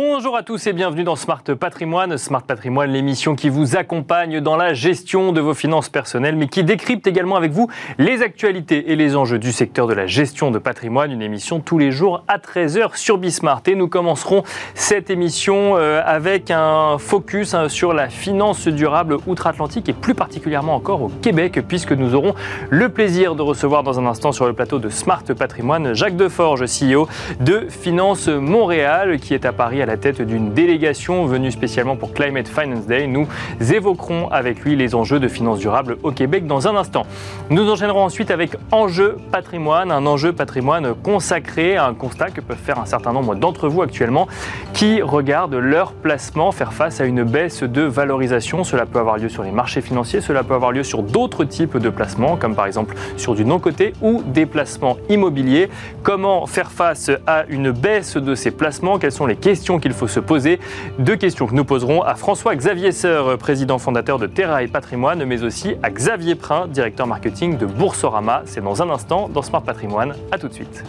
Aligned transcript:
Bonjour 0.00 0.36
à 0.36 0.44
tous 0.44 0.68
et 0.68 0.72
bienvenue 0.72 1.02
dans 1.02 1.16
Smart 1.16 1.42
Patrimoine. 1.42 2.18
Smart 2.18 2.44
Patrimoine, 2.44 2.88
l'émission 2.88 3.34
qui 3.34 3.48
vous 3.48 3.74
accompagne 3.74 4.38
dans 4.38 4.56
la 4.56 4.72
gestion 4.72 5.32
de 5.32 5.40
vos 5.40 5.54
finances 5.54 5.88
personnelles, 5.88 6.36
mais 6.36 6.46
qui 6.46 6.62
décrypte 6.62 7.08
également 7.08 7.34
avec 7.34 7.50
vous 7.50 7.68
les 7.98 8.22
actualités 8.22 8.92
et 8.92 8.94
les 8.94 9.16
enjeux 9.16 9.40
du 9.40 9.50
secteur 9.50 9.88
de 9.88 9.94
la 9.94 10.06
gestion 10.06 10.52
de 10.52 10.60
patrimoine. 10.60 11.10
Une 11.10 11.20
émission 11.20 11.58
tous 11.58 11.78
les 11.78 11.90
jours 11.90 12.22
à 12.28 12.38
13h 12.38 12.96
sur 12.96 13.18
Bismart. 13.18 13.62
Et 13.66 13.74
nous 13.74 13.88
commencerons 13.88 14.44
cette 14.74 15.10
émission 15.10 15.76
euh, 15.76 16.00
avec 16.06 16.52
un 16.52 16.98
focus 16.98 17.54
hein, 17.54 17.68
sur 17.68 17.92
la 17.92 18.08
finance 18.08 18.68
durable 18.68 19.16
outre-Atlantique 19.26 19.88
et 19.88 19.94
plus 19.94 20.14
particulièrement 20.14 20.76
encore 20.76 21.02
au 21.02 21.08
Québec, 21.08 21.60
puisque 21.66 21.90
nous 21.90 22.14
aurons 22.14 22.36
le 22.70 22.88
plaisir 22.88 23.34
de 23.34 23.42
recevoir 23.42 23.82
dans 23.82 23.98
un 23.98 24.06
instant 24.06 24.30
sur 24.30 24.46
le 24.46 24.52
plateau 24.52 24.78
de 24.78 24.90
Smart 24.90 25.24
Patrimoine 25.36 25.92
Jacques 25.94 26.16
Deforge, 26.16 26.66
CEO 26.66 27.08
de 27.40 27.66
Finance 27.68 28.28
Montréal, 28.28 29.18
qui 29.18 29.34
est 29.34 29.44
à 29.44 29.52
Paris 29.52 29.82
à 29.82 29.87
la 29.88 29.96
tête 29.96 30.20
d'une 30.20 30.52
délégation 30.52 31.24
venue 31.24 31.50
spécialement 31.50 31.96
pour 31.96 32.12
Climate 32.12 32.46
Finance 32.46 32.86
Day. 32.86 33.06
Nous 33.06 33.26
évoquerons 33.58 34.28
avec 34.28 34.60
lui 34.60 34.76
les 34.76 34.94
enjeux 34.94 35.18
de 35.18 35.28
finances 35.28 35.58
durables 35.58 35.96
au 36.02 36.12
Québec 36.12 36.46
dans 36.46 36.68
un 36.68 36.76
instant. 36.76 37.06
Nous 37.48 37.70
enchaînerons 37.70 38.04
ensuite 38.04 38.30
avec 38.30 38.50
Enjeu 38.70 39.16
patrimoine, 39.32 39.90
un 39.90 40.04
enjeu 40.04 40.34
patrimoine 40.34 40.94
consacré 40.94 41.78
à 41.78 41.86
un 41.86 41.94
constat 41.94 42.30
que 42.30 42.42
peuvent 42.42 42.58
faire 42.58 42.78
un 42.78 42.84
certain 42.84 43.14
nombre 43.14 43.34
d'entre 43.34 43.68
vous 43.68 43.80
actuellement 43.80 44.28
qui 44.74 45.00
regardent 45.00 45.54
leur 45.54 45.92
placement 45.92 46.52
faire 46.52 46.74
face 46.74 47.00
à 47.00 47.06
une 47.06 47.24
baisse 47.24 47.62
de 47.62 47.82
valorisation. 47.82 48.64
Cela 48.64 48.84
peut 48.84 48.98
avoir 48.98 49.16
lieu 49.16 49.30
sur 49.30 49.42
les 49.42 49.52
marchés 49.52 49.80
financiers, 49.80 50.20
cela 50.20 50.44
peut 50.44 50.54
avoir 50.54 50.72
lieu 50.72 50.82
sur 50.82 51.02
d'autres 51.02 51.44
types 51.44 51.78
de 51.78 51.88
placements, 51.88 52.36
comme 52.36 52.54
par 52.54 52.66
exemple 52.66 52.94
sur 53.16 53.34
du 53.34 53.46
non-coté 53.46 53.94
ou 54.02 54.22
des 54.22 54.44
placements 54.44 54.98
immobiliers. 55.08 55.70
Comment 56.02 56.46
faire 56.46 56.70
face 56.70 57.10
à 57.26 57.44
une 57.48 57.70
baisse 57.70 58.18
de 58.18 58.34
ces 58.34 58.50
placements? 58.50 58.98
Quelles 58.98 59.12
sont 59.12 59.26
les 59.26 59.36
questions 59.36 59.67
qu'il 59.76 59.92
faut 59.92 60.08
se 60.08 60.20
poser. 60.20 60.58
Deux 60.98 61.16
questions 61.16 61.46
que 61.46 61.54
nous 61.54 61.66
poserons 61.66 62.00
à 62.00 62.14
François-Xavier 62.14 62.92
Seur, 62.92 63.36
président 63.36 63.78
fondateur 63.78 64.18
de 64.18 64.26
Terra 64.26 64.62
et 64.62 64.68
Patrimoine, 64.68 65.22
mais 65.26 65.42
aussi 65.42 65.74
à 65.82 65.90
Xavier 65.90 66.34
Prin, 66.34 66.66
directeur 66.66 67.06
marketing 67.06 67.58
de 67.58 67.66
Boursorama. 67.66 68.42
C'est 68.46 68.64
dans 68.64 68.80
un 68.82 68.88
instant 68.88 69.28
dans 69.28 69.42
Smart 69.42 69.62
Patrimoine. 69.62 70.14
A 70.32 70.38
tout 70.38 70.48
de 70.48 70.54
suite. 70.54 70.82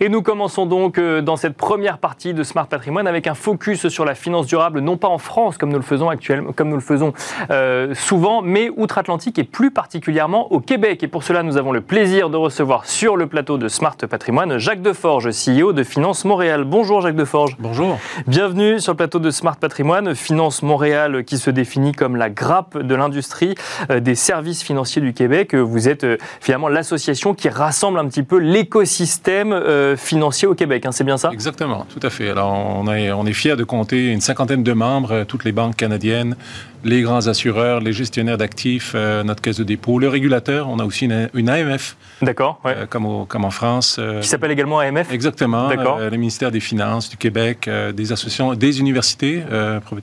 Et 0.00 0.08
nous 0.08 0.22
commençons 0.22 0.66
donc 0.66 0.98
euh, 0.98 1.20
dans 1.20 1.36
cette 1.36 1.56
première 1.56 1.98
partie 1.98 2.34
de 2.34 2.42
Smart 2.42 2.66
Patrimoine 2.66 3.06
avec 3.06 3.26
un 3.26 3.34
focus 3.34 3.88
sur 3.88 4.04
la 4.04 4.14
finance 4.14 4.46
durable, 4.46 4.80
non 4.80 4.96
pas 4.96 5.08
en 5.08 5.18
France 5.18 5.58
comme 5.58 5.70
nous 5.70 5.76
le 5.76 5.82
faisons 5.82 6.08
actuellement, 6.08 6.52
comme 6.52 6.68
nous 6.68 6.76
le 6.76 6.80
faisons 6.80 7.12
euh, 7.50 7.94
souvent, 7.94 8.42
mais 8.42 8.70
outre-Atlantique 8.76 9.38
et 9.38 9.44
plus 9.44 9.70
particulièrement 9.70 10.52
au 10.52 10.60
Québec. 10.60 11.02
Et 11.02 11.08
pour 11.08 11.22
cela, 11.22 11.42
nous 11.42 11.56
avons 11.56 11.72
le 11.72 11.80
plaisir 11.80 12.30
de 12.30 12.36
recevoir 12.36 12.86
sur 12.86 13.16
le 13.16 13.26
plateau 13.26 13.58
de 13.58 13.68
Smart 13.68 13.96
Patrimoine 13.96 14.58
Jacques 14.58 14.82
Deforge, 14.82 15.30
CEO 15.30 15.72
de 15.72 15.82
Finance 15.82 16.24
Montréal. 16.24 16.64
Bonjour 16.64 17.00
Jacques 17.00 17.16
Deforge. 17.16 17.56
Bonjour. 17.58 17.98
Bienvenue 18.26 18.80
sur 18.80 18.92
le 18.92 18.96
plateau 18.96 19.18
de 19.18 19.30
Smart 19.30 19.56
Patrimoine. 19.56 20.14
Finance 20.14 20.62
Montréal 20.62 21.24
qui 21.24 21.38
se 21.38 21.50
définit 21.50 21.92
comme 21.92 22.16
la 22.16 22.30
grappe 22.30 22.78
de 22.78 22.94
l'industrie 22.94 23.54
euh, 23.90 24.00
des 24.00 24.14
services 24.14 24.62
financiers 24.62 25.02
du 25.02 25.12
Québec. 25.12 25.54
Vous 25.54 25.88
êtes 25.88 26.06
finalement 26.40 26.68
l'association 26.68 27.34
qui 27.34 27.48
rassemble 27.48 27.98
un 27.98 28.06
petit 28.06 28.22
peu 28.22 28.38
l'écosystème 28.38 29.52
financier 29.96 30.48
au 30.48 30.54
Québec, 30.54 30.86
hein, 30.86 30.92
c'est 30.92 31.04
bien 31.04 31.16
ça? 31.16 31.30
Exactement, 31.32 31.86
tout 31.92 32.04
à 32.04 32.10
fait. 32.10 32.30
Alors, 32.30 32.52
on 32.52 32.92
est, 32.92 33.10
on 33.12 33.26
est 33.26 33.32
fiers 33.32 33.56
de 33.56 33.64
compter 33.64 34.12
une 34.12 34.20
cinquantaine 34.20 34.62
de 34.62 34.72
membres, 34.72 35.12
euh, 35.12 35.24
toutes 35.24 35.44
les 35.44 35.52
banques 35.52 35.76
canadiennes, 35.76 36.36
les 36.84 37.02
grands 37.02 37.26
assureurs, 37.26 37.80
les 37.80 37.92
gestionnaires 37.92 38.38
d'actifs, 38.38 38.92
euh, 38.94 39.22
notre 39.22 39.42
caisse 39.42 39.56
de 39.56 39.64
dépôt, 39.64 39.98
le 39.98 40.08
régulateur. 40.08 40.68
On 40.68 40.78
a 40.78 40.84
aussi 40.84 41.06
une, 41.06 41.48
AMF. 41.48 41.96
D'accord, 42.22 42.60
euh, 42.66 42.86
comme, 42.86 43.26
comme 43.26 43.44
en 43.44 43.50
France. 43.50 44.00
Qui 44.20 44.28
s'appelle 44.28 44.50
également 44.50 44.78
AMF 44.78 45.12
Exactement. 45.12 45.68
D'accord. 45.68 45.98
le 45.98 46.16
ministère 46.16 46.50
des 46.50 46.60
Finances 46.60 47.08
du 47.10 47.16
Québec, 47.16 47.68
des 47.94 48.12
associations, 48.12 48.54
des 48.54 48.80
universités, 48.80 49.42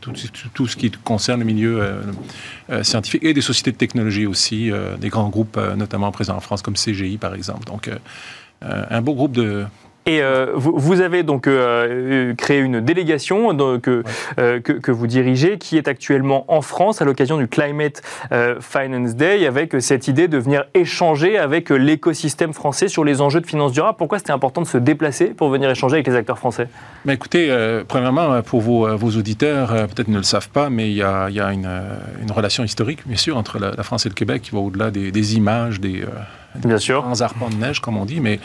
tout, 0.01 0.13
tout, 0.53 0.67
ce 0.67 0.75
qui 0.75 0.91
concerne 0.91 1.39
le 1.39 1.45
milieu 1.45 1.81
scientifique 2.81 3.23
et 3.23 3.33
des 3.33 3.41
sociétés 3.41 3.72
de 3.72 3.78
technologie 3.78 4.25
aussi, 4.25 4.72
des 5.00 5.09
grands 5.09 5.29
groupes 5.29 5.59
notamment 5.75 6.12
présents 6.12 6.38
en 6.38 6.41
France 6.41 6.62
comme 6.62 6.75
CGI 6.75 7.17
par 7.17 7.33
exemple. 7.33 7.66
Donc, 7.66 7.89
un 8.63 9.01
beau 9.01 9.13
groupe 9.13 9.34
de, 9.34 9.66
et 10.06 10.22
euh, 10.22 10.51
vous, 10.56 11.00
avez 11.00 11.24
donc 11.24 11.47
euh, 11.47 12.31
euh, 12.31 12.35
créé 12.35 12.59
une 12.59 12.81
délégation 12.81 13.56
que, 13.79 14.03
que, 14.35 14.91
vous 14.91 15.07
dirigez 15.07 15.57
qui 15.57 15.78
est 15.78 15.88
actuellement 15.88 16.44
en 16.50 16.62
France 16.62 17.01
à 17.01 17.06
l'occasion 17.06 17.38
du 17.38 17.47
Climate 17.47 18.01
Finance 18.59 19.16
Day 19.16 19.46
avec 19.46 19.75
cette 19.79 20.07
idée 20.07 20.28
de 20.28 20.38
venir 20.38 20.66
échanger 20.74 21.38
avec 21.38 21.69
l'écosystème 21.69 22.53
français 22.53 22.90
sur 22.90 23.06
les 23.06 23.22
enjeux 23.22 23.40
de 23.40 23.47
finance 23.47 23.72
durable. 23.72 23.97
Pourquoi 23.97 24.19
c'était 24.19 24.31
important 24.31 24.62
de 24.62 24.68
se 24.68 24.78
déplacer 24.78 25.28
pour 25.28 25.50
venir 25.50 25.69
échanger 25.69 25.95
avec 25.95 26.07
les 26.07 26.16
acteurs 26.16 26.38
français? 26.38 26.68
Mais 27.06 27.13
Écoutez, 27.13 27.50
premièrement, 27.88 28.41
pour 28.41 28.62
vos, 28.62 28.97
vos 28.97 29.12
auditeurs, 29.12 29.69
peut-être 29.88 30.09
ne 30.09 30.18
le 30.18 30.24
savent 30.24 30.50
pas, 30.50 30.69
mais 30.69 30.90
il 30.90 30.95
y 30.95 31.03
a, 31.03 31.30
il 31.30 31.35
y 31.35 31.40
a 31.40 31.53
une, 31.53 31.69
une, 32.22 32.31
relation 32.31 32.63
historique, 32.63 33.00
bien 33.06 33.18
sûr, 33.18 33.38
entre 33.38 33.59
la, 33.59 33.84
France 33.84 34.06
et 34.06 34.09
le 34.09 34.16
Québec 34.16 34.41
qui 34.41 34.51
va 34.51 34.59
au-delà 34.59 34.91
des, 34.91 35.12
des, 35.12 35.35
images, 35.35 35.80
des, 35.80 36.03
Bien 36.56 36.78
sûr. 36.78 37.03
Sans 37.03 37.22
arpent 37.22 37.50
de 37.50 37.56
neige, 37.56 37.80
comme 37.80 37.97
on 37.97 38.06
dit, 38.06 38.19
mais 38.19 38.40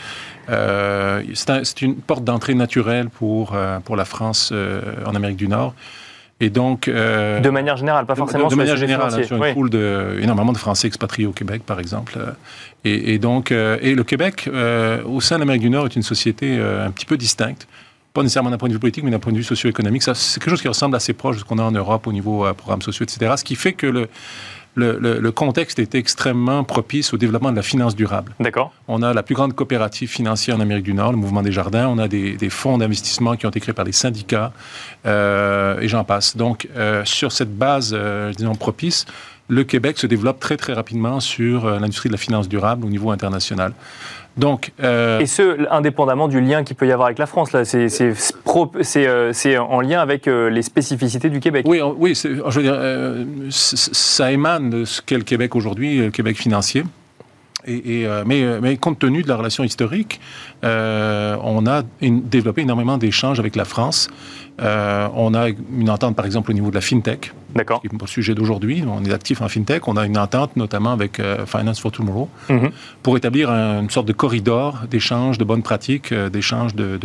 euh, 0.49 1.21
c'est 1.35 1.81
une 1.81 1.95
porte 1.95 2.23
d'entrée 2.23 2.55
naturelle 2.55 3.09
pour, 3.09 3.53
euh, 3.53 3.79
pour 3.79 3.95
la 3.95 4.05
France 4.05 4.49
euh, 4.51 4.81
en 5.05 5.15
Amérique 5.15 5.37
du 5.37 5.47
Nord. 5.47 5.73
Et 6.41 6.49
donc, 6.49 6.89
de 6.89 7.49
manière 7.49 7.75
générale, 7.75 8.05
pas 8.05 8.15
forcément 8.15 8.45
de, 8.45 8.51
de 8.51 8.55
manière 8.55 8.77
générale, 8.77 9.13
hein, 9.13 9.23
sur 9.23 9.43
une 9.43 9.53
poule 9.53 9.69
de 9.69 10.19
énormément 10.21 10.53
de 10.53 10.57
Français 10.57 10.87
expatriés 10.87 11.27
au 11.27 11.33
Québec, 11.33 11.63
par 11.65 11.81
exemple. 11.81 12.17
Et, 12.85 13.13
et 13.13 13.19
donc, 13.19 13.51
et 13.51 13.93
le 13.93 14.03
Québec, 14.05 14.49
au 15.05 15.19
sein 15.19 15.35
de 15.35 15.41
l'Amérique 15.41 15.63
du 15.63 15.69
Nord, 15.69 15.87
est 15.87 15.97
une 15.97 16.01
société 16.01 16.57
un 16.57 16.91
petit 16.91 17.05
peu 17.05 17.17
distincte 17.17 17.67
pas 18.11 18.23
nécessairement 18.23 18.49
d'un 18.49 18.57
point 18.57 18.69
de 18.69 18.73
vue 18.73 18.79
politique, 18.79 19.03
mais 19.03 19.11
d'un 19.11 19.19
point 19.19 19.31
de 19.31 19.37
vue 19.37 19.43
socio-économique. 19.43 20.01
C'est 20.01 20.39
quelque 20.39 20.49
chose 20.49 20.63
qui 20.63 20.67
ressemble 20.67 20.95
assez 20.95 21.13
proche 21.13 21.35
de 21.35 21.41
ce 21.41 21.45
qu'on 21.45 21.59
a 21.59 21.63
en 21.63 21.71
Europe 21.71 22.07
au 22.07 22.11
niveau 22.11 22.43
programmes 22.55 22.81
sociaux, 22.81 23.03
etc. 23.03 23.33
Ce 23.37 23.43
qui 23.43 23.53
fait 23.53 23.73
que 23.73 23.85
le, 23.85 24.09
le, 24.79 25.31
contexte 25.31 25.79
est 25.79 25.95
extrêmement 25.95 26.63
propice 26.63 27.13
au 27.13 27.17
développement 27.17 27.51
de 27.51 27.55
la 27.55 27.61
finance 27.61 27.95
durable. 27.95 28.33
D'accord. 28.39 28.73
On 28.87 29.01
a 29.01 29.13
la 29.13 29.23
plus 29.23 29.35
grande 29.35 29.53
coopérative 29.53 30.09
financière 30.09 30.57
en 30.57 30.59
Amérique 30.59 30.85
du 30.85 30.93
Nord, 30.93 31.11
le 31.11 31.17
Mouvement 31.17 31.41
des 31.41 31.51
Jardins. 31.51 31.87
On 31.87 31.97
a 31.97 32.07
des, 32.07 32.49
fonds 32.49 32.77
d'investissement 32.77 33.35
qui 33.35 33.45
ont 33.45 33.49
été 33.49 33.59
créés 33.59 33.73
par 33.73 33.85
les 33.85 33.91
syndicats, 33.91 34.51
euh, 35.05 35.79
et 35.79 35.87
j'en 35.87 36.03
passe. 36.03 36.35
Donc, 36.35 36.67
euh, 36.75 37.05
sur 37.05 37.31
cette 37.31 37.55
base, 37.55 37.91
euh, 37.93 38.33
disons, 38.33 38.55
propice, 38.55 39.05
le 39.49 39.63
Québec 39.63 39.97
se 39.97 40.07
développe 40.07 40.39
très, 40.39 40.57
très 40.57 40.73
rapidement 40.73 41.19
sur 41.19 41.69
l'industrie 41.79 42.09
de 42.09 42.13
la 42.13 42.19
finance 42.19 42.47
durable 42.47 42.85
au 42.85 42.89
niveau 42.89 43.11
international. 43.11 43.73
Donc, 44.39 44.71
euh, 44.81 45.19
Et 45.19 45.25
ce, 45.25 45.69
indépendamment 45.69 46.27
du 46.27 46.39
lien 46.39 46.63
qu'il 46.63 46.75
peut 46.75 46.87
y 46.87 46.91
avoir 46.91 47.07
avec 47.07 47.19
la 47.19 47.25
France, 47.25 47.51
là, 47.51 47.65
c'est, 47.65 47.89
euh, 48.97 49.59
en 49.59 49.81
lien 49.81 49.99
avec 49.99 50.27
euh, 50.27 50.49
les 50.49 50.61
spécificités 50.61 51.29
du 51.29 51.39
Québec. 51.39 51.65
Oui, 51.67 51.81
oui 51.81 52.15
je 52.15 52.59
veux 52.59 52.63
dire, 52.63 52.79
ça 53.49 54.31
émane 54.31 54.69
de 54.69 54.85
ce 54.85 55.01
qu'est 55.01 55.17
le 55.17 55.23
Québec 55.23 55.55
aujourd'hui, 55.55 55.97
le 55.97 56.11
Québec 56.11 56.37
financier. 56.37 56.83
Et, 57.69 58.07
mais, 58.25 58.59
mais, 58.61 58.77
compte 58.77 58.99
tenu 58.99 59.21
de 59.21 59.27
la 59.27 59.35
relation 59.35 59.63
historique, 59.63 60.19
on 60.63 61.65
a 61.67 61.83
développé 62.01 62.61
énormément 62.61 62.97
d'échanges 62.97 63.39
avec 63.39 63.55
la 63.55 63.65
France. 63.65 64.09
Euh, 64.61 65.07
on 65.15 65.33
a 65.33 65.49
une 65.49 65.89
entente, 65.89 66.15
par 66.15 66.25
exemple, 66.25 66.51
au 66.51 66.53
niveau 66.53 66.69
de 66.69 66.75
la 66.75 66.81
FinTech. 66.81 67.33
D'accord. 67.55 67.81
Qui 67.81 67.87
est 67.87 67.91
le 67.91 68.07
sujet 68.07 68.35
d'aujourd'hui. 68.35 68.83
On 68.87 69.03
est 69.03 69.13
actif 69.13 69.41
en 69.41 69.47
FinTech. 69.47 69.87
On 69.87 69.95
a 69.97 70.05
une 70.05 70.17
entente, 70.17 70.55
notamment 70.55 70.91
avec 70.91 71.19
euh, 71.19 71.45
Finance 71.45 71.79
for 71.79 71.91
Tomorrow, 71.91 72.29
mhm. 72.49 72.71
pour 73.01 73.17
établir 73.17 73.49
une 73.49 73.89
sorte 73.89 74.07
de 74.07 74.13
corridor 74.13 74.81
d'échange 74.89 75.37
de 75.37 75.43
bonnes 75.43 75.63
pratiques, 75.63 76.11
euh, 76.11 76.29
d'échange 76.29 76.75
de, 76.75 76.99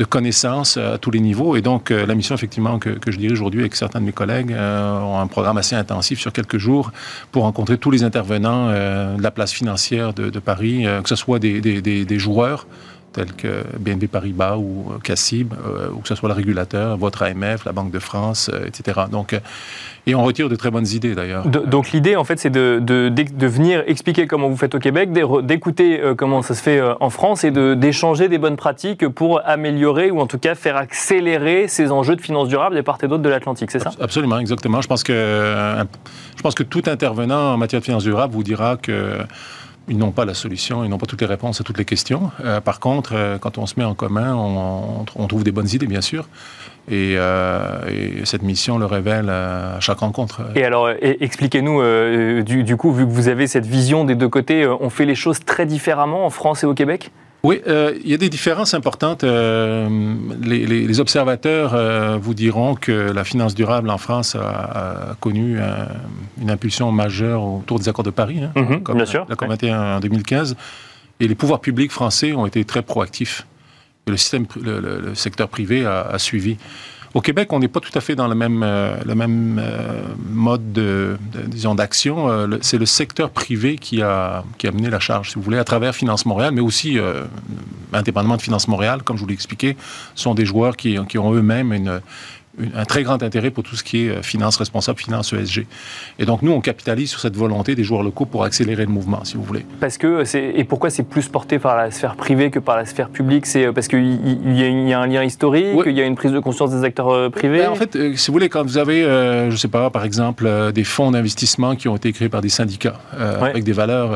de, 0.00 0.04
connaissances 0.04 0.76
à 0.76 0.98
tous 0.98 1.10
les 1.10 1.20
niveaux. 1.20 1.56
Et 1.56 1.62
donc, 1.62 1.90
la 1.90 2.14
mission, 2.14 2.34
effectivement, 2.34 2.78
que, 2.78 2.98
je 3.06 3.16
dirige 3.16 3.32
aujourd'hui 3.32 3.60
avec 3.60 3.76
certains 3.76 4.00
de 4.00 4.06
mes 4.06 4.12
collègues, 4.12 4.52
ont 4.52 5.18
un 5.18 5.26
programme 5.26 5.58
assez 5.58 5.76
intensif 5.76 6.20
sur 6.20 6.32
quelques 6.32 6.58
jours 6.58 6.90
pour 7.32 7.44
rencontrer 7.44 7.78
tous 7.78 7.90
les 7.90 8.02
intervenants 8.02 8.68
de 8.68 9.22
la 9.22 9.30
place 9.30 9.52
financière 9.52 10.12
de, 10.12 10.38
Paris, 10.38 10.84
que 11.02 11.08
ce 11.08 11.16
soit 11.16 11.38
des, 11.38 11.60
des 11.80 12.18
joueurs, 12.18 12.66
tels 13.12 13.32
que 13.32 13.64
BNP 13.78 14.06
Paribas 14.06 14.56
ou 14.56 14.92
CACIB, 15.02 15.52
euh, 15.52 15.88
ou 15.92 15.98
que 15.98 16.08
ce 16.08 16.14
soit 16.14 16.28
le 16.28 16.34
régulateur, 16.34 16.96
votre 16.96 17.22
AMF, 17.22 17.64
la 17.64 17.72
Banque 17.72 17.90
de 17.90 17.98
France, 17.98 18.50
euh, 18.52 18.66
etc. 18.66 19.00
Donc, 19.10 19.32
euh, 19.32 19.40
et 20.06 20.14
on 20.14 20.24
retire 20.24 20.48
de 20.48 20.56
très 20.56 20.70
bonnes 20.70 20.86
idées 20.86 21.14
d'ailleurs. 21.14 21.46
Donc 21.46 21.90
l'idée, 21.92 22.16
en 22.16 22.24
fait, 22.24 22.38
c'est 22.38 22.50
de, 22.50 22.78
de, 22.80 23.46
venir 23.46 23.84
expliquer 23.86 24.26
comment 24.26 24.48
vous 24.48 24.56
faites 24.56 24.74
au 24.74 24.78
Québec, 24.78 25.10
d'écouter 25.42 26.00
comment 26.16 26.40
ça 26.40 26.54
se 26.54 26.62
fait 26.62 26.80
en 27.00 27.10
France 27.10 27.44
et 27.44 27.50
d'échanger 27.50 28.28
des 28.28 28.38
bonnes 28.38 28.56
pratiques 28.56 29.06
pour 29.08 29.42
améliorer 29.44 30.10
ou 30.10 30.18
en 30.20 30.26
tout 30.26 30.38
cas 30.38 30.54
faire 30.54 30.76
accélérer 30.76 31.68
ces 31.68 31.92
enjeux 31.92 32.16
de 32.16 32.22
finances 32.22 32.48
durables 32.48 32.74
des 32.74 32.82
part 32.82 32.96
et 33.02 33.08
d'autre 33.08 33.22
de 33.22 33.28
l'Atlantique, 33.28 33.70
c'est 33.70 33.78
ça? 33.78 33.90
Absolument, 34.00 34.38
exactement. 34.38 34.80
Je 34.80 34.88
pense, 34.88 35.02
que, 35.02 35.12
je 36.36 36.42
pense 36.42 36.54
que 36.54 36.62
tout 36.62 36.82
intervenant 36.86 37.52
en 37.52 37.58
matière 37.58 37.80
de 37.80 37.84
finances 37.84 38.04
durables 38.04 38.32
vous 38.32 38.42
dira 38.42 38.78
que 38.78 39.18
ils 39.90 39.98
n'ont 39.98 40.12
pas 40.12 40.24
la 40.24 40.34
solution, 40.34 40.84
ils 40.84 40.88
n'ont 40.88 40.98
pas 40.98 41.06
toutes 41.06 41.20
les 41.20 41.26
réponses 41.26 41.60
à 41.60 41.64
toutes 41.64 41.76
les 41.76 41.84
questions. 41.84 42.30
Euh, 42.44 42.60
par 42.60 42.78
contre, 42.78 43.12
euh, 43.14 43.38
quand 43.38 43.58
on 43.58 43.66
se 43.66 43.74
met 43.76 43.84
en 43.84 43.94
commun, 43.94 44.34
on, 44.34 45.26
trouve 45.26 45.42
des 45.44 45.52
bonnes 45.52 45.68
idées, 45.72 45.86
bien 45.86 46.00
sûr. 46.00 46.28
Et, 46.88 47.16
euh, 47.18 48.24
cette 48.24 48.42
mission 48.42 48.78
le 48.78 48.86
révèle 48.86 49.28
à 49.28 49.80
chaque 49.80 49.98
rencontre. 49.98 50.42
Et 50.54 50.64
alors, 50.64 50.90
expliquez-nous, 51.00 52.42
du, 52.42 52.76
coup, 52.76 52.92
vu 52.92 53.04
que 53.04 53.10
vous 53.10 53.28
avez 53.28 53.46
cette 53.46 53.66
vision 53.66 54.04
des 54.04 54.14
deux 54.14 54.28
côtés, 54.28 54.66
on 54.66 54.90
fait 54.90 55.04
les 55.04 55.14
choses 55.14 55.40
très 55.44 55.66
différemment 55.66 56.24
en 56.24 56.30
France 56.30 56.62
et 56.62 56.66
au 56.66 56.74
Québec? 56.74 57.10
Oui, 57.42 57.60
euh, 57.66 57.98
il 58.04 58.10
y 58.10 58.14
a 58.14 58.18
des 58.18 58.28
différences 58.28 58.74
importantes. 58.74 59.24
Euh, 59.24 59.88
les, 60.42 61.00
observateurs 61.00 62.18
vous 62.18 62.34
diront 62.34 62.74
que 62.74 62.92
la 62.92 63.24
finance 63.24 63.54
durable 63.54 63.88
en 63.90 63.98
France 63.98 64.36
a, 64.36 65.16
connu 65.20 65.58
une 66.40 66.50
impulsion 66.50 66.92
majeure 66.92 67.42
autour 67.42 67.78
des 67.78 67.88
accords 67.88 68.04
de 68.04 68.10
Paris, 68.10 68.40
hein, 68.42 68.52
mhm, 68.54 68.82
comme 68.82 68.96
bien 68.96 69.06
sûr, 69.06 69.26
la 69.28 69.36
COP21 69.36 69.96
en 69.96 70.00
2015. 70.00 70.56
Et 71.20 71.28
les 71.28 71.34
pouvoirs 71.34 71.60
publics 71.60 71.92
français 71.92 72.32
ont 72.32 72.46
été 72.46 72.64
très 72.64 72.82
proactifs. 72.82 73.46
le, 74.06 74.16
système, 74.16 74.46
le, 74.62 75.14
secteur 75.14 75.48
privé 75.48 75.86
a 75.86 76.18
suivi. 76.18 76.58
Au 77.12 77.20
Québec, 77.20 77.52
on 77.52 77.58
n'est 77.58 77.68
pas 77.68 77.80
tout 77.80 77.96
à 77.96 78.00
fait 78.00 78.14
dans 78.14 78.28
le 78.28 78.36
même, 78.36 78.62
euh, 78.62 78.96
le 79.04 79.16
même 79.16 79.60
euh, 79.60 80.02
mode 80.28 80.72
de, 80.72 81.18
disons, 81.46 81.74
d'action. 81.74 82.28
Euh, 82.28 82.58
c'est 82.60 82.78
le 82.78 82.86
secteur 82.86 83.30
privé 83.30 83.78
qui 83.78 84.00
a, 84.00 84.44
qui 84.58 84.68
a 84.68 84.70
mené 84.70 84.90
la 84.90 85.00
charge, 85.00 85.30
si 85.30 85.34
vous 85.34 85.42
voulez, 85.42 85.58
à 85.58 85.64
travers 85.64 85.92
Finance 85.92 86.24
Montréal, 86.24 86.52
mais 86.54 86.60
aussi, 86.60 86.98
indépendamment 87.92 88.36
de 88.36 88.42
Finance 88.42 88.68
Montréal, 88.68 89.02
comme 89.02 89.16
je 89.16 89.22
vous 89.22 89.28
l'ai 89.28 89.34
expliqué, 89.34 89.76
sont 90.14 90.34
des 90.34 90.46
joueurs 90.46 90.76
qui, 90.76 90.96
qui 91.08 91.18
ont 91.18 91.34
eux-mêmes 91.34 91.72
une, 91.72 92.00
un 92.74 92.84
très 92.84 93.02
grand 93.02 93.22
intérêt 93.22 93.50
pour 93.50 93.64
tout 93.64 93.76
ce 93.76 93.84
qui 93.84 94.06
est 94.06 94.10
euh, 94.10 94.22
finance 94.22 94.56
responsable, 94.56 94.98
finance 94.98 95.32
ESG. 95.32 95.66
Et 96.18 96.24
donc, 96.24 96.42
nous, 96.42 96.52
on 96.52 96.60
capitalise 96.60 97.10
sur 97.10 97.20
cette 97.20 97.36
volonté 97.36 97.74
des 97.74 97.84
joueurs 97.84 98.02
locaux 98.02 98.26
pour 98.26 98.44
accélérer 98.44 98.84
le 98.84 98.90
mouvement, 98.90 99.24
si 99.24 99.36
vous 99.36 99.42
voulez. 99.42 99.64
Parce 99.80 99.98
que 99.98 100.24
c'est 100.24 100.52
et 100.54 100.64
pourquoi 100.64 100.90
c'est 100.90 101.02
plus 101.02 101.28
porté 101.28 101.58
par 101.58 101.76
la 101.76 101.90
sphère 101.90 102.16
privée 102.16 102.50
que 102.50 102.58
par 102.58 102.76
la 102.76 102.84
sphère 102.84 103.08
publique? 103.08 103.46
C'est 103.46 103.66
euh, 103.66 103.72
parce 103.72 103.88
qu'il 103.88 104.04
y, 104.04 104.88
y, 104.88 104.92
a 104.92 105.00
un 105.00 105.06
lien 105.06 105.24
historique, 105.24 105.66
il 105.86 105.92
y 105.92 106.00
a 106.00 106.06
une 106.06 106.16
prise 106.16 106.32
de 106.32 106.40
conscience 106.40 106.70
des 106.70 106.84
acteurs 106.84 107.08
euh, 107.08 107.30
privés? 107.30 107.58
Ben, 107.58 107.70
en 107.70 107.74
fait, 107.74 108.16
si 108.16 108.26
vous 108.28 108.32
voulez, 108.32 108.48
quand 108.48 108.62
vous 108.62 108.78
avez, 108.78 109.02
je 109.02 109.50
ne 109.50 109.56
sais 109.56 109.68
pas, 109.68 109.90
par 109.90 110.04
exemple, 110.04 110.72
des 110.72 110.84
fonds 110.84 111.10
d'investissement 111.10 111.76
qui 111.76 111.88
ont 111.88 111.96
été 111.96 112.12
créés 112.12 112.28
par 112.28 112.40
des 112.40 112.48
syndicats 112.48 113.00
avec 113.40 113.64
des 113.64 113.72
valeurs 113.72 114.10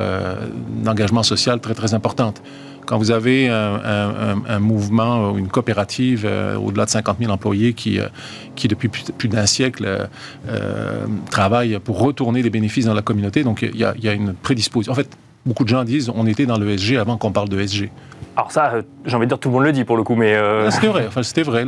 d'engagement 0.82 1.22
social 1.22 1.60
très 1.60 1.74
très 1.74 1.94
importantes 1.94 2.42
quand 2.86 2.98
vous 2.98 3.10
avez 3.10 3.48
un, 3.48 4.58
mouvement 4.58 5.30
ou 5.30 5.38
une 5.38 5.48
coopérative 5.48 6.24
euh, 6.24 6.56
au-delà 6.56 6.84
de 6.84 6.90
50 6.90 7.18
000 7.18 7.32
employés 7.32 7.72
qui, 7.72 7.98
euh, 7.98 8.08
qui 8.54 8.68
depuis 8.68 8.88
plus, 8.88 9.28
d'un 9.28 9.46
siècle, 9.46 10.08
euh, 10.48 11.06
travaille 11.30 11.78
pour 11.78 12.00
retourner 12.00 12.42
les 12.42 12.50
bénéfices 12.50 12.86
dans 12.86 12.94
la 12.94 13.02
communauté, 13.02 13.44
donc 13.44 13.62
il 13.62 13.76
y 13.76 13.84
a, 13.84 14.12
une 14.12 14.34
prédisposition. 14.34 14.92
En 14.92 14.96
fait, 14.96 15.08
beaucoup 15.46 15.64
de 15.64 15.68
gens 15.68 15.84
disent 15.84 16.10
on 16.14 16.26
était 16.26 16.46
dans 16.46 16.58
l'ESG 16.58 16.96
avant 16.96 17.16
qu'on 17.16 17.32
parle 17.32 17.48
de 17.48 17.60
ESG. 17.60 17.90
Alors 18.36 18.50
ça, 18.50 18.72
j'ai 19.04 19.16
envie 19.16 19.26
de 19.26 19.30
dire 19.30 19.38
tout 19.38 19.48
le 19.48 19.54
monde 19.54 19.64
le 19.64 19.72
dit 19.72 19.84
pour 19.84 19.96
le 19.96 20.02
coup, 20.02 20.16
mais... 20.16 20.34
Ah, 20.34 20.70
c'était 20.70 20.88
vrai, 20.88 21.04
enfin, 21.06 21.22
c'était 21.22 21.42
vrai. 21.42 21.64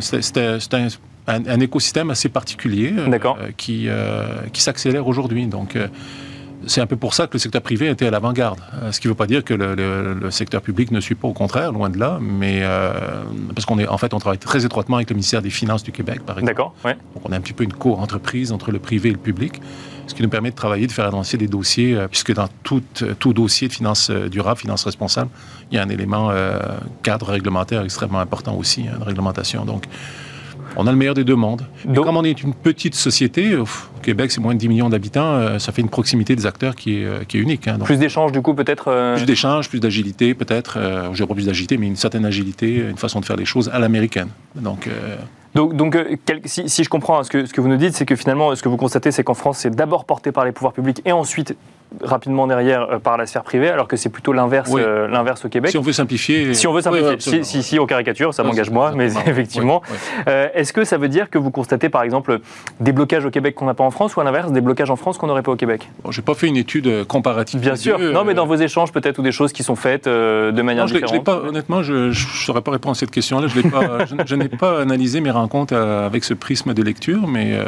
C'était 0.00 0.86
un, 1.26 1.60
écosystème 1.60 2.10
assez 2.10 2.28
particulier 2.28 2.92
qui, 3.56 3.88
qui 4.52 4.62
s'accélère 4.62 5.06
aujourd'hui. 5.06 5.46
Donc 5.46 5.76
c'est 6.66 6.80
un 6.80 6.86
peu 6.86 6.96
pour 6.96 7.14
ça 7.14 7.26
que 7.26 7.34
le 7.34 7.38
secteur 7.38 7.62
privé 7.62 7.88
était 7.88 8.06
à 8.06 8.10
l'avant-garde. 8.10 8.60
Euh, 8.74 8.92
ce 8.92 9.00
qui 9.00 9.06
ne 9.06 9.12
veut 9.12 9.16
pas 9.16 9.26
dire 9.26 9.44
que 9.44 9.54
le, 9.54 10.30
secteur 10.30 10.62
public 10.62 10.90
ne 10.90 11.00
suit 11.00 11.14
pas, 11.14 11.28
au 11.28 11.32
contraire, 11.32 11.72
loin 11.72 11.90
de 11.90 11.98
là, 11.98 12.18
mais 12.20 12.60
euh, 12.62 12.92
parce 13.54 13.66
qu'on 13.66 13.78
est, 13.78 13.88
en 13.88 13.98
fait, 13.98 14.14
on 14.14 14.18
travaille 14.18 14.38
très 14.38 14.64
étroitement 14.64 14.96
avec 14.96 15.10
le 15.10 15.14
ministère 15.14 15.42
des 15.42 15.50
Finances 15.50 15.82
du 15.82 15.92
Québec, 15.92 16.20
par 16.24 16.36
exemple. 16.36 16.52
D'accord. 16.52 16.74
Ouais. 16.84 16.96
Donc, 17.14 17.28
on 17.28 17.32
a 17.32 17.36
un 17.36 17.40
petit 17.40 17.52
peu 17.52 17.64
une 17.64 17.72
co-entreprise 17.72 18.52
entre 18.52 18.70
le 18.70 18.78
privé 18.78 19.08
et 19.08 19.12
le 19.12 19.18
public, 19.18 19.60
ce 20.06 20.14
qui 20.14 20.22
nous 20.22 20.28
permet 20.28 20.50
de 20.50 20.56
travailler, 20.56 20.86
de 20.86 20.92
faire 20.92 21.06
avancer 21.06 21.36
des 21.36 21.48
dossiers, 21.48 21.96
euh, 21.96 22.08
puisque 22.08 22.32
dans 22.32 22.48
tout, 22.62 22.82
tout 23.18 23.32
dossier 23.32 23.68
de 23.68 23.72
finances 23.72 24.10
durables, 24.10 24.60
finances 24.60 24.84
responsables, 24.84 25.30
il 25.70 25.76
y 25.76 25.78
a 25.78 25.82
un 25.82 25.88
élément 25.88 26.32
cadre 27.02 27.28
réglementaire 27.28 27.82
extrêmement 27.82 28.20
important 28.20 28.54
aussi, 28.56 28.86
hein, 28.88 28.98
de 28.98 29.04
réglementation. 29.04 29.64
Donc, 29.64 29.84
on 30.76 30.86
a 30.86 30.90
le 30.90 30.96
meilleur 30.96 31.14
des 31.14 31.24
deux 31.24 31.34
mondes. 31.34 31.66
Donc, 31.84 32.04
comme 32.04 32.16
on 32.16 32.24
est 32.24 32.42
une 32.42 32.54
petite 32.54 32.94
société, 32.94 33.56
au 33.56 33.66
Québec 34.02 34.30
c'est 34.30 34.40
moins 34.40 34.54
de 34.54 34.58
10 34.58 34.68
millions 34.68 34.88
d'habitants, 34.88 35.34
euh, 35.34 35.58
ça 35.58 35.72
fait 35.72 35.82
une 35.82 35.88
proximité 35.88 36.36
des 36.36 36.46
acteurs 36.46 36.74
qui 36.74 37.00
est, 37.00 37.04
euh, 37.04 37.24
qui 37.26 37.38
est 37.38 37.40
unique. 37.40 37.68
Hein, 37.68 37.78
plus 37.84 37.98
d'échanges 37.98 38.32
du 38.32 38.40
coup 38.40 38.54
peut-être 38.54 38.88
euh 38.88 39.16
Plus 39.16 39.26
d'échanges, 39.26 39.68
plus 39.68 39.80
d'agilité 39.80 40.34
peut-être. 40.34 40.78
je 40.78 41.14
dirais 41.14 41.26
pas 41.26 41.34
plus 41.34 41.46
d'agilité, 41.46 41.76
mais 41.76 41.86
une 41.86 41.96
certaine 41.96 42.24
agilité, 42.24 42.76
une 42.76 42.96
façon 42.96 43.20
de 43.20 43.24
faire 43.24 43.36
les 43.36 43.44
choses 43.44 43.70
à 43.72 43.78
l'américaine. 43.78 44.28
Donc, 44.54 44.88
donc, 45.54 45.74
donc 45.74 45.96
si, 46.44 46.68
si, 46.68 46.84
je 46.84 46.88
comprends 46.88 47.22
ce 47.24 47.30
que, 47.30 47.44
ce 47.44 47.52
que 47.52 47.60
vous 47.60 47.68
nous 47.68 47.76
dites, 47.76 47.94
c'est 47.94 48.06
que 48.06 48.14
finalement, 48.14 48.54
ce 48.54 48.62
que 48.62 48.68
vous 48.68 48.76
constatez, 48.76 49.10
c'est 49.10 49.24
qu'en 49.24 49.34
France, 49.34 49.58
c'est 49.58 49.74
d'abord 49.74 50.04
porté 50.04 50.30
par 50.30 50.44
les 50.44 50.52
pouvoirs 50.52 50.72
publics 50.72 51.02
et 51.04 51.12
ensuite 51.12 51.56
rapidement 52.02 52.46
derrière 52.46 52.82
euh, 52.82 52.98
par 52.98 53.16
la 53.16 53.26
sphère 53.26 53.42
privée, 53.42 53.68
alors 53.68 53.88
que 53.88 53.96
c'est 53.96 54.08
plutôt 54.08 54.32
l'inverse 54.32 54.70
euh, 54.74 55.08
l'inverse 55.08 55.44
au 55.44 55.48
Québec. 55.48 55.70
Si 55.70 55.78
on 55.78 55.82
veut 55.82 55.92
simplifier. 55.92 56.54
Si 56.54 56.66
on 56.66 56.72
veut 56.72 56.82
simplifier. 56.82 57.42
si, 57.42 57.62
si, 57.62 57.78
on 57.78 57.86
caricature, 57.86 58.32
ça 58.34 58.42
m'engage 58.42 58.70
moi, 58.70 58.92
mais 58.94 59.06
effectivement. 59.26 59.82
Euh, 60.28 60.48
est-ce 60.54 60.72
que 60.72 60.84
ça 60.84 60.96
veut 60.96 61.08
dire 61.08 61.30
que 61.30 61.38
vous 61.38 61.50
constatez, 61.50 61.88
par 61.88 62.02
exemple, 62.02 62.40
des 62.80 62.92
blocages 62.92 63.24
au 63.24 63.30
Québec 63.30 63.54
qu'on 63.54 63.66
n'a 63.66 63.74
pas 63.74 63.84
en 63.84 63.90
France, 63.90 64.16
ou 64.16 64.20
à 64.20 64.24
l'inverse, 64.24 64.52
des 64.52 64.60
blocages 64.60 64.90
en 64.90 64.96
France 64.96 65.18
qu'on 65.18 65.26
n'aurait 65.26 65.42
pas 65.42 65.52
au 65.52 65.56
Québec? 65.56 65.88
Bon, 66.04 66.10
J'ai 66.10 66.22
pas 66.22 66.34
fait 66.34 66.46
une 66.46 66.56
étude 66.56 67.04
comparative. 67.06 67.60
Bien 67.60 67.76
sûr. 67.76 67.98
non, 67.98 68.24
mais 68.24 68.34
dans 68.34 68.46
vos 68.46 68.56
échanges, 68.56 68.92
peut-être, 68.92 69.18
ou 69.18 69.22
des 69.22 69.32
choses 69.32 69.52
qui 69.52 69.62
sont 69.62 69.76
faites 69.76 70.06
de 70.06 70.62
manière 70.62 70.86
non, 70.86 70.92
différente. 70.92 71.24
pas, 71.24 71.42
honnêtement, 71.46 71.82
je 71.82 72.08
ne 72.08 72.12
saurais 72.12 72.62
pas 72.62 72.70
répondre 72.72 72.92
à 72.92 72.98
cette 72.98 73.10
question-là. 73.10 73.48
Je, 73.48 73.60
je 74.26 74.34
n'ai 74.34 74.48
pas 74.48 74.80
analysé 74.80 75.20
mes 75.20 75.30
rencontres 75.30 75.74
avec 75.74 76.24
ce 76.24 76.34
prisme 76.34 76.74
de 76.74 76.82
lecture, 76.82 77.26
mais. 77.26 77.58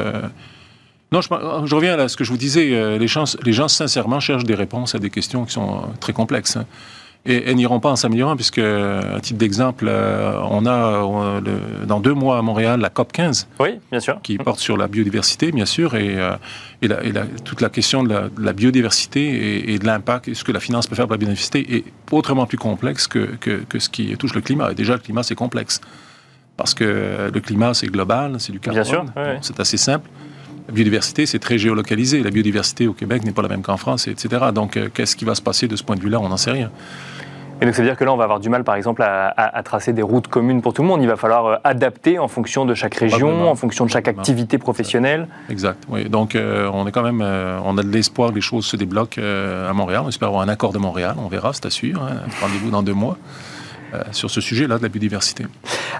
Non, 1.12 1.20
je, 1.20 1.75
reviens 1.75 1.99
à 1.99 2.09
ce 2.09 2.17
que 2.17 2.25
je 2.25 2.31
vous 2.31 2.38
disais. 2.38 2.70
Euh, 2.73 2.99
les 2.99 3.06
gens, 3.06 3.25
les 3.44 3.53
gens, 3.53 3.69
sincèrement, 3.69 4.19
cherchent 4.19 4.44
des 4.44 4.55
réponses 4.55 4.94
à 4.94 4.99
des 4.99 5.11
questions 5.11 5.44
qui 5.44 5.53
sont 5.53 5.82
très 6.00 6.14
complexes. 6.14 6.56
Hein. 6.56 6.64
Et 7.25 7.44
elles 7.47 7.55
n'iront 7.55 7.79
pas 7.79 7.91
en 7.91 7.97
s'améliorant, 7.97 8.35
puisque, 8.35 8.59
à 8.59 9.20
titre 9.20 9.38
d'exemple, 9.38 9.85
euh, 9.87 10.41
on 10.50 10.67
a 10.67 11.41
dans 11.87 12.00
deux 12.00 12.14
mois 12.14 12.38
à 12.38 12.43
Montréal 12.43 12.81
la 12.81 12.91
COP 12.91 13.12
15. 13.12 13.47
Oui, 13.61 13.79
bien 13.93 14.00
sûr. 14.00 14.20
Qui 14.23 14.38
porte 14.38 14.59
sur 14.59 14.76
la 14.76 14.88
biodiversité, 14.88 15.53
bien 15.53 15.67
sûr, 15.67 15.94
et, 15.94 16.19
euh, 16.19 16.32
et, 16.81 16.88
toute 17.44 17.61
la 17.61 17.69
question 17.69 18.03
de 18.03 18.31
la, 18.38 18.53
biodiversité 18.53 19.73
et, 19.73 19.79
de 19.79 19.87
l'impact, 19.87 20.26
et 20.26 20.35
ce 20.35 20.43
que 20.43 20.50
la 20.50 20.58
finance 20.58 20.88
peut 20.88 20.97
faire 20.97 21.06
pour 21.06 21.12
la 21.12 21.19
biodiversité, 21.19 21.76
est 21.76 21.85
autrement 22.11 22.47
plus 22.47 22.58
complexe 22.58 23.06
que, 23.06 23.29
que, 23.38 23.79
ce 23.79 23.88
qui 23.88 24.17
touche 24.17 24.35
le 24.35 24.41
climat. 24.41 24.73
Et 24.73 24.75
déjà, 24.75 24.94
le 24.94 25.00
climat, 25.00 25.23
c'est 25.23 25.37
complexe. 25.37 25.81
Parce 26.56 26.75
que 26.75 27.31
le 27.32 27.41
climat, 27.41 27.73
c'est 27.73 27.87
global, 27.87 28.37
c'est 28.41 28.53
du 28.53 28.58
carbone. 28.58 28.82
Bien 28.82 28.91
sûr. 28.91 29.05
C'est 29.43 29.61
assez 29.61 29.76
simple. 29.76 30.08
La 30.69 30.75
biodiversité, 30.75 31.26
c'est 31.26 31.38
très 31.38 31.59
géolocalisé. 31.59 32.23
La 32.23 32.31
biodiversité 32.31 32.87
au 32.87 32.93
Québec 32.93 33.25
n'est 33.25 33.32
pas 33.32 33.43
la 33.43 33.49
même 33.49 33.62
qu'en 33.62 33.76
France, 33.76 34.06
etc. 34.06 34.47
Donc, 34.55 34.76
euh, 34.76 34.88
qu'est-ce 34.93 35.17
qui 35.17 35.25
va 35.25 35.35
se 35.35 35.43
passer 35.43 35.67
de 35.67 35.75
ce 35.76 35.82
point 35.82 35.97
de 35.97 36.00
vue-là? 36.00 36.20
On 36.20 36.29
n'en 36.29 36.37
sait 36.37 36.53
rien. 36.53 36.70
Et 37.61 37.64
donc, 37.64 37.75
ça 37.75 37.82
veut 37.82 37.88
dire 37.88 37.97
que 37.97 38.05
là, 38.05 38.12
on 38.12 38.17
va 38.17 38.25
avoir 38.25 38.41
du 38.41 38.49
mal, 38.49 38.64
par 38.64 38.75
exemple, 38.75 39.03
à, 39.05 39.62
tracer 39.64 39.93
des 39.93 40.03
routes 40.03 40.26
communes 40.26 40.62
pour 40.62 40.73
tout 40.73 40.82
le 40.82 40.88
monde. 40.88 41.00
Il 41.03 41.09
va 41.09 41.17
falloir 41.17 41.47
euh, 41.47 41.56
adapter 41.62 42.19
en 42.19 42.26
fonction 42.26 42.64
de 42.64 42.75
chaque 42.75 42.94
région, 42.94 43.49
en 43.49 43.55
fonction 43.55 43.85
de 43.87 43.91
chaque 43.91 44.09
activité 44.09 44.59
professionnelle. 44.59 45.29
Exact. 45.49 45.82
Oui. 45.88 46.09
Donc, 46.09 46.35
euh, 46.35 46.69
on 46.73 46.87
est 46.87 46.93
quand 46.93 47.03
même, 47.03 47.20
on 47.20 47.79
a 47.79 47.82
de 47.82 47.91
l'espoir 47.91 48.31
que 48.31 48.37
les 48.37 48.41
choses 48.41 48.65
se 48.65 48.77
débloquent 48.77 49.20
à 49.20 49.72
Montréal. 49.72 50.03
On 50.05 50.08
espère 50.08 50.29
avoir 50.29 50.43
un 50.43 50.48
accord 50.48 50.72
de 50.72 50.79
Montréal. 50.79 51.15
On 51.19 51.29
verra, 51.29 51.53
c'est 51.53 51.70
sûr. 51.70 52.03
Hein. 52.03 52.22
Rendez-vous 52.41 52.70
dans 52.70 52.82
deux 52.82 52.94
mois. 52.94 53.17
Euh, 53.94 54.01
sur 54.13 54.31
ce 54.31 54.41
sujet-là 54.41 54.79
de 54.79 54.82
la 54.82 54.89
biodiversité. 54.89 55.44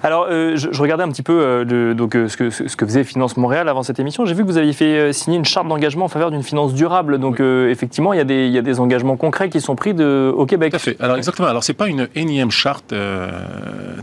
Alors, 0.03 0.27
euh, 0.31 0.57
je, 0.57 0.81
regardais 0.81 1.05
un 1.05 1.11
petit 1.11 1.23
peu 1.23 1.39
euh, 1.43 1.93
donc, 1.93 2.15
ce, 2.15 2.37
que, 2.39 2.49
ce 2.49 2.75
que 2.75 2.87
faisait 2.87 3.05
Finance 3.05 3.37
Montréal 3.37 3.69
avant 3.69 3.83
cette 3.83 3.99
émission. 3.99 4.25
J'ai 4.25 4.33
vu 4.33 4.45
que 4.45 4.49
vous 4.49 4.57
aviez 4.57 4.73
fait 4.73 5.13
signer 5.13 5.37
une 5.37 5.45
charte 5.45 5.69
d'engagement 5.69 6.07
en 6.07 6.09
faveur 6.09 6.31
d'une 6.31 6.43
finance 6.43 6.73
durable. 6.73 7.19
Donc, 7.19 7.41
effectivement, 7.41 8.15
il 8.15 8.17
y, 8.17 8.21
a 8.21 8.25
des, 8.25 8.47
il 8.47 8.53
y, 8.53 8.59
a 8.59 8.63
des 8.63 8.81
engagements 8.81 9.19
concrets 9.19 9.51
qui 9.51 9.61
sont 9.61 9.77
pris 9.77 9.93
de, 9.93 10.33
au 10.35 10.47
Québec. 10.47 10.71
Tout 10.71 10.77
à 10.77 10.79
fait. 10.79 10.97
Alors, 11.01 11.17
exactement. 11.17 11.49
Alors, 11.49 11.65
ce 11.65 11.73
n'est 11.73 11.77
pas 11.77 11.89
une 11.89 12.09
énième 12.15 12.51
charte 12.51 12.95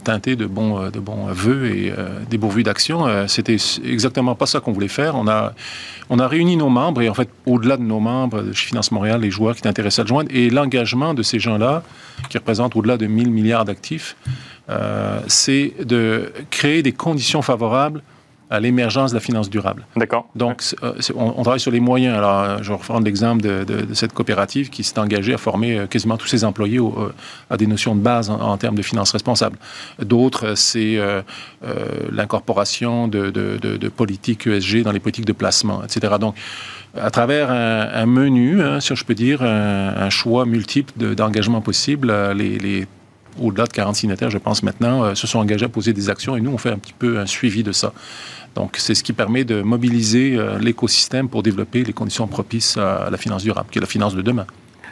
teintée 0.03 0.35
de 0.35 0.45
bons, 0.45 0.91
de 0.91 0.99
bons 0.99 1.25
vœux 1.31 1.65
et 1.65 1.91
dépourvue 2.29 2.61
d'action. 2.61 3.07
C'était 3.27 3.57
exactement 3.83 4.35
pas 4.35 4.45
ça 4.45 4.59
qu'on 4.59 4.71
voulait 4.71 4.87
faire. 4.87 5.15
On 5.15 5.27
a, 5.27 5.53
on 6.11 6.19
a 6.19 6.27
réuni 6.27 6.57
nos 6.57 6.69
membres 6.69 7.01
et, 7.01 7.09
en 7.09 7.15
fait, 7.15 7.29
au-delà 7.47 7.77
de 7.77 7.83
nos 7.83 7.99
membres, 7.99 8.53
chez 8.53 8.67
Finance 8.67 8.91
Montréal, 8.91 9.21
les 9.21 9.31
joueurs 9.31 9.55
qui 9.55 9.61
étaient 9.61 9.69
intéressés 9.69 10.01
à 10.01 10.03
le 10.03 10.09
joindre 10.09 10.29
et 10.31 10.51
l'engagement 10.51 11.15
de 11.15 11.23
ces 11.23 11.39
gens-là, 11.39 11.81
qui 12.29 12.37
représentent 12.37 12.75
au-delà 12.75 12.97
de 12.97 13.07
1000 13.07 13.31
milliards 13.31 13.65
d'actifs 13.65 13.78
euh, 14.69 15.21
c'est 15.27 15.73
de 15.83 16.31
créer 16.49 16.83
des 16.83 16.91
conditions 16.91 17.41
favorables 17.41 18.01
à 18.51 18.59
l'émergence 18.59 19.11
de 19.11 19.15
la 19.15 19.19
finance 19.19 19.47
durable. 19.47 19.85
D'accord. 19.95 20.27
Donc, 20.35 20.63
euh, 20.81 20.93
on, 21.15 21.43
travaille 21.43 21.59
sur 21.59 21.71
les 21.71 21.79
moyens. 21.79 22.17
Alors, 22.17 22.63
je 22.63 22.69
vais 22.69 22.73
reprendre 22.75 23.05
l'exemple 23.05 23.43
de, 23.43 23.93
cette 23.93 24.11
coopérative 24.11 24.71
qui 24.71 24.83
s'est 24.83 24.97
engagée 24.97 25.35
à 25.35 25.37
former 25.37 25.77
euh, 25.77 25.85
quasiment 25.85 26.17
tous 26.17 26.27
ses 26.27 26.43
employés 26.43 26.79
à 27.51 27.57
des 27.57 27.67
notions 27.67 27.93
de 27.93 28.01
base 28.01 28.31
en, 28.31 28.57
termes 28.57 28.73
de 28.73 28.81
finances 28.81 29.11
responsables. 29.11 29.57
D'autres, 29.99 30.55
c'est 30.55 30.97
l'incorporation 32.11 33.07
de, 33.07 33.89
politiques 33.95 34.47
ESG 34.47 34.81
dans 34.81 34.91
les 34.91 34.99
politiques 34.99 35.25
de 35.25 35.33
placement, 35.33 35.83
etc. 35.83 36.15
Donc, 36.19 36.35
à 36.99 37.11
travers 37.11 37.51
un, 37.51 38.05
menu, 38.07 38.63
hein, 38.63 38.79
si 38.79 38.95
je 38.95 39.05
peux 39.05 39.13
dire, 39.13 39.43
un, 39.43 40.09
choix 40.09 40.47
multiple 40.47 41.13
d'engagements 41.13 41.61
possibles, 41.61 42.11
les, 42.33 42.57
les 42.57 42.87
au-delà 43.39 43.65
de 43.65 43.73
40 43.73 43.95
signataires, 43.95 44.29
je 44.29 44.37
pense 44.37 44.63
maintenant, 44.63 45.03
euh, 45.03 45.15
se 45.15 45.27
sont 45.27 45.39
engagés 45.39 45.65
à 45.65 45.69
poser 45.69 45.93
des 45.93 46.09
actions 46.09 46.35
et 46.35 46.41
nous, 46.41 46.51
on 46.51 46.57
fait 46.57 46.71
un 46.71 46.77
petit 46.77 46.93
peu 46.97 47.19
un 47.19 47.25
suivi 47.25 47.63
de 47.63 47.71
ça. 47.71 47.93
Donc, 48.55 48.77
c'est 48.77 48.95
ce 48.95 49.03
qui 49.03 49.13
permet 49.13 49.43
de 49.43 49.61
mobiliser 49.61 50.35
euh, 50.35 50.57
l'écosystème 50.59 51.29
pour 51.29 51.43
développer 51.43 51.83
les 51.83 51.93
conditions 51.93 52.27
propices 52.27 52.77
à 52.77 53.09
la 53.09 53.17
finance 53.17 53.43
durable, 53.43 53.69
qui 53.71 53.77
est 53.77 53.81
la 53.81 53.87
finance 53.87 54.15
de 54.15 54.21
demain. 54.21 54.45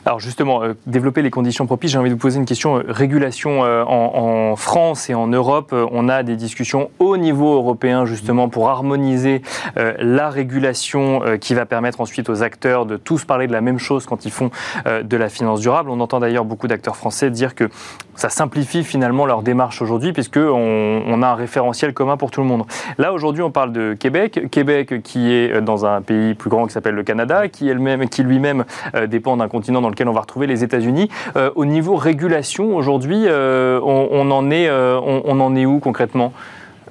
Alors 0.08 0.22
justement, 0.22 0.64
euh, 0.64 0.74
développer 0.86 1.22
les 1.22 1.30
conditions 1.30 1.66
propices, 1.66 1.92
j'ai 1.92 1.98
envie 1.98 2.08
de 2.10 2.14
vous 2.14 2.20
poser 2.20 2.40
une 2.40 2.46
question. 2.46 2.78
Euh, 2.78 2.84
régulation 2.88 3.66
euh, 3.66 3.84
en, 3.84 4.56
France 4.56 5.10
et 5.10 5.14
en 5.14 5.28
Europe, 5.28 5.76
on 5.92 6.08
a 6.08 6.24
des 6.24 6.38
discussions 6.38 6.90
au 7.00 7.18
niveau 7.18 7.56
européen 7.56 8.06
justement 8.06 8.48
pour 8.48 8.70
harmoniser 8.70 9.42
la 9.76 10.30
régulation 10.30 11.22
qui 11.40 11.54
va 11.54 11.66
permettre 11.66 12.02
ensuite 12.02 12.30
aux 12.30 12.42
acteurs 12.42 12.86
de 12.86 12.98
tous 12.98 13.26
parler 13.26 13.48
de 13.48 13.52
la 13.52 13.62
même 13.62 13.78
chose 13.78 14.06
quand 14.06 14.26
ils 14.26 14.32
font 14.32 14.50
de 14.86 15.18
la 15.18 15.30
finance 15.30 15.60
durable. 15.60 15.90
On 15.90 16.00
entend 16.00 16.20
d'ailleurs 16.20 16.46
beaucoup 16.46 16.68
d'acteurs 16.68 16.96
français 16.96 17.30
dire 17.30 17.54
que 17.54 17.70
ça 18.16 18.30
simplifie 18.30 18.84
finalement 18.84 19.26
leur 19.26 19.44
démarche 19.44 19.82
aujourd'hui 19.82 20.14
puisqu'on 20.14 21.04
on 21.06 21.22
a 21.22 21.28
un 21.28 21.36
référentiel 21.36 21.94
commun 21.94 22.18
pour 22.18 22.32
tout 22.32 22.42
le 22.42 22.48
monde. 22.48 22.64
Là 22.98 23.14
aujourd'hui, 23.14 23.44
on 23.44 23.52
parle 23.52 23.74
de 23.74 23.94
Québec, 23.94 24.50
Québec 24.50 25.04
qui 25.04 25.32
est 25.32 25.62
dans 25.62 25.86
un 25.86 26.02
pays 26.02 26.34
plus 26.34 26.50
grand 26.50 26.66
qui 26.66 26.74
s'appelle 26.74 26.96
le 26.96 27.04
Canada, 27.04 27.48
qui, 27.48 27.70
qui 28.10 28.24
lui-même 28.24 28.66
dépend 29.08 29.38
d'un 29.38 29.50
continent 29.50 29.82
dans 29.82 29.90
on 30.06 30.14
va 30.14 30.22
retrouver 30.22 30.48
les 30.48 30.64
États-Unis. 30.64 31.10
Euh, 31.36 31.50
au 31.56 31.66
niveau 31.66 31.96
régulation, 31.96 32.76
aujourd'hui, 32.76 33.24
euh, 33.26 33.80
on, 33.82 34.30
en 34.32 34.52
est, 34.52 34.68
euh, 34.68 35.00
on, 35.00 35.40
en 35.40 35.56
est 35.56 35.66
où 35.66 35.80
concrètement? 35.80 36.34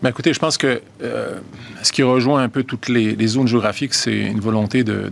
Ben 0.02 0.10
écoutez, 0.10 0.34
je 0.34 0.38
pense 0.38 0.58
que 0.58 0.82
ce 1.82 1.92
qui 1.92 2.02
rejoint 2.02 2.42
un 2.42 2.50
peu 2.50 2.64
toutes 2.64 2.88
les, 2.88 3.26
zones 3.26 3.48
géographiques, 3.48 3.94
c'est 3.94 4.16
une 4.16 4.40
volonté 4.40 4.84
de, 4.84 5.10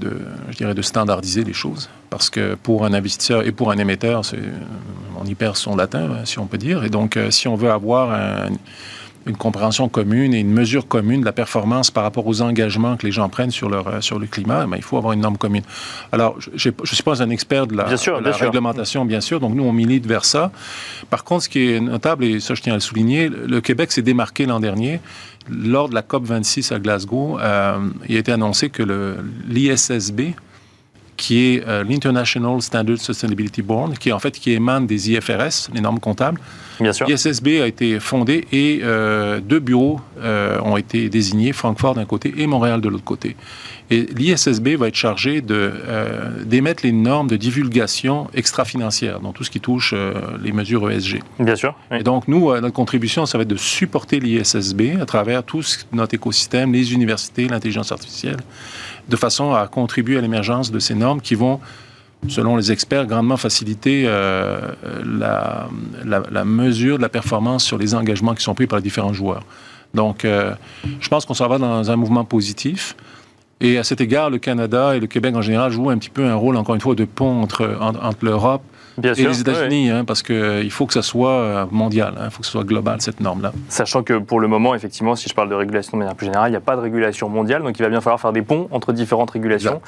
je 0.50 0.56
dirais, 0.56 0.74
de 0.74 0.82
standardiser 0.82 1.42
les 1.42 1.54
choses. 1.54 1.88
Parce 2.10 2.28
que 2.28 2.54
pour 2.54 2.84
un 2.84 2.92
investisseur 2.92 3.46
et 3.46 3.52
pour 3.52 3.70
un 3.70 3.78
émetteur, 3.78 4.22
on 5.18 5.24
y 5.24 5.34
perd 5.34 5.56
son 5.56 5.74
latin, 5.74 6.10
si 6.24 6.38
on 6.38 6.46
peut 6.46 6.58
dire. 6.58 6.84
Et 6.84 6.90
donc, 6.90 7.18
si 7.30 7.48
on 7.48 7.54
veut 7.54 7.70
avoir 7.70 8.12
un, 8.12 8.50
une 9.26 9.36
compréhension 9.36 9.88
commune 9.88 10.34
et 10.34 10.40
une 10.40 10.52
mesure 10.52 10.86
commune 10.86 11.20
de 11.20 11.24
la 11.24 11.32
performance 11.32 11.90
par 11.90 12.02
rapport 12.02 12.26
aux 12.26 12.42
engagements 12.42 12.96
que 12.96 13.06
les 13.06 13.12
gens 13.12 13.28
prennent 13.28 13.50
sur, 13.50 13.68
leur, 13.68 13.88
euh, 13.88 14.00
sur 14.00 14.18
le 14.18 14.26
climat, 14.26 14.66
il 14.76 14.82
faut 14.82 14.96
avoir 14.96 15.12
une 15.12 15.20
norme 15.20 15.38
commune. 15.38 15.62
Alors, 16.12 16.36
je 16.54 16.68
ne 16.68 16.86
suis 16.86 17.02
pas 17.02 17.22
un 17.22 17.30
expert 17.30 17.66
de 17.66 17.76
la, 17.76 17.84
réglementation, 18.32 19.04
bien 19.04 19.20
sûr, 19.20 19.40
donc 19.40 19.54
nous, 19.54 19.64
on 19.64 19.72
milite 19.72 20.06
vers 20.06 20.24
ça. 20.24 20.52
Par 21.10 21.24
contre, 21.24 21.44
ce 21.44 21.48
qui 21.48 21.70
est 21.70 21.80
notable, 21.80 22.24
et 22.24 22.40
ça, 22.40 22.54
je 22.54 22.62
tiens 22.62 22.72
à 22.72 22.76
le 22.76 22.80
souligner, 22.80 23.28
le 23.28 23.60
Québec 23.60 23.92
s'est 23.92 24.02
démarqué 24.02 24.46
l'an 24.46 24.60
dernier. 24.60 25.00
Lors 25.50 25.88
de 25.88 25.94
la 25.94 26.02
COP 26.02 26.24
26 26.24 26.72
à 26.72 26.78
Glasgow, 26.78 27.38
euh, 27.38 27.78
il 28.08 28.16
a 28.16 28.18
été 28.18 28.32
annoncé 28.32 28.70
que 28.70 28.82
l'ISSB, 29.48 30.32
qui 31.16 31.47
est 31.47 31.66
euh, 31.66 31.85
l'International 31.85 32.61
Standard 32.61 32.99
Sustainability 32.99 33.62
Board, 33.62 33.99
qui 33.99 34.12
en 34.12 34.18
fait 34.18 34.33
qui 34.33 34.52
émane 34.52 34.87
des 34.87 35.11
IFRS, 35.11 35.71
les 35.73 35.80
normes 35.80 36.00
comptables. 36.00 36.40
Bien 36.80 36.92
sûr. 36.92 37.06
L'ISSB 37.06 37.61
a 37.62 37.68
été 37.68 38.00
fondé 38.00 38.47
et 38.50 38.80
euh, 38.83 39.38
deux 39.40 39.61
bureaux 39.61 40.00
euh, 40.18 40.59
ont 40.62 40.76
été 40.76 41.09
désignés, 41.09 41.52
Francfort 41.52 41.94
d'un 41.94 42.04
côté 42.04 42.35
et 42.37 42.49
Montréal 42.49 42.80
de 42.80 42.88
l'autre 42.88 43.04
côté. 43.04 43.37
Et 43.90 44.09
l'ISSB 44.16 44.76
va 44.76 44.88
être 44.88 44.97
chargé 44.97 45.42
d'émettre 45.42 46.85
les 46.85 46.90
normes 46.90 47.28
de 47.28 47.37
divulgation 47.37 48.28
extra-financière, 48.33 49.21
donc 49.21 49.35
tout 49.35 49.44
ce 49.44 49.50
qui 49.50 49.61
touche 49.61 49.94
les 50.42 50.52
mesures 50.52 50.90
ESG. 50.90 51.21
Bien 51.38 51.54
sûr. 51.54 51.75
Et 51.92 52.02
donc 52.02 52.26
nous, 52.26 52.50
notre 52.61 52.73
contribution, 52.73 53.26
ça 53.26 53.37
va 53.37 53.42
être 53.42 53.49
de 53.49 53.56
supporter 53.56 54.21
l'ISSB 54.21 55.00
à 55.02 55.04
travers 55.04 55.44
tout 55.44 55.62
notre 55.92 56.14
écosystème, 56.14 56.73
les 56.73 56.94
universités, 56.94 57.47
l'intelligence 57.47 57.92
artificielle 57.92 58.38
de 59.08 59.16
façon 59.16 59.52
à 59.52 59.66
contribuer 59.66 60.18
à 60.18 60.20
l'émergence 60.20 60.70
de 60.70 60.78
ces 60.78 60.94
normes 60.94 61.20
qui 61.20 61.34
vont, 61.34 61.61
selon 62.28 62.56
les 62.56 62.73
experts, 62.73 63.06
grandement 63.06 63.37
faciliter 63.37 64.04
euh, 64.06 64.73
la, 65.04 66.44
mesure 66.44 66.96
de 66.96 67.02
la 67.02 67.08
performance 67.08 67.64
sur 67.64 67.78
les 67.78 67.94
engagements 67.94 68.34
qui 68.34 68.42
sont 68.42 68.54
pris 68.54 68.66
par 68.66 68.78
les 68.78 68.82
différents 68.82 69.12
joueurs. 69.12 69.42
Donc, 69.92 70.25
euh, 70.25 70.54
je 71.00 71.08
pense 71.08 71.25
qu'on 71.25 71.34
s'en 71.34 71.49
va 71.49 71.58
dans 71.58 71.90
un 71.90 71.96
mouvement 71.96 72.25
positif. 72.25 72.96
Et 73.61 73.78
à 73.78 73.84
cet 73.84 74.00
égard, 74.00 74.30
le 74.30 74.38
Canada 74.38 74.96
et 74.96 75.00
le 75.00 75.06
Québec 75.06 75.37
en 75.37 75.42
général 75.42 75.70
jouent 75.70 75.90
un 75.90 75.99
petit 75.99 76.11
peu 76.11 76.25
un 76.25 76.34
rôle, 76.34 76.56
encore 76.56 76.75
une 76.75 76.80
fois, 76.80 76.94
de 76.94 77.04
pont 77.04 77.42
entre 77.42 78.16
l'Europe 78.23 78.62
Bien 78.98 79.12
et 79.14 79.24
les 79.24 79.40
États-Unis, 79.40 79.90
hein, 79.90 80.04
parce 80.04 80.22
qu'il 80.22 80.70
faut 80.70 80.86
que 80.86 80.92
ça 80.92 81.02
soit 81.02 81.30
euh, 81.30 81.66
mondial, 81.70 82.14
il 82.16 82.22
hein, 82.22 82.30
faut 82.30 82.40
que 82.40 82.46
ce 82.46 82.52
soit 82.52 82.64
global, 82.64 83.00
cette 83.00 83.20
norme-là. 83.20 83.52
Sachant 83.68 84.02
que 84.02 84.18
pour 84.18 84.40
le 84.40 84.46
moment, 84.46 84.74
effectivement, 84.74 85.16
si 85.16 85.28
je 85.28 85.34
parle 85.34 85.48
de 85.48 85.54
régulation 85.54 85.92
de 85.96 85.98
manière 85.98 86.14
plus 86.14 86.26
générale, 86.26 86.48
il 86.48 86.52
n'y 86.52 86.56
a 86.56 86.60
pas 86.60 86.76
de 86.76 86.80
régulation 86.80 87.28
mondiale, 87.28 87.62
donc 87.62 87.78
il 87.78 87.82
va 87.82 87.88
bien 87.88 88.00
falloir 88.00 88.20
faire 88.20 88.32
des 88.32 88.42
ponts 88.42 88.68
entre 88.70 88.92
différentes 88.92 89.32
régulations, 89.32 89.80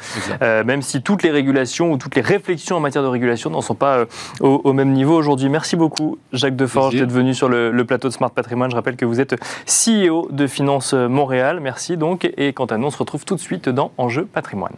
euh, 0.43 0.65
même 0.65 0.83
si 0.83 1.03
toutes 1.03 1.23
les 1.23 1.31
régulations 1.31 1.93
ou 1.93 1.99
toutes 1.99 2.17
les 2.17 2.23
réflexions 2.23 2.77
en 2.77 2.81
matière 2.81 3.03
de 3.03 3.09
régulation 3.09 3.51
n'en 3.51 3.61
sont 3.61 3.75
pas 3.75 3.99
euh, 3.99 4.07
au, 4.41 4.73
même 4.73 4.93
niveau 4.93 5.15
aujourd'hui. 5.15 5.49
Merci 5.49 5.77
beaucoup, 5.77 6.19
Jacques 6.33 6.57
Deforge, 6.57 6.95
d'être 6.95 7.13
venu 7.13 7.35
sur 7.35 7.49
le, 7.49 7.85
plateau 7.87 8.09
de 8.09 8.13
Smart 8.13 8.31
Patrimoine. 8.31 8.71
Je 8.71 8.77
rappelle 8.77 8.97
que 8.97 9.05
vous 9.05 9.21
êtes 9.21 9.37
CEO 9.67 10.29
de 10.33 10.49
Finance 10.49 10.93
Montréal. 10.93 11.61
Merci 11.61 11.97
donc, 11.97 12.29
et 12.37 12.53
quant 12.53 12.67
à 12.67 12.79
nous, 12.79 12.89
on 12.89 12.91
se 12.91 12.99
retrouve 12.99 13.25
tout 13.25 13.37
de 13.37 13.41
suite 13.41 13.69
dans 13.69 13.93
Enjeu 13.97 14.25
Patrimoine. 14.25 14.75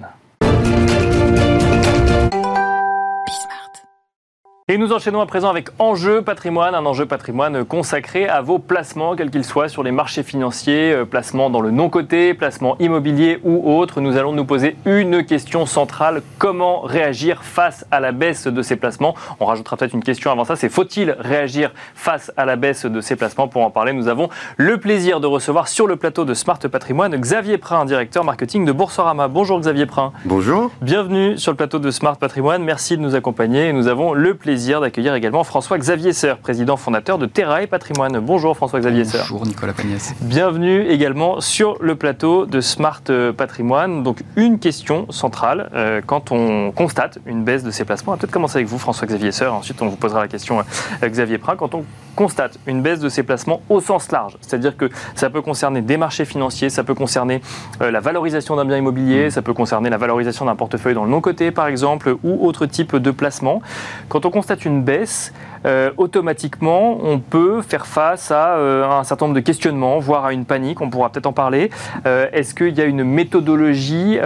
Et 4.71 4.77
nous 4.77 4.93
enchaînons 4.93 5.23
à 5.23 5.25
présent 5.25 5.49
avec 5.49 5.71
Enjeu 5.79 6.21
patrimoine, 6.21 6.75
un 6.75 6.85
enjeu 6.85 7.07
patrimoine 7.07 7.65
consacré 7.65 8.29
à 8.29 8.43
vos 8.43 8.59
placements, 8.59 9.17
quels 9.17 9.31
qu'ils 9.31 9.47
soient, 9.47 9.71
sur 9.71 9.83
les 9.83 9.93
marchés 9.93 10.23
financiers, 10.23 10.93
euh, 10.93 11.05
placements 11.07 11.49
dans 11.49 11.63
le 11.63 11.71
non-coté, 11.71 12.35
placements 12.35 12.77
immobiliers 12.79 13.41
ou 13.45 13.73
autres. 13.73 14.03
Nous 14.03 14.19
allons 14.19 14.35
nous 14.35 14.45
poser 14.45 14.77
une 14.85 15.25
question 15.25 15.65
centrale, 15.65 16.21
comment 16.37 16.83
réagir 16.83 17.45
face 17.45 17.87
à 17.91 17.99
la 17.99 18.13
baisse 18.13 18.47
de 18.47 18.61
ces 18.61 18.77
placements? 18.77 19.15
On 19.41 19.47
rajoutera 19.47 19.79
peut-être 19.79 19.95
une 19.95 20.05
question 20.05 20.31
avant 20.31 20.45
ça, 20.45 20.55
c'est 20.55 20.69
faut-il 20.69 21.17
réagir 21.19 21.73
face 21.95 22.31
à 22.37 22.45
la 22.45 22.57
baisse 22.57 22.85
de 22.85 23.01
ces 23.01 23.17
placements? 23.17 23.49
Pour 23.49 23.63
en 23.63 23.71
parler, 23.71 23.95
nous 23.95 24.07
avons 24.09 24.29
le 24.59 24.77
plaisir 24.77 25.21
de 25.21 25.27
recevoir 25.27 25.69
sur 25.69 25.87
le 25.87 25.97
plateau 25.97 26.27
de 26.27 26.35
Smart 26.35 26.59
Patrimoine 26.59 27.17
Xavier 27.17 27.57
Prin, 27.57 27.87
directeur 27.87 28.23
marketing 28.23 28.67
de 28.67 28.73
Boursorama. 28.73 29.29
Bonjour 29.29 29.59
Xavier 29.61 29.87
Prin. 29.87 30.13
Bonjour. 30.27 30.71
Bienvenue 30.83 31.39
sur 31.39 31.53
le 31.53 31.57
plateau 31.57 31.79
de 31.79 31.91
Smart 31.91 32.19
Patrimoine, 32.19 32.63
merci 32.63 32.99
de 32.99 33.03
nous 33.03 33.15
accompagner. 33.15 33.73
Nous 33.73 33.89
avons 33.89 34.13
le 34.13 34.35
plaisir 34.35 34.58
d'accueillir 34.59 35.15
également 35.15 35.45
François-Xavier 35.45 36.13
Seur, 36.13 36.39
président 36.39 36.77
fondateur 36.77 37.17
de 37.19 37.27
Terra 37.27 37.63
et 37.63 37.67
Patrimoine. 37.67 38.19
Bonjour 38.19 38.57
François-Xavier 38.57 39.05
Seur. 39.05 39.23
Bonjour 39.31 39.47
Nicolas 39.47 39.73
Pagnès. 39.73 40.15
Bienvenue 40.21 40.87
également 40.89 41.41
sur 41.41 41.77
le 41.81 41.95
plateau 41.95 42.45
de 42.45 42.61
Smart 42.61 43.03
Patrimoine. 43.37 44.03
Donc 44.03 44.23
une 44.37 44.59
question 44.59 45.07
centrale 45.11 45.71
euh, 45.75 46.01
quand 46.05 46.33
on 46.33 46.73
constate 46.73 47.19
une 47.27 47.45
baisse 47.45 47.63
de 47.63 47.71
ses 47.71 47.85
placements. 47.85 48.13
On 48.13 48.17
va 48.17 48.21
peut-être 48.21 48.33
commencer 48.33 48.57
avec 48.57 48.69
vous 48.69 48.79
François-Xavier 48.79 49.31
Seur, 49.31 49.55
ensuite 49.55 49.81
on 49.81 49.87
vous 49.87 49.97
posera 49.97 50.21
la 50.21 50.29
question 50.29 50.59
euh, 50.59 51.09
Xavier 51.09 51.39
Prat. 51.39 51.55
Quand 51.57 51.75
on 51.75 51.85
constate 52.19 52.59
une 52.67 52.83
baisse 52.83 52.99
de 52.99 53.09
ses 53.09 53.23
placements 53.23 53.63
au 53.69 53.81
sens 53.81 54.11
large, 54.11 54.37
c'est-à-dire 54.41 54.77
que 54.77 54.91
ça 55.15 55.31
peut 55.31 55.41
concerner 55.41 55.83
des 55.83 55.97
marchés 55.97 56.25
financiers, 56.25 56.69
ça 56.69 56.83
peut 56.83 56.97
concerner 56.97 57.41
euh, 57.81 57.93
la 57.93 58.01
valorisation 58.01 58.57
d'un 58.57 58.65
bien 58.65 58.77
immobilier, 58.77 59.29
mmh. 59.29 59.31
ça 59.31 59.41
peut 59.41 59.55
concerner 59.55 59.89
la 59.89 59.99
valorisation 59.99 60.45
d'un 60.45 60.57
portefeuille 60.57 60.95
dans 60.95 61.05
le 61.05 61.11
non-coté 61.11 61.53
par 61.53 61.69
exemple, 61.69 62.17
ou 62.25 62.45
autre 62.45 62.67
type 62.67 62.97
de 62.97 63.13
placement. 63.13 63.63
Quand 64.09 64.27
on 64.27 64.31
constate 64.31 64.65
une 64.65 64.83
baisse, 64.83 65.33
euh, 65.65 65.93
automatiquement, 65.97 66.99
on 67.05 67.21
peut 67.21 67.63
faire 67.63 67.87
face 67.87 68.33
à 68.33 68.57
euh, 68.57 68.91
un 68.91 69.05
certain 69.05 69.27
nombre 69.27 69.37
de 69.37 69.45
questionnements, 69.45 70.01
voire 70.01 70.25
à 70.25 70.33
une 70.33 70.45
panique, 70.45 70.81
on 70.81 70.91
pourra 70.91 71.11
peut-être 71.11 71.27
en 71.27 71.33
parler. 71.33 71.71
Est-ce 72.05 72.53
qu'il 72.53 72.77
y 72.77 72.81
a 72.81 72.85
une 72.85 73.05
méthodologie 73.05 74.19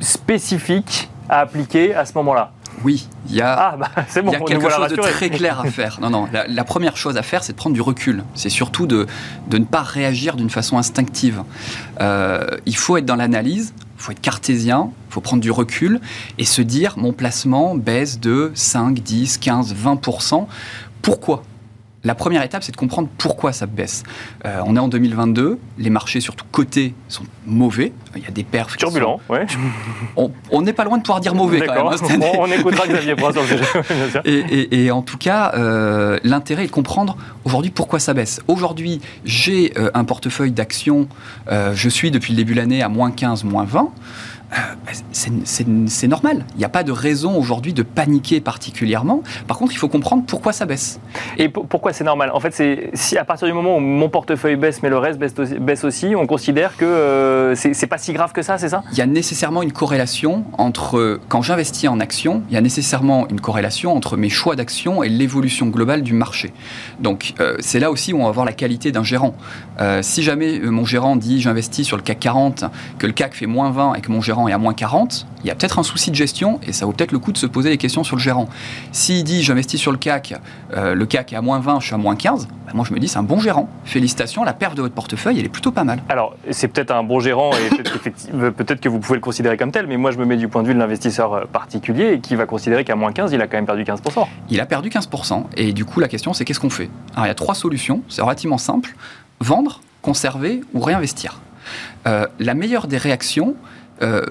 spécifique 0.00 1.08
à 1.28 1.38
appliquer 1.38 1.94
à 1.94 2.04
ce 2.06 2.14
moment-là? 2.14 2.53
Oui, 2.84 3.08
il 3.28 3.34
y 3.34 3.40
a, 3.40 3.52
ah, 3.54 3.76
bah, 3.76 3.90
bon, 4.22 4.32
y 4.32 4.34
a 4.36 4.40
quelque 4.40 4.70
chose 4.70 4.90
de 4.90 4.96
très 4.96 5.30
clair 5.30 5.60
à 5.60 5.64
faire. 5.64 5.98
Non, 6.00 6.10
non, 6.10 6.28
la, 6.32 6.64
première 6.64 6.96
chose 6.96 7.16
à 7.16 7.22
faire, 7.22 7.42
c'est 7.42 7.52
de 7.52 7.56
prendre 7.56 7.74
du 7.74 7.80
recul. 7.80 8.22
C'est 8.34 8.50
surtout 8.50 8.86
de, 8.86 9.06
de, 9.48 9.58
ne 9.58 9.64
pas 9.64 9.82
réagir 9.82 10.36
d'une 10.36 10.50
façon 10.50 10.78
instinctive. 10.78 11.42
il 12.00 12.76
faut 12.76 12.96
être 12.96 13.06
dans 13.06 13.16
l'analyse, 13.16 13.74
faut 13.96 14.12
être 14.12 14.20
cartésien, 14.20 14.90
il 15.08 15.12
faut 15.14 15.20
prendre 15.20 15.42
du 15.42 15.50
recul 15.50 16.00
et 16.38 16.44
se 16.44 16.60
dire 16.62 16.94
mon 16.98 17.12
placement 17.12 17.74
baisse 17.74 18.20
de 18.20 18.52
5, 18.54 19.00
10, 19.00 19.38
15, 19.38 19.74
20%. 19.74 20.46
Pourquoi? 21.00 21.42
La 22.04 22.14
première 22.14 22.42
étape, 22.42 22.62
c'est 22.62 22.72
de 22.72 22.76
comprendre 22.76 23.08
pourquoi 23.16 23.52
ça 23.52 23.66
baisse. 23.66 24.02
Euh, 24.44 24.60
on 24.66 24.76
est 24.76 24.78
en 24.78 24.88
2022, 24.88 25.58
les 25.78 25.90
marchés, 25.90 26.20
surtout 26.20 26.44
cotés, 26.52 26.94
sont 27.08 27.24
mauvais. 27.46 27.92
Il 28.14 28.22
y 28.22 28.26
a 28.26 28.30
des 28.30 28.44
perfs. 28.44 28.76
Turbulents, 28.76 29.20
oui. 29.30 29.38
On 30.50 30.62
n'est 30.62 30.72
pas 30.72 30.84
loin 30.84 30.98
de 30.98 31.02
pouvoir 31.02 31.20
dire 31.20 31.34
mauvais 31.34 31.60
quand 31.60 31.74
même. 31.74 31.86
Hein, 31.86 32.28
on, 32.38 32.46
écoutera 32.46 32.86
Xavier 32.86 33.14
et, 34.24 34.84
et, 34.84 34.90
en 34.90 35.02
tout 35.02 35.18
cas, 35.18 35.52
euh, 35.54 36.18
l'intérêt 36.22 36.64
est 36.64 36.68
de 36.68 36.72
comprendre 36.72 37.16
aujourd'hui 37.44 37.70
pourquoi 37.70 37.98
ça 37.98 38.14
baisse. 38.14 38.40
Aujourd'hui, 38.46 39.00
j'ai 39.24 39.72
euh, 39.76 39.90
un 39.94 40.04
portefeuille 40.04 40.52
d'actions, 40.52 41.08
je 41.50 41.88
suis 41.88 42.10
depuis 42.10 42.32
le 42.32 42.36
début 42.36 42.52
de 42.52 42.58
l'année 42.58 42.82
à 42.82 42.88
moins 42.88 43.10
15, 43.10 43.44
moins 43.44 43.64
20. 43.64 43.90
Euh, 44.54 44.58
bah, 44.84 44.92
c'est 45.12 46.08
normal. 46.08 46.44
Il 46.54 46.58
n'y 46.58 46.64
a 46.64 46.68
pas 46.68 46.84
de 46.84 46.92
raison 46.92 47.36
aujourd'hui 47.36 47.72
de 47.72 47.82
paniquer 47.82 48.40
particulièrement. 48.40 49.22
Par 49.46 49.58
contre, 49.58 49.72
il 49.72 49.76
faut 49.76 49.88
comprendre 49.88 50.24
pourquoi 50.26 50.52
ça 50.52 50.66
baisse. 50.66 51.00
Et 51.38 51.48
pourquoi 51.48 51.92
c'est 51.92 52.04
normal? 52.04 52.30
En 52.32 52.40
fait, 52.40 52.54
c'est 52.54 52.90
si 52.94 53.18
à 53.18 53.24
partir 53.24 53.48
du 53.48 53.54
moment 53.54 53.76
où 53.76 53.80
mon 53.80 54.08
portefeuille 54.08 54.56
baisse, 54.56 54.82
mais 54.82 54.90
le 54.90 54.98
reste 54.98 55.18
baisse 55.18 55.84
aussi, 55.84 56.14
on 56.16 56.26
considère 56.26 56.76
que 56.76 56.84
euh, 56.84 57.54
c'est 57.54 57.86
pas 57.86 57.98
si 57.98 58.12
grave 58.12 58.32
que 58.32 58.42
ça, 58.42 58.58
c'est 58.58 58.68
ça? 58.68 58.82
Il 58.92 58.98
y 58.98 59.02
a 59.02 59.06
nécessairement 59.06 59.62
une 59.62 59.72
corrélation 59.72 60.44
entre 60.58 61.20
quand 61.28 61.42
j'investis 61.42 61.88
en 61.88 62.00
actions, 62.00 62.42
il 62.48 62.54
y 62.54 62.56
a 62.56 62.60
nécessairement 62.60 63.28
une 63.28 63.40
corrélation 63.40 63.94
entre 63.96 64.16
mes 64.16 64.28
choix 64.28 64.56
d'actions 64.56 65.02
et 65.02 65.08
l'évolution 65.08 65.66
globale 65.66 66.02
du 66.02 66.12
marché. 66.12 66.52
Donc, 67.00 67.34
euh, 67.40 67.56
c'est 67.60 67.80
là 67.80 67.90
aussi 67.90 68.12
où 68.12 68.20
on 68.20 68.26
va 68.26 68.30
voir 68.30 68.46
la 68.46 68.52
qualité 68.52 68.92
d'un 68.92 69.04
gérant. 69.04 69.34
si 70.02 70.22
jamais 70.22 70.60
mon 70.60 70.84
gérant 70.84 71.16
dit 71.16 71.40
j'investis 71.40 71.86
sur 71.86 71.96
le 71.96 72.02
CAC 72.02 72.20
40, 72.20 72.64
que 72.98 73.06
le 73.06 73.12
CAC 73.12 73.34
fait 73.34 73.46
moins 73.46 73.70
20 73.70 73.94
et 73.94 74.00
que 74.00 74.10
mon 74.10 74.20
gérant 74.20 74.43
gérant 74.44 74.48
est 74.48 74.52
à 74.52 74.58
moins 74.58 74.74
40, 74.74 75.26
il 75.42 75.48
y 75.48 75.50
a 75.50 75.54
peut-être 75.54 75.78
un 75.78 75.82
souci 75.82 76.10
de 76.10 76.16
gestion 76.16 76.60
et 76.66 76.72
ça 76.72 76.86
vaut 76.86 76.92
peut-être 76.92 77.12
le 77.12 77.18
coup 77.18 77.32
de 77.32 77.38
se 77.38 77.46
poser 77.46 77.70
des 77.70 77.76
questions 77.76 78.04
sur 78.04 78.16
le 78.16 78.20
gérant. 78.20 78.48
S'il 78.92 79.24
dit 79.24 79.42
j'investis 79.42 79.80
sur 79.80 79.92
le 79.92 79.98
CAC, 79.98 80.34
euh, 80.72 80.94
le 80.94 81.06
CAC 81.06 81.32
est 81.32 81.36
à 81.36 81.42
moins 81.42 81.58
20, 81.60 81.80
je 81.80 81.86
suis 81.86 81.94
à 81.94 81.98
moins 81.98 82.16
15, 82.16 82.48
ben 82.66 82.72
moi 82.74 82.84
je 82.88 82.94
me 82.94 82.98
dis 82.98 83.08
c'est 83.08 83.18
un 83.18 83.22
bon 83.22 83.38
gérant. 83.40 83.68
Félicitations, 83.84 84.44
la 84.44 84.52
perte 84.52 84.76
de 84.76 84.82
votre 84.82 84.94
portefeuille, 84.94 85.38
elle 85.38 85.46
est 85.46 85.50
plutôt 85.50 85.70
pas 85.70 85.84
mal. 85.84 86.02
Alors 86.08 86.36
c'est 86.50 86.68
peut-être 86.68 86.90
un 86.90 87.02
bon 87.02 87.20
gérant 87.20 87.50
et 87.52 87.68
peut-être 88.50 88.80
que 88.80 88.88
vous 88.88 89.00
pouvez 89.00 89.16
le 89.16 89.22
considérer 89.22 89.56
comme 89.56 89.72
tel, 89.72 89.86
mais 89.86 89.96
moi 89.96 90.10
je 90.10 90.18
me 90.18 90.24
mets 90.24 90.36
du 90.36 90.48
point 90.48 90.62
de 90.62 90.68
vue 90.68 90.74
de 90.74 90.78
l'investisseur 90.78 91.32
euh, 91.32 91.44
particulier 91.44 92.20
qui 92.20 92.36
va 92.36 92.46
considérer 92.46 92.84
qu'à 92.84 92.96
moins 92.96 93.12
15, 93.12 93.32
il 93.32 93.40
a 93.40 93.46
quand 93.46 93.56
même 93.56 93.66
perdu 93.66 93.84
15%. 93.84 94.26
Il 94.50 94.60
a 94.60 94.66
perdu 94.66 94.88
15% 94.88 95.44
et 95.56 95.72
du 95.72 95.84
coup 95.84 96.00
la 96.00 96.08
question 96.08 96.32
c'est 96.32 96.44
qu'est-ce 96.44 96.60
qu'on 96.60 96.70
fait? 96.70 96.90
Alors 97.14 97.26
il 97.26 97.28
y 97.28 97.32
a 97.32 97.34
trois 97.34 97.54
solutions, 97.54 98.02
c'est 98.08 98.22
relativement 98.22 98.58
simple, 98.58 98.94
vendre, 99.40 99.80
conserver 100.02 100.62
ou 100.74 100.80
réinvestir. 100.80 101.40
Euh, 102.06 102.26
la 102.38 102.54
meilleure 102.54 102.86
des 102.86 102.98
réactions, 102.98 103.56
euh, 104.02 104.22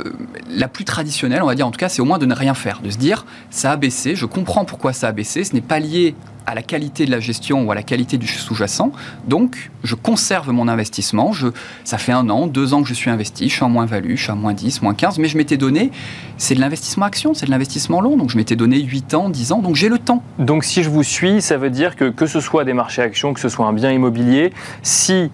la 0.49 0.67
plus 0.67 0.83
traditionnelle, 0.83 1.41
on 1.41 1.45
va 1.45 1.55
dire 1.55 1.65
en 1.65 1.71
tout 1.71 1.77
cas, 1.77 1.87
c'est 1.87 2.01
au 2.01 2.05
moins 2.05 2.17
de 2.17 2.25
ne 2.25 2.33
rien 2.33 2.53
faire, 2.53 2.81
de 2.81 2.89
se 2.89 2.97
dire 2.97 3.25
ça 3.49 3.71
a 3.71 3.77
baissé, 3.77 4.15
je 4.15 4.25
comprends 4.25 4.65
pourquoi 4.65 4.91
ça 4.91 5.07
a 5.07 5.11
baissé, 5.13 5.45
ce 5.45 5.53
n'est 5.53 5.61
pas 5.61 5.79
lié 5.79 6.15
à 6.45 6.53
la 6.53 6.61
qualité 6.61 7.05
de 7.05 7.11
la 7.11 7.21
gestion 7.21 7.63
ou 7.63 7.71
à 7.71 7.75
la 7.75 7.83
qualité 7.83 8.17
du 8.17 8.27
sous-jacent, 8.27 8.91
donc 9.25 9.71
je 9.85 9.95
conserve 9.95 10.51
mon 10.51 10.67
investissement, 10.67 11.31
ça 11.85 11.97
fait 11.97 12.11
un 12.11 12.29
an, 12.29 12.47
deux 12.47 12.73
ans 12.73 12.83
que 12.83 12.89
je 12.89 12.93
suis 12.93 13.09
investi, 13.09 13.47
je 13.47 13.53
suis 13.53 13.63
en 13.63 13.69
moins-value, 13.69 14.17
je 14.17 14.23
suis 14.23 14.31
à 14.31 14.35
moins 14.35 14.53
10, 14.53 14.81
moins 14.81 14.93
15, 14.93 15.19
mais 15.19 15.29
je 15.29 15.37
m'étais 15.37 15.55
donné, 15.55 15.91
c'est 16.37 16.55
de 16.55 16.59
l'investissement 16.59 17.05
action, 17.05 17.33
c'est 17.33 17.45
de 17.45 17.51
l'investissement 17.51 18.01
long, 18.01 18.17
donc 18.17 18.31
je 18.31 18.35
m'étais 18.35 18.57
donné 18.57 18.81
8 18.81 19.13
ans, 19.13 19.29
10 19.29 19.53
ans, 19.53 19.59
donc 19.59 19.75
j'ai 19.77 19.87
le 19.87 19.97
temps. 19.97 20.21
Donc 20.39 20.65
si 20.65 20.83
je 20.83 20.89
vous 20.89 21.03
suis, 21.03 21.41
ça 21.41 21.55
veut 21.55 21.69
dire 21.69 21.95
que 21.95 22.09
que 22.09 22.25
ce 22.25 22.41
soit 22.41 22.65
des 22.65 22.73
marchés 22.73 23.01
actions, 23.01 23.33
que 23.33 23.39
ce 23.39 23.47
soit 23.47 23.65
un 23.65 23.73
bien 23.73 23.93
immobilier, 23.93 24.51
si 24.81 25.31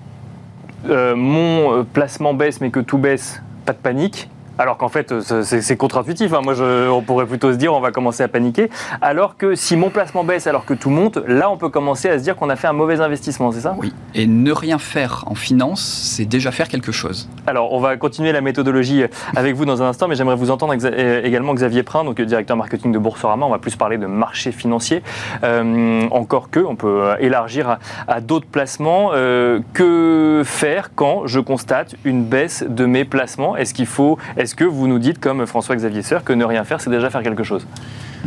euh, 0.88 1.16
mon 1.16 1.80
euh, 1.80 1.84
placement 1.84 2.36
baisse 2.36 2.62
mais 2.62 2.70
que 2.70 2.80
tout 2.80 3.00
baisse, 3.00 3.42
pas 3.70 3.74
de 3.74 3.78
panique. 3.78 4.30
Alors 4.60 4.78
qu'en 4.78 4.90
fait, 4.90 5.12
euh, 5.12 5.22
c'est 5.44 5.78
contre-intuitif. 5.78 6.34
Hein. 6.34 6.42
Moi, 6.44 6.54
on 6.92 7.02
pourrait 7.02 7.26
plutôt 7.26 7.52
se 7.54 7.58
dire, 7.58 7.74
on 7.74 7.80
va 7.80 7.92
commencer 7.92 8.24
à 8.24 8.28
paniquer. 8.28 8.70
Alors 9.02 9.38
que 9.38 9.56
si 9.56 9.78
mon 9.78 9.90
placement 9.90 10.26
baisse 10.26 10.48
alors 10.48 10.66
que 10.66 10.74
tout 10.74 10.90
monte, 10.90 11.18
là, 11.28 11.50
on 11.50 11.58
peut 11.58 11.70
commencer 11.70 12.10
à 12.10 12.20
se 12.20 12.24
dire 12.24 12.36
qu'on 12.36 12.50
a 12.50 12.58
fait 12.58 12.68
un 12.68 12.74
mauvais 12.74 13.00
investissement, 13.00 13.52
c'est 13.52 13.62
ça? 13.62 13.74
Oui. 13.78 13.94
Et 14.14 14.28
ne 14.28 14.52
rien 14.52 14.78
faire 14.78 15.24
en 15.28 15.36
finance, 15.36 15.82
c'est 15.82 16.26
déjà 16.26 16.52
faire 16.52 16.68
quelque 16.68 16.92
chose. 16.92 17.30
Alors, 17.48 17.72
on 17.72 17.80
va 17.80 17.96
continuer 17.96 18.34
la 18.34 18.42
méthodologie 18.42 19.06
avec 19.36 19.56
vous 19.56 19.64
dans 19.66 19.82
un 19.82 19.88
instant, 19.88 20.10
mais 20.10 20.16
j'aimerais 20.16 20.36
vous 20.36 20.52
entendre 20.52 20.74
également 20.74 21.54
Xavier 21.54 21.84
Prin, 21.84 22.04
donc 22.04 22.20
directeur 22.20 22.58
marketing 22.58 22.92
de 22.92 23.00
Boursorama. 23.00 23.46
On 23.46 23.50
va 23.50 23.60
plus 23.60 23.78
parler 23.78 23.98
de 23.98 24.08
marché 24.08 24.52
financier. 24.52 25.02
Euh, 25.44 26.06
encore 26.12 26.50
que, 26.50 26.60
on 26.60 26.76
peut 26.76 27.12
élargir 27.20 27.78
à, 28.08 28.20
d'autres 28.20 28.48
placements. 28.48 29.12
Euh, 29.14 29.62
que 29.74 30.42
faire 30.46 30.92
quand 30.96 31.28
je 31.28 31.40
constate 31.40 31.96
une 32.04 32.24
baisse 32.24 32.66
de 32.68 32.86
mes 32.86 33.06
placements? 33.06 33.56
Est-ce 33.56 33.74
qu'il 33.74 33.86
faut, 33.86 34.18
est-ce 34.50 34.56
que 34.56 34.64
vous 34.64 34.88
nous 34.88 34.98
dites, 34.98 35.20
comme 35.20 35.46
François-Xavier 35.46 36.02
Seur, 36.02 36.24
que 36.24 36.34
ne 36.34 36.44
rien 36.44 36.64
faire, 36.64 36.82
c'est 36.82 36.90
déjà 36.90 37.12
faire 37.12 37.22
quelque 37.22 37.44
chose? 37.44 37.68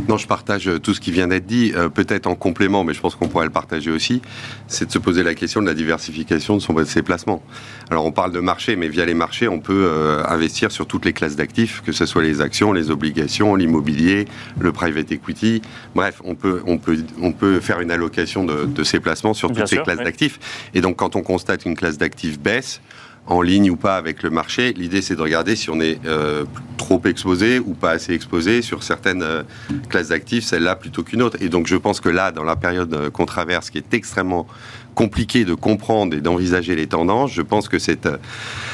Non, 0.09 0.19
je 0.19 0.29
partage 0.29 0.69
euh, 0.69 0.79
tout 0.79 0.95
ce 0.95 1.01
qui 1.01 1.11
vient 1.11 1.27
d'être 1.27 1.47
dit. 1.47 1.73
Euh, 1.75 1.89
peut-être 1.89 2.29
en 2.29 2.37
complément, 2.37 2.85
mais 2.85 2.95
je 2.95 3.01
pense 3.01 3.17
qu'on 3.17 3.27
pourrait 3.27 3.47
le 3.47 3.51
partager 3.51 3.91
aussi, 3.91 4.23
c'est 4.69 4.87
de 4.87 4.93
se 4.93 5.01
poser 5.01 5.25
la 5.25 5.35
question 5.35 5.61
de 5.61 5.67
la 5.67 5.75
diversification 5.75 6.55
de, 6.55 6.63
son, 6.63 6.75
de 6.75 6.85
ses 6.85 7.03
placements. 7.03 7.43
Alors, 7.91 8.07
on 8.07 8.13
parle 8.13 8.31
de 8.31 8.39
marché, 8.39 8.77
mais 8.77 8.87
via 8.87 9.05
les 9.05 9.15
marchés, 9.15 9.49
on 9.49 9.59
peut 9.59 9.85
euh, 9.85 10.23
investir 10.29 10.71
sur 10.71 10.87
toutes 10.87 11.05
les 11.05 11.13
classes 11.13 11.35
d'actifs, 11.35 11.83
que 11.85 11.91
ce 11.91 12.07
soit 12.07 12.23
les 12.23 12.41
actions, 12.41 12.73
les 12.73 12.93
obligations, 12.93 13.57
l'immobilier, 13.57 14.27
le 14.61 14.71
private 14.71 15.11
equity. 15.11 15.61
Bref, 15.97 16.23
on 16.25 16.37
peut, 16.37 16.63
on 16.69 16.79
peut, 16.79 16.99
on 17.21 17.33
peut 17.33 17.59
faire 17.59 17.81
une 17.81 17.91
allocation 17.91 18.45
de, 18.45 18.67
de 18.67 18.85
ces 18.85 19.01
placements 19.01 19.35
sur 19.35 19.51
toutes 19.51 19.67
ces 19.67 19.79
classes 19.79 19.99
d'actifs. 19.99 20.39
Et 20.73 20.83
donc, 20.83 20.95
quand 20.95 21.17
on 21.17 21.23
constate 21.23 21.65
une 21.65 21.75
classe 21.75 21.99
d'actifs 21.99 22.39
baisse, 22.39 22.81
en 23.27 23.41
ligne 23.41 23.71
ou 23.71 23.77
pas 23.77 23.97
avec 23.97 24.23
le 24.23 24.31
marché. 24.31 24.73
L'idée, 24.73 25.01
c'est 25.01 25.15
de 25.15 25.23
regarder 25.23 25.55
si 25.57 25.71
on 25.71 25.81
est 25.81 26.01
euh, 26.07 26.45
trop 26.77 27.01
exposé 27.05 27.61
ou 27.61 27.75
pas 27.75 27.91
assez 27.91 28.13
exposé 28.13 28.63
sur 28.63 28.83
certaines 28.83 29.23
euh, 29.23 29.43
classes 29.89 30.09
d'actifs, 30.09 30.45
celle-là 30.45 30.75
plutôt 30.75 31.03
qu'une 31.03 31.23
autre. 31.23 31.37
Et 31.41 31.49
donc, 31.49 31.67
je 31.67 31.77
pense 31.77 32.01
que 32.01 32.09
là, 32.09 32.33
dans 32.33 32.45
la 32.45 32.57
période 32.57 32.93
euh, 32.95 33.11
qu'on 33.11 33.27
traverse, 33.27 33.71
qui 33.71 33.79
est 33.79 33.95
extrêmement 33.95 34.47
compliqué 34.95 35.45
de 35.45 35.55
comprendre 35.55 36.15
et 36.17 36.21
d'envisager 36.21 36.77
les 36.77 36.87
tendances. 36.87 37.33
Je 37.33 37.43
pense 37.43 37.69
que 37.69 37.79
c'est 37.79 38.07
euh, 38.07 38.17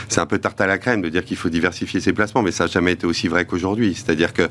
c'est 0.08 0.20
un 0.20 0.26
peu 0.26 0.38
tarte 0.38 0.60
à 0.60 0.66
la 0.66 0.78
crème 0.78 1.02
de 1.02 1.08
dire 1.08 1.24
qu'il 1.24 1.36
faut 1.36 1.48
diversifier 1.48 2.00
ses 2.00 2.12
placements, 2.12 2.42
mais 2.42 2.50
ça 2.50 2.64
n'a 2.64 2.70
jamais 2.70 2.92
été 2.92 3.06
aussi 3.06 3.28
vrai 3.28 3.44
qu'aujourd'hui. 3.44 3.94
C'est-à-dire 3.94 4.32
que 4.32 4.42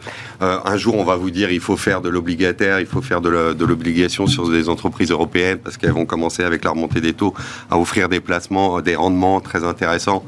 euh, 0.42 0.60
un 0.64 0.78
jour 0.78 0.96
on 0.96 1.04
va 1.04 1.16
vous 1.16 1.32
dire 1.32 1.52
il 1.52 1.60
faut 1.60 1.78
faire 1.78 2.02
de 2.02 2.10
l'obligataire, 2.10 2.80
il 2.80 2.86
faut 2.86 3.02
faire 3.02 3.22
de 3.22 3.65
l'obligation 3.65 4.28
sur 4.28 4.50
des 4.50 4.70
entreprises 4.70 5.12
européennes 5.12 5.58
parce 5.58 5.78
qu'elles 5.78 5.91
vont 5.91 6.06
commencer 6.06 6.44
avec 6.44 6.63
la 6.63 6.72
remontée 6.72 7.02
des 7.02 7.13
taux 7.13 7.34
à 7.70 7.78
offrir 7.78 8.10
des 8.10 8.20
placements, 8.20 8.82
des 8.82 8.96
rendements 8.96 9.41
très 9.41 9.63
intéressants 9.63 10.24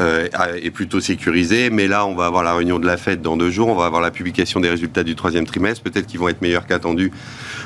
euh, 0.00 0.28
et 0.60 0.70
plutôt 0.70 1.00
sécurisés. 1.00 1.70
Mais 1.70 1.86
là 1.86 2.06
on 2.06 2.14
va 2.14 2.26
avoir 2.26 2.42
la 2.42 2.54
réunion 2.54 2.78
de 2.78 2.86
la 2.86 2.96
Fed 2.96 3.22
dans 3.22 3.36
deux 3.36 3.50
jours, 3.50 3.68
on 3.68 3.74
va 3.74 3.86
avoir 3.86 4.02
la 4.02 4.10
publication 4.10 4.60
des 4.60 4.70
résultats 4.70 5.04
du 5.04 5.14
troisième 5.14 5.46
trimestre, 5.46 5.82
peut-être 5.82 6.06
qu'ils 6.06 6.20
vont 6.20 6.28
être 6.28 6.42
meilleurs 6.42 6.66
qu'attendus 6.66 7.12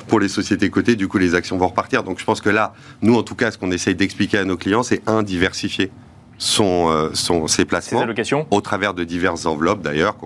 pour 0.09 0.21
les 0.21 0.29
sociétés 0.29 0.71
cotées. 0.71 0.97
Du 0.97 1.09
coup 1.09 1.19
les 1.19 1.35
actions 1.35 1.57
vont 1.57 1.69
repartir. 1.69 2.03
Donc 2.03 2.19
je 2.19 2.25
pense 2.25 2.41
que 2.41 2.51
là 2.51 2.75
nous, 3.07 3.15
en 3.15 3.23
tout 3.23 3.37
cas, 3.37 3.53
ce 3.53 3.57
qu'on 3.57 3.71
essaye 3.71 3.95
d'expliquer 3.95 4.39
à 4.39 4.45
nos 4.45 4.57
clients, 4.57 4.83
c'est 4.83 5.01
un, 5.07 5.23
diversifier 5.23 5.91
son, 6.39 6.91
euh, 6.91 7.11
son, 7.15 7.47
ses 7.47 7.65
placements 7.65 8.05
au 8.51 8.61
travers 8.61 8.95
de 8.95 9.05
diverses 9.05 9.47
enveloppes, 9.47 9.81
d'ailleurs, 9.81 10.17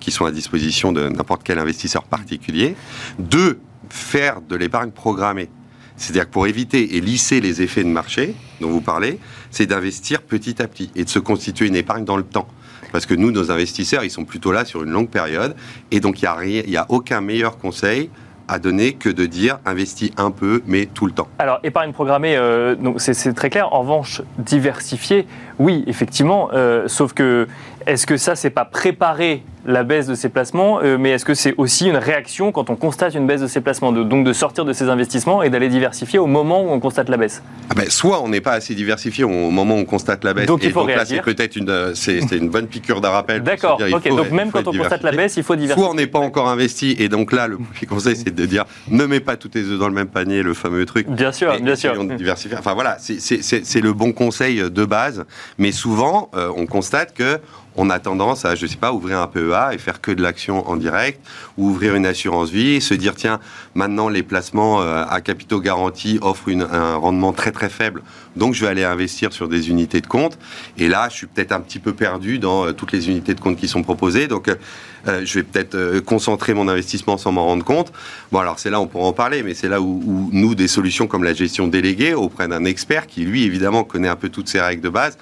qui 0.00 0.10
sont 0.10 0.24
à 0.24 0.32
disposition 0.32 0.92
de 0.92 1.08
n'importe 1.08 1.42
quel 1.44 1.58
investisseur 1.58 2.04
particulier. 2.04 2.74
Deux, 3.18 3.60
faire 3.90 4.40
de 4.40 4.56
l'épargne 4.56 4.90
programmée. 4.90 5.50
C'est-à-dire 5.98 6.24
que 6.24 6.32
pour 6.32 6.46
éviter 6.46 6.96
et 6.96 7.00
lisser 7.00 7.40
les 7.40 7.62
effets 7.62 7.84
de 7.84 7.88
marché 7.88 8.34
dont 8.60 8.70
vous 8.70 8.80
parlez, 8.80 9.18
c'est 9.50 9.66
d'investir 9.66 10.22
petit 10.22 10.60
à 10.60 10.68
petit 10.68 10.90
et 10.96 11.04
de 11.04 11.10
se 11.10 11.18
constituer 11.18 11.66
une 11.66 11.76
épargne 11.76 12.04
dans 12.04 12.16
le 12.16 12.22
temps. 12.22 12.48
Parce 12.92 13.04
que 13.04 13.14
nous, 13.14 13.30
nos 13.30 13.50
investisseurs, 13.50 14.04
ils 14.04 14.10
sont 14.10 14.24
plutôt 14.24 14.52
là 14.52 14.64
sur 14.64 14.82
une 14.82 14.90
longue 14.90 15.10
période. 15.10 15.54
Et 15.90 16.00
donc, 16.00 16.22
il 16.22 16.64
n'y 16.66 16.76
a, 16.76 16.82
a 16.82 16.86
aucun 16.88 17.20
meilleur 17.20 17.58
conseil 17.58 18.10
à 18.48 18.58
donner 18.58 18.92
que 18.94 19.08
de 19.08 19.26
dire 19.26 19.58
investis 19.64 20.10
un 20.16 20.30
peu, 20.30 20.62
mais 20.66 20.86
tout 20.86 21.06
le 21.06 21.12
temps. 21.12 21.28
Alors, 21.38 21.58
épargne 21.62 21.92
programmée, 21.92 22.36
euh, 22.36 22.76
c'est 22.98 23.34
très 23.34 23.50
clair. 23.50 23.72
En 23.72 23.80
revanche, 23.80 24.22
diversifier, 24.38 25.26
oui, 25.58 25.84
effectivement. 25.86 26.50
Euh, 26.52 26.88
sauf 26.88 27.12
que, 27.12 27.48
est-ce 27.86 28.06
que 28.06 28.16
ça, 28.16 28.36
c'est 28.36 28.50
pas 28.50 28.64
préparer 28.64 29.42
la 29.66 29.82
baisse 29.84 30.06
de 30.06 30.14
ses 30.14 30.28
placements, 30.28 30.80
euh, 30.82 30.96
mais 30.98 31.10
est-ce 31.10 31.24
que 31.24 31.34
c'est 31.34 31.54
aussi 31.58 31.88
une 31.88 31.96
réaction 31.96 32.52
quand 32.52 32.70
on 32.70 32.76
constate 32.76 33.14
une 33.14 33.26
baisse 33.26 33.40
de 33.40 33.46
ses 33.46 33.60
placements, 33.60 33.92
de, 33.92 34.02
donc 34.02 34.24
de 34.24 34.32
sortir 34.32 34.64
de 34.64 34.72
ses 34.72 34.88
investissements 34.88 35.42
et 35.42 35.50
d'aller 35.50 35.68
diversifier 35.68 36.18
au 36.18 36.26
moment 36.26 36.62
où 36.62 36.70
on 36.70 36.80
constate 36.80 37.08
la 37.08 37.16
baisse? 37.16 37.42
Ah 37.70 37.74
ben, 37.74 37.90
Soit 37.90 38.22
on 38.22 38.28
n'est 38.28 38.40
pas 38.40 38.52
assez 38.52 38.74
diversifié 38.74 39.24
au 39.24 39.28
moment 39.28 39.74
où 39.74 39.78
on 39.78 39.84
constate 39.84 40.24
la 40.24 40.34
baisse. 40.34 40.46
Donc 40.46 40.62
il 40.62 40.70
faut 40.70 40.80
donc 40.80 40.90
là, 40.90 41.04
c'est 41.04 41.20
peut-être 41.20 41.56
une, 41.56 41.94
c'est, 41.94 42.20
une 42.32 42.48
bonne 42.48 42.66
piqûre 42.66 43.00
d'un 43.00 43.10
rappel. 43.10 43.42
D'accord, 43.42 43.80
ok. 43.80 44.08
Donc 44.08 44.30
même 44.30 44.50
quand 44.50 44.66
on 44.68 44.72
constate 44.72 45.02
la 45.02 45.12
baisse, 45.12 45.36
il 45.36 45.42
faut 45.42 45.56
diversifier. 45.56 45.82
Soit 45.82 45.92
on 45.92 45.96
n'est 45.96 46.06
pas 46.06 46.20
encore 46.20 46.48
investi, 46.48 46.94
et 46.98 47.08
donc 47.08 47.32
là, 47.32 47.48
le 47.48 47.56
premier 47.56 47.86
conseil, 47.86 48.16
c'est 48.16 48.34
de 48.34 48.46
dire 48.46 48.64
ne 48.88 49.04
mets 49.04 49.20
pas 49.20 49.36
tous 49.36 49.48
tes 49.48 49.60
œufs 49.60 49.78
dans 49.78 49.88
le 49.88 49.94
même 49.94 50.08
panier, 50.08 50.42
le 50.42 50.54
fameux 50.54 50.86
truc. 50.86 51.08
Bien 51.08 51.32
sûr, 51.32 51.58
bien 51.60 51.76
sûr. 51.76 52.04
Diversifier. 52.04 52.56
Enfin 52.58 52.74
voilà, 52.74 52.96
c'est, 52.98 53.80
le 53.80 53.92
bon 53.92 54.12
conseil 54.12 54.70
de 54.70 54.84
base, 54.84 55.24
mais 55.58 55.72
souvent, 55.72 56.30
euh, 56.34 56.50
on 56.56 56.66
constate 56.66 57.14
que 57.14 57.40
on 57.76 57.90
a 57.90 57.98
tendance 57.98 58.44
à, 58.44 58.54
je 58.54 58.66
sais 58.66 58.76
pas, 58.76 58.92
ouvrir 58.92 59.20
un 59.20 59.26
PEA 59.26 59.72
et 59.74 59.78
faire 59.78 60.00
que 60.00 60.10
de 60.10 60.22
l'action 60.22 60.68
en 60.68 60.76
direct, 60.76 61.20
ou 61.56 61.68
ouvrir 61.68 61.94
une 61.94 62.06
assurance 62.06 62.50
vie, 62.50 62.74
et 62.74 62.80
se 62.80 62.94
dire, 62.94 63.14
tiens, 63.14 63.38
maintenant 63.74 64.08
les 64.08 64.22
placements 64.22 64.80
euh, 64.80 65.04
à 65.08 65.20
capitaux 65.20 65.60
garantis 65.60 66.18
offrent 66.22 66.50
un 66.50 66.96
rendement 66.96 67.32
très 67.32 67.52
très 67.52 67.68
faible, 67.68 68.02
donc 68.34 68.54
je 68.54 68.62
vais 68.62 68.70
aller 68.70 68.84
investir 68.84 69.32
sur 69.32 69.48
des 69.48 69.70
unités 69.70 70.00
de 70.00 70.06
compte. 70.06 70.38
Et 70.78 70.88
là, 70.88 71.08
je 71.10 71.16
suis 71.16 71.26
peut-être 71.26 71.52
un 71.52 71.60
petit 71.60 71.78
peu 71.78 71.92
perdu 71.92 72.38
dans 72.38 72.66
euh, 72.66 72.72
toutes 72.72 72.92
les 72.92 73.08
unités 73.08 73.34
de 73.34 73.40
compte 73.40 73.56
qui 73.56 73.68
sont 73.68 73.82
proposées, 73.82 74.28
donc 74.28 74.48
euh, 74.48 75.22
je 75.24 75.38
vais 75.38 75.42
peut-être 75.44 76.00
concentrer 76.00 76.52
mon 76.54 76.68
investissement 76.68 77.16
sans 77.16 77.30
m'en 77.30 77.44
rendre 77.44 77.64
compte. 77.64 77.92
Bon, 78.32 78.40
alors 78.40 78.58
c'est 78.58 78.70
là, 78.70 78.80
on 78.80 78.86
pourra 78.86 79.06
en 79.06 79.12
parler, 79.12 79.42
mais 79.42 79.54
c'est 79.54 79.68
là 79.68 79.80
où, 79.80 80.02
où, 80.04 80.30
nous, 80.32 80.54
des 80.54 80.68
solutions 80.68 81.06
comme 81.06 81.22
la 81.22 81.34
gestion 81.34 81.68
déléguée 81.68 82.14
auprès 82.14 82.48
d'un 82.48 82.64
expert 82.64 83.06
qui, 83.06 83.24
lui, 83.24 83.44
évidemment, 83.44 83.84
connaît 83.84 84.08
un 84.08 84.16
peu 84.16 84.30
toutes 84.30 84.48
ces 84.48 84.60
règles 84.60 84.82
de 84.82 84.88
base, 84.88 85.16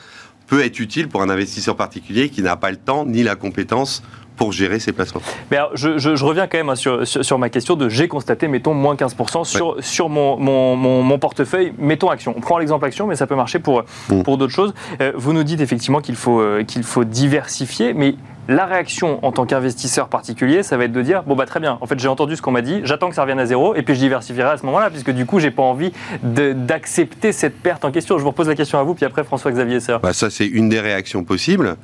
peut 0.47 0.65
être 0.65 0.81
utile 0.81 1.09
pour 1.09 1.23
un 1.23 1.31
investisseur 1.31 1.77
particulier 1.77 2.29
qui 2.29 2.43
n'a 2.43 2.57
pas 2.57 2.71
le 2.71 2.77
temps 2.77 3.05
ni 3.07 3.23
la 3.23 3.37
compétence 3.37 4.03
pour 4.37 4.53
gérer 4.53 4.79
ses 4.79 4.93
placements. 4.93 5.23
Mais 5.51 5.59
je, 5.75 6.25
reviens 6.25 6.47
quand 6.47 6.59
même 6.59 6.69
hein, 6.69 6.75
sur, 6.75 7.07
sur, 7.07 7.39
ma 7.39 7.49
question 7.51 7.77
de 7.77 7.89
j'ai 7.89 8.09
constaté, 8.09 8.49
mettons, 8.49 8.75
moins 8.75 8.95
15% 8.95 9.45
sur, 9.45 9.77
sur 9.81 10.09
mon, 10.09 10.37
mon, 10.37 10.77
mon, 10.77 11.19
portefeuille, 11.19 11.73
mettons 11.79 12.11
action. 12.11 12.35
On 12.37 12.41
prend 12.41 12.59
l'exemple 12.59 12.85
action, 12.85 13.07
mais 13.07 13.17
ça 13.17 13.27
peut 13.27 13.37
marcher 13.37 13.59
pour, 13.59 13.85
mm. 14.09 14.23
pour 14.23 14.39
d'autres 14.39 14.53
choses. 14.53 14.75
Euh, 15.01 15.13
vous 15.15 15.33
nous 15.33 15.45
dites 15.45 15.61
effectivement 15.61 16.01
qu'il 16.01 16.17
faut, 16.17 16.41
euh, 16.41 16.65
qu'il 16.65 16.83
faut 16.83 17.05
diversifier, 17.05 17.95
mais 17.95 18.17
la 18.49 18.67
réaction 18.67 19.25
en 19.25 19.33
tant 19.33 19.47
qu'investisseur 19.47 20.09
particulier, 20.09 20.63
ça 20.63 20.77
va 20.77 20.85
être 20.85 20.93
de 20.93 21.03
dire 21.03 21.23
bon 21.23 21.35
bah 21.35 21.47
très 21.47 21.61
bien, 21.61 21.79
en 21.81 21.87
fait 21.87 21.99
j'ai 21.99 22.09
entendu 22.09 22.37
ce 22.37 22.43
qu'on 22.43 22.53
m'a 22.53 22.63
dit, 22.63 22.81
j'attends 22.85 23.09
que 23.09 23.15
ça 23.15 23.23
revienne 23.23 23.39
à 23.39 23.47
zéro 23.47 23.75
et 23.75 23.83
puis 23.83 23.95
je 23.95 24.01
diversifierai 24.01 24.51
à 24.51 24.57
ce 24.57 24.67
moment-là, 24.67 24.91
puisque 24.91 25.11
du 25.11 25.27
coup 25.27 25.41
j'ai 25.41 25.51
pas 25.51 25.63
envie 25.63 25.93
d'accepter 26.23 27.33
cette 27.33 27.59
perte 27.61 27.85
en 27.85 27.91
question. 27.91 28.19
Je 28.19 28.23
vous 28.23 28.31
repose 28.31 28.49
la 28.49 28.55
question 28.55 28.79
à 28.79 28.83
vous, 28.83 28.95
puis 28.95 29.05
après 29.05 29.25
François-Xavier 29.25 29.81
Serre. 29.81 30.01
Bah 30.01 30.13
ça 30.13 30.31
c'est 30.31 30.47
une 30.47 30.69
des 30.69 30.81
réactions 30.81 31.25
possibles. 31.25 31.77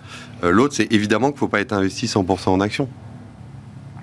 Euh, 0.45 0.51
l'autre 0.51 0.75
c'est 0.75 0.93
évidemment 0.93 1.29
qu'il 1.29 1.37
ne 1.37 1.41
faut 1.41 1.49
pas 1.49 1.61
être 1.61 1.73
investi 1.73 2.07
100% 2.07 2.51
en 2.51 2.61
action. 2.61 2.89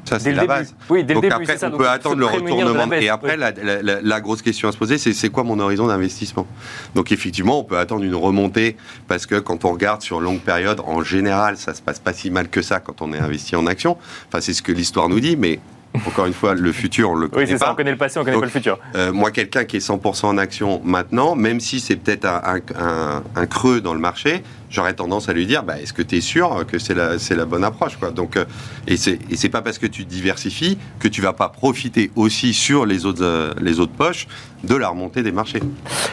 Ça, 0.08 0.20
c'est 0.20 0.32
la 0.32 0.46
base. 0.46 0.74
Oui, 0.90 1.04
dès 1.04 1.14
le 1.14 1.22
début, 1.22 1.34
après, 1.34 1.58
ça. 1.58 1.70
on 1.72 1.78
peut 1.78 1.90
attendre 1.90 2.18
le 2.18 2.26
retournement. 2.26 2.92
Et 2.94 3.10
après, 3.10 3.38
la, 3.38 4.22
grosse 4.22 4.42
question 4.42 4.70
à 4.70 4.72
se 4.72 4.78
poser, 4.78 4.98
c'est 4.98 5.14
c'est 5.14 5.30
quoi 5.30 5.44
mon 5.44 5.60
horizon 5.60 5.88
d'investissement? 5.88 6.48
Donc, 6.96 7.12
effectivement, 7.12 7.60
on 7.60 7.64
peut 7.64 7.78
attendre 7.78 8.04
une 8.04 8.16
remontée 8.16 8.78
parce 9.08 9.26
que 9.26 9.36
quand 9.36 9.66
on 9.66 9.72
regarde 9.72 10.02
sur 10.02 10.20
longue 10.20 10.40
période, 10.40 10.82
en 10.86 11.04
général, 11.04 11.58
ça 11.58 11.74
se 11.74 11.82
passe 11.82 12.00
pas 12.00 12.14
si 12.14 12.30
mal 12.30 12.50
que 12.50 12.62
ça 12.62 12.80
quand 12.80 13.02
on 13.02 13.14
est 13.14 13.20
investi 13.20 13.56
en 13.56 13.68
action. 13.68 13.98
Enfin, 14.28 14.42
c'est 14.42 14.54
ce 14.54 14.62
que 14.62 14.72
l'histoire 14.72 15.10
nous 15.10 15.20
dit, 15.20 15.36
mais 15.36 15.60
encore 16.06 16.26
une 16.26 16.34
fois, 16.34 16.54
le 16.54 16.72
futur, 16.72 17.12
on 17.12 17.16
le 17.16 17.28
connaît 17.28 17.46
oui, 17.46 17.52
c'est 17.52 17.58
ça, 17.58 17.72
on 17.72 17.76
connaît 17.76 17.92
le 17.92 17.98
passé, 17.98 18.20
on 18.20 18.24
connaît 18.24 18.38
pas 18.38 18.46
le 18.46 18.52
futur. 18.52 18.80
Euh, 18.96 19.12
moi, 19.12 19.32
quelqu'un 19.32 19.66
qui 19.66 19.78
est 19.78 19.88
100% 19.88 20.26
en 20.26 20.38
action 20.38 20.82
maintenant, 20.84 21.36
même 21.36 21.60
si 21.60 21.80
c'est 21.80 21.96
peut-être 21.96 22.26
un, 22.26 23.46
creux 23.48 23.82
dans 23.82 23.94
le 23.94 24.00
marché, 24.00 24.44
j'aurais 24.70 24.94
tendance 24.94 25.30
à 25.30 25.34
lui 25.34 25.46
dire 25.46 25.64
bah, 25.64 25.80
est-ce 25.80 25.94
que 25.94 26.02
tu 26.02 26.18
es 26.18 26.22
sûr 26.22 26.66
que 26.68 26.80
c'est 26.80 26.94
la, 26.94 27.16
la 27.30 27.46
bonne 27.46 27.64
approche 27.64 27.98
quoi? 27.98 28.12
Donc, 28.12 28.38
euh, 28.38 28.46
Et 28.88 28.98
c'est 28.98 29.20
n'est 29.32 29.50
pas 29.50 29.62
parce 29.62 29.78
que 29.78 29.88
tu 29.88 30.06
diversifies 30.06 30.78
que 31.00 31.08
tu 31.08 31.22
vas 31.22 31.34
pas 31.34 31.50
profiter 31.50 32.12
aussi 32.16 32.54
sur 32.54 32.86
les 32.86 33.06
autres, 33.06 33.24
euh, 33.24 33.54
les 33.62 33.80
autres 33.80 33.94
poches 33.94 34.28
de 34.64 34.76
la 34.76 34.90
remontée 34.90 35.22
des 35.22 35.32
marchés. 35.32 35.62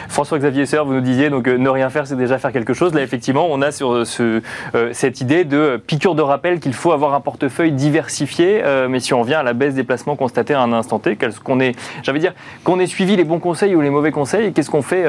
François-Xavier 0.07 0.67
Seur, 0.67 0.85
vous 0.85 0.93
nous 0.93 1.01
disiez 1.01 1.31
donc 1.31 1.47
ne 1.47 1.67
rien 1.69 1.89
faire, 1.89 2.05
c'est 2.05 2.15
déjà 2.15 2.37
faire 2.37 2.51
quelque 2.51 2.75
chose. 2.75 2.93
Là, 2.93 3.01
effectivement, 3.01 3.47
on 3.49 3.59
a 3.63 3.71
sur 3.71 4.05
ce, 4.05 4.39
cette 4.91 5.19
idée 5.19 5.45
de 5.45 5.81
piqûre 5.87 6.13
de 6.13 6.21
rappel 6.21 6.59
qu'il 6.59 6.73
faut 6.73 6.91
avoir 6.91 7.15
un 7.15 7.21
portefeuille 7.21 7.71
diversifié. 7.71 8.61
mais 8.87 8.99
si 8.99 9.15
on 9.15 9.21
revient 9.21 9.33
à 9.33 9.41
la 9.43 9.53
baisse 9.53 9.73
des 9.73 9.83
placements 9.83 10.15
constatés 10.15 10.53
à 10.53 10.61
un 10.61 10.73
instant 10.73 10.99
T, 10.99 11.17
qu'on 11.43 11.59
est, 11.59 11.75
j'avais 12.03 12.19
dire, 12.19 12.33
qu'on 12.63 12.79
ait 12.79 12.85
suivi 12.85 13.15
les 13.15 13.23
bons 13.23 13.39
conseils 13.39 13.75
ou 13.75 13.81
les 13.81 13.89
mauvais 13.89 14.11
conseils, 14.11 14.53
qu'est-ce 14.53 14.69
qu'on 14.69 14.83
fait 14.83 15.05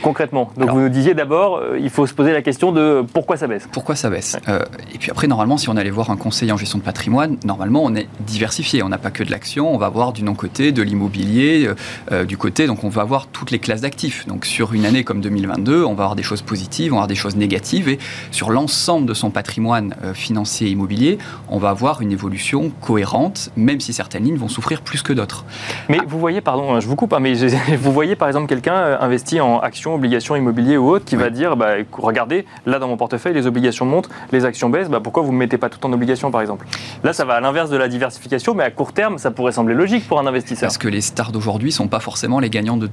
concrètement? 0.00 0.50
Donc 0.56 0.70
vous 0.70 0.80
nous 0.80 0.88
disiez 0.88 1.12
d'abord, 1.12 1.60
il 1.78 1.90
faut 1.90 2.06
se 2.06 2.14
poser 2.14 2.32
la 2.32 2.40
question 2.40 2.71
de 2.72 3.04
pourquoi 3.12 3.36
ça 3.36 3.46
baisse. 3.46 3.68
Pourquoi 3.70 3.96
ça 3.96 4.10
baisse 4.10 4.36
euh, 4.48 4.60
Et 4.94 4.98
puis 4.98 5.10
après, 5.10 5.26
normalement, 5.26 5.56
si 5.56 5.68
on 5.68 5.76
allait 5.76 5.90
voir 5.90 6.10
un 6.10 6.16
conseiller 6.16 6.52
en 6.52 6.56
gestion 6.56 6.78
de 6.78 6.82
patrimoine, 6.82 7.36
normalement, 7.44 7.82
on 7.84 7.94
est 7.94 8.08
diversifié. 8.20 8.82
On 8.82 8.88
n'a 8.88 8.98
pas 8.98 9.10
que 9.10 9.22
de 9.22 9.30
l'action, 9.30 9.72
on 9.72 9.78
va 9.78 9.88
voir 9.88 10.12
du 10.12 10.22
non-côté, 10.22 10.72
de 10.72 10.82
l'immobilier, 10.82 11.66
euh, 11.66 11.74
euh, 12.10 12.24
du 12.24 12.36
côté. 12.36 12.66
Donc, 12.66 12.84
on 12.84 12.88
va 12.88 13.02
avoir 13.02 13.26
toutes 13.26 13.50
les 13.50 13.58
classes 13.58 13.82
d'actifs. 13.82 14.26
Donc, 14.26 14.44
sur 14.44 14.72
une 14.72 14.84
année 14.84 15.04
comme 15.04 15.20
2022, 15.20 15.84
on 15.84 15.94
va 15.94 16.04
avoir 16.04 16.16
des 16.16 16.22
choses 16.22 16.42
positives, 16.42 16.92
on 16.92 16.96
va 16.96 17.00
avoir 17.00 17.08
des 17.08 17.14
choses 17.14 17.36
négatives. 17.36 17.88
Et 17.88 17.98
sur 18.30 18.50
l'ensemble 18.50 19.06
de 19.06 19.14
son 19.14 19.30
patrimoine 19.30 19.94
financier 20.14 20.68
et 20.68 20.70
immobilier, 20.70 21.18
on 21.48 21.58
va 21.58 21.70
avoir 21.70 22.02
une 22.02 22.12
évolution 22.12 22.70
cohérente, 22.80 23.50
même 23.56 23.80
si 23.80 23.92
certaines 23.92 24.24
lignes 24.24 24.36
vont 24.36 24.48
souffrir 24.48 24.82
plus 24.82 25.02
que 25.02 25.12
d'autres. 25.12 25.44
Mais 25.88 25.98
vous 26.06 26.18
voyez, 26.18 26.40
pardon, 26.40 26.80
je 26.80 26.86
vous 26.86 26.96
coupe, 26.96 27.12
hein, 27.12 27.20
mais 27.20 27.34
vous 27.76 27.92
voyez 27.92 28.16
par 28.16 28.28
exemple 28.28 28.46
quelqu'un 28.46 28.98
investi 29.00 29.40
en 29.40 29.60
actions, 29.60 29.94
obligations, 29.94 30.36
immobilier 30.36 30.76
ou 30.76 30.88
autre 30.88 31.04
qui 31.04 31.16
va 31.16 31.30
dire, 31.30 31.56
bah, 31.56 31.74
regardez, 31.92 32.44
Là, 32.66 32.78
dans 32.78 32.88
mon 32.88 32.96
portefeuille, 32.96 33.34
les 33.34 33.46
obligations 33.46 33.86
montent, 33.86 34.08
les 34.30 34.44
actions 34.44 34.70
baissent. 34.70 34.88
Bah, 34.88 35.00
pourquoi 35.02 35.22
vous 35.22 35.32
ne 35.32 35.38
mettez 35.38 35.58
pas 35.58 35.68
tout 35.68 35.84
en 35.84 35.92
obligations, 35.92 36.30
par 36.30 36.40
exemple? 36.40 36.66
Là, 37.02 37.12
ça 37.12 37.24
va 37.24 37.34
à 37.34 37.40
l'inverse 37.40 37.70
de 37.70 37.76
la 37.76 37.88
diversification, 37.88 38.54
mais 38.54 38.64
à 38.64 38.70
court 38.70 38.92
terme, 38.92 39.18
ça 39.18 39.30
pourrait 39.30 39.52
sembler 39.52 39.74
logique 39.74 40.06
pour 40.06 40.20
un 40.20 40.26
investisseur. 40.26 40.68
Parce 40.68 40.78
que 40.78 40.88
les 40.88 41.00
stars 41.00 41.32
d'aujourd'hui 41.32 41.70
ne 41.70 41.74
sont 41.74 41.88
pas 41.88 42.00
forcément 42.00 42.38
les 42.40 42.50
gagnants 42.50 42.76
de, 42.76 42.88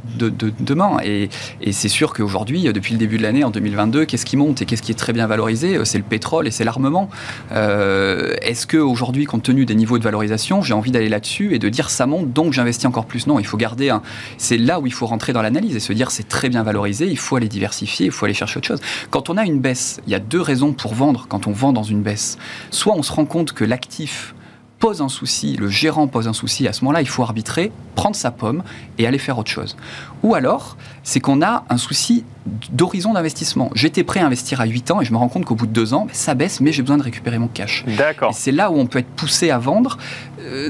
demain. 0.59 0.97
Et, 1.03 1.29
c'est 1.71 1.87
sûr 1.87 2.13
qu'aujourd'hui, 2.13 2.63
depuis 2.73 2.93
le 2.93 2.99
début 2.99 3.17
de 3.17 3.23
l'année, 3.23 3.43
en 3.43 3.51
2022, 3.51 4.05
qu'est-ce 4.05 4.25
qui 4.25 4.37
monte 4.37 4.61
et 4.61 4.65
qu'est-ce 4.65 4.81
qui 4.81 4.91
est 4.91 4.95
très 4.95 5.13
bien 5.13 5.27
valorisé? 5.27 5.79
C'est 5.85 5.97
le 5.97 6.03
pétrole 6.03 6.47
et 6.47 6.51
c'est 6.51 6.63
l'armement. 6.63 7.09
Euh, 7.51 8.33
est-ce 8.41 8.67
qu'aujourd'hui, 8.67 9.25
compte 9.25 9.43
tenu 9.43 9.65
des 9.65 9.75
niveaux 9.75 9.97
de 9.97 10.03
valorisation, 10.03 10.61
j'ai 10.61 10.73
envie 10.73 10.91
d'aller 10.91 11.09
là-dessus 11.09 11.53
et 11.53 11.59
de 11.59 11.69
dire 11.69 11.89
ça 11.89 12.05
monte, 12.05 12.33
donc 12.33 12.53
j'investis 12.53 12.85
encore 12.85 13.05
plus? 13.05 13.27
Non, 13.27 13.39
il 13.39 13.45
faut 13.45 13.57
garder 13.57 13.89
un. 13.89 14.01
C'est 14.37 14.57
là 14.57 14.79
où 14.79 14.87
il 14.87 14.93
faut 14.93 15.05
rentrer 15.05 15.33
dans 15.33 15.41
l'analyse 15.41 15.75
et 15.75 15.79
se 15.79 15.93
dire 15.93 16.11
c'est 16.11 16.27
très 16.27 16.49
bien 16.49 16.63
valorisé, 16.63 17.07
il 17.07 17.17
faut 17.17 17.35
aller 17.35 17.47
diversifier, 17.47 18.07
il 18.07 18.11
faut 18.11 18.25
aller 18.25 18.33
chercher 18.33 18.57
autre 18.57 18.67
chose. 18.67 18.81
Quand 19.09 19.29
on 19.29 19.37
a 19.37 19.45
une 19.45 19.58
baisse, 19.59 20.01
il 20.07 20.11
y 20.11 20.15
a 20.15 20.19
deux 20.19 20.41
raisons 20.41 20.73
pour 20.73 20.93
vendre 20.93 21.25
quand 21.27 21.47
on 21.47 21.51
vend 21.51 21.73
dans 21.73 21.83
une 21.83 22.01
baisse. 22.01 22.37
Soit 22.71 22.95
on 22.95 23.03
se 23.03 23.11
rend 23.11 23.25
compte 23.25 23.53
que 23.53 23.63
l'actif 23.63 24.33
pose 24.79 25.01
un 25.01 25.09
souci, 25.09 25.57
le 25.57 25.67
gérant 25.67 26.07
pose 26.07 26.27
un 26.27 26.33
souci, 26.33 26.67
à 26.67 26.73
ce 26.73 26.85
moment-là, 26.85 27.01
il 27.01 27.07
faut 27.07 27.21
arbitrer, 27.21 27.71
prendre 27.95 28.15
sa 28.15 28.31
pomme 28.31 28.63
et 28.97 29.05
aller 29.05 29.17
faire 29.17 29.37
autre 29.37 29.51
chose. 29.51 29.75
Ou 30.23 30.35
alors, 30.35 30.77
c'est 31.03 31.19
qu'on 31.19 31.41
a 31.41 31.65
un 31.69 31.77
souci 31.77 32.23
d'horizon 32.71 33.13
d'investissement. 33.13 33.71
J'étais 33.75 34.03
prêt 34.03 34.21
à 34.21 34.25
investir 34.25 34.61
à 34.61 34.65
8 34.65 34.91
ans 34.91 35.01
et 35.01 35.05
je 35.05 35.11
me 35.11 35.17
rends 35.17 35.27
compte 35.27 35.45
qu'au 35.45 35.55
bout 35.55 35.67
de 35.67 35.73
2 35.73 35.93
ans, 35.93 36.07
ça 36.13 36.33
baisse, 36.33 36.61
mais 36.61 36.71
j'ai 36.71 36.81
besoin 36.81 36.97
de 36.97 37.03
récupérer 37.03 37.37
mon 37.37 37.47
cash. 37.47 37.83
D'accord. 37.97 38.33
C'est 38.33 38.53
là 38.53 38.71
où 38.71 38.79
on 38.79 38.87
peut 38.87 38.99
être 38.99 39.09
poussé 39.09 39.51
à 39.51 39.57
vendre 39.57 39.97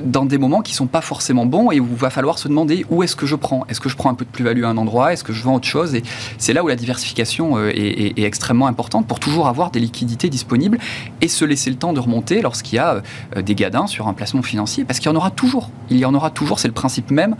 dans 0.04 0.26
des 0.26 0.38
moments 0.38 0.62
qui 0.62 0.74
sont 0.74 0.88
pas 0.88 1.02
forcément 1.02 1.46
bons 1.46 1.72
et 1.72 1.80
où 1.80 1.88
il 1.90 1.98
va 1.98 2.10
falloir 2.10 2.38
se 2.38 2.48
demander 2.48 2.86
où 2.90 3.04
est-ce 3.04 3.16
que 3.16 3.26
je 3.26 3.36
prends. 3.36 3.66
Est-ce 3.70 3.80
que 3.80 3.90
je 3.90 3.96
prends 3.96 4.10
un 4.10 4.14
peu 4.14 4.26
de 4.26 4.30
plus-value 4.30 4.64
à 4.64 4.70
un 4.70 4.78
endroit? 4.78 5.14
Est-ce 5.14 5.24
que 5.24 5.34
je 5.34 5.44
vends 5.44 5.56
autre 5.56 5.68
chose? 5.68 5.96
Et 5.96 6.04
c'est 6.38 6.54
là 6.54 6.64
où 6.64 6.68
la 6.68 6.76
diversification 6.76 7.58
euh, 7.58 7.72
est, 7.74 8.20
extrêmement 8.20 8.68
importante 8.68 9.08
pour 9.08 9.20
toujours 9.20 9.48
avoir 9.48 9.72
des 9.72 9.80
liquidités 9.80 10.30
disponibles 10.30 10.78
et 11.22 11.28
se 11.28 11.46
laisser 11.46 11.70
le 11.70 11.78
temps 11.78 11.94
de 11.94 12.00
remonter 12.00 12.42
lorsqu'il 12.42 12.76
y 12.76 12.80
a 12.80 13.02
euh, 13.36 13.42
des 13.42 13.56
gadins 13.56 13.88
sur 13.88 14.08
un 14.08 14.14
placement 14.14 14.42
financier. 14.42 14.86
Parce 14.86 15.00
qu'il 15.00 15.10
y 15.10 15.14
en 15.14 15.16
aura 15.16 15.32
toujours. 15.32 15.70
Il 15.90 15.98
y 15.98 16.06
en 16.06 16.14
aura 16.14 16.30
toujours. 16.30 16.60
C'est 16.60 16.68
le 16.68 16.74
principe 16.74 17.12
même 17.12 17.36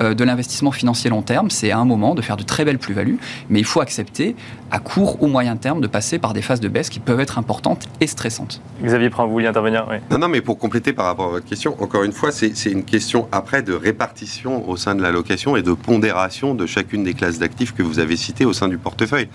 de 0.00 0.24
l'investissement 0.24 0.72
financier 0.72 1.10
long 1.10 1.22
terme. 1.22 1.50
C'est 1.50 1.70
à 1.70 1.78
un 1.78 1.84
moment 1.84 2.14
de 2.14 2.22
faire 2.22 2.36
de 2.36 2.42
très 2.42 2.64
belles 2.64 2.78
plus-values, 2.78 3.18
mais 3.48 3.60
il 3.60 3.64
faut 3.64 3.80
accepter 3.80 4.36
à 4.70 4.78
court 4.78 5.22
ou 5.22 5.28
moyen 5.28 5.56
terme 5.56 5.80
de 5.80 5.86
passer 5.86 6.18
par 6.18 6.32
des 6.32 6.42
phases 6.42 6.60
de 6.60 6.68
baisse 6.68 6.90
qui 6.90 7.00
peuvent 7.00 7.20
être 7.20 7.38
importantes 7.38 7.86
et 8.00 8.06
stressantes. 8.06 8.60
Xavier 8.82 9.10
Prin, 9.10 9.24
vous 9.24 9.32
vouliez 9.32 9.46
intervenir 9.46 9.86
oui. 9.90 9.96
Non, 10.10 10.18
non, 10.18 10.28
mais 10.28 10.40
pour 10.40 10.58
compléter 10.58 10.92
par 10.92 11.06
rapport 11.06 11.26
à 11.26 11.30
votre 11.30 11.46
question, 11.46 11.76
encore 11.84 12.02
une 12.02 12.12
fois, 12.12 12.32
c'est 12.32 12.50
une 12.64 12.84
question 12.84 13.28
après 13.30 13.62
de 13.62 13.74
répartition 13.74 14.66
au 14.68 14.78
sein 14.78 14.94
de 14.94 15.02
l'allocation 15.02 15.54
et 15.54 15.62
de 15.62 15.74
pondération 15.74 16.54
de 16.54 16.64
chacune 16.64 17.04
des 17.04 17.12
classes 17.12 17.38
d'actifs 17.38 17.74
que 17.74 17.82
vous 17.82 17.98
avez 17.98 18.16
citées 18.16 18.46
au 18.46 18.54
sein 18.54 18.68
du 18.68 18.78
portefeuille. 18.78 19.28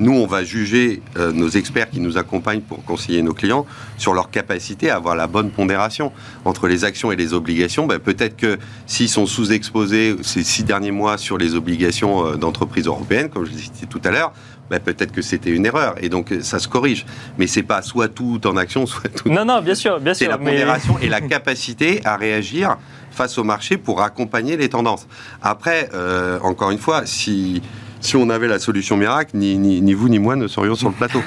Nous, 0.00 0.12
on 0.12 0.26
va 0.26 0.44
juger 0.44 1.02
euh, 1.16 1.32
nos 1.32 1.48
experts 1.48 1.90
qui 1.90 2.00
nous 2.00 2.18
accompagnent 2.18 2.60
pour 2.60 2.84
conseiller 2.84 3.22
nos 3.22 3.34
clients 3.34 3.66
sur 3.96 4.14
leur 4.14 4.30
capacité 4.30 4.90
à 4.90 4.96
avoir 4.96 5.16
la 5.16 5.26
bonne 5.26 5.50
pondération 5.50 6.12
entre 6.44 6.68
les 6.68 6.84
actions 6.84 7.10
et 7.10 7.16
les 7.16 7.34
obligations. 7.34 7.86
Ben, 7.86 7.98
Peut-être 7.98 8.36
que 8.36 8.58
s'ils 8.86 9.08
sont 9.08 9.26
sous-exposés 9.26 10.16
ces 10.22 10.44
six 10.44 10.62
derniers 10.62 10.92
mois 10.92 11.18
sur 11.18 11.36
les 11.36 11.54
obligations 11.54 12.26
euh, 12.26 12.36
d'entreprises 12.36 12.86
européennes, 12.86 13.28
comme 13.28 13.44
je 13.44 13.50
l'ai 13.50 13.58
cité 13.58 13.86
tout 13.86 14.00
à 14.04 14.10
l'heure, 14.10 14.32
ben, 14.70 14.80
peut-être 14.80 15.12
que 15.12 15.22
c'était 15.22 15.50
une 15.50 15.66
erreur 15.66 15.94
et 16.00 16.08
donc 16.08 16.32
ça 16.42 16.58
se 16.58 16.68
corrige. 16.68 17.06
Mais 17.38 17.46
c'est 17.46 17.62
pas 17.62 17.82
soit 17.82 18.08
tout 18.08 18.46
en 18.46 18.56
action, 18.56 18.86
soit 18.86 19.08
tout. 19.08 19.28
Non, 19.28 19.44
non, 19.44 19.60
bien 19.62 19.74
sûr, 19.74 19.98
bien 20.00 20.14
sûr. 20.14 20.26
C'est 20.26 20.30
la 20.30 20.38
pondération 20.38 20.98
et 21.00 21.08
la 21.08 21.20
capacité 21.34 22.00
à 22.04 22.16
réagir 22.16 22.76
face 23.10 23.36
au 23.38 23.44
marché 23.44 23.78
pour 23.78 24.02
accompagner 24.02 24.56
les 24.56 24.68
tendances. 24.68 25.08
Après, 25.42 25.88
euh, 25.92 26.38
encore 26.42 26.70
une 26.70 26.78
fois, 26.78 27.04
si 27.04 27.62
si 28.00 28.16
on 28.16 28.30
avait 28.30 28.48
la 28.48 28.58
solution 28.58 28.96
miracle, 28.96 29.32
ni, 29.34 29.56
ni, 29.56 29.92
vous 29.92 30.08
ni 30.08 30.18
moi 30.18 30.36
ne 30.36 30.46
serions 30.46 30.74
sur 30.74 30.88
le 30.88 30.94
plateau. 30.94 31.20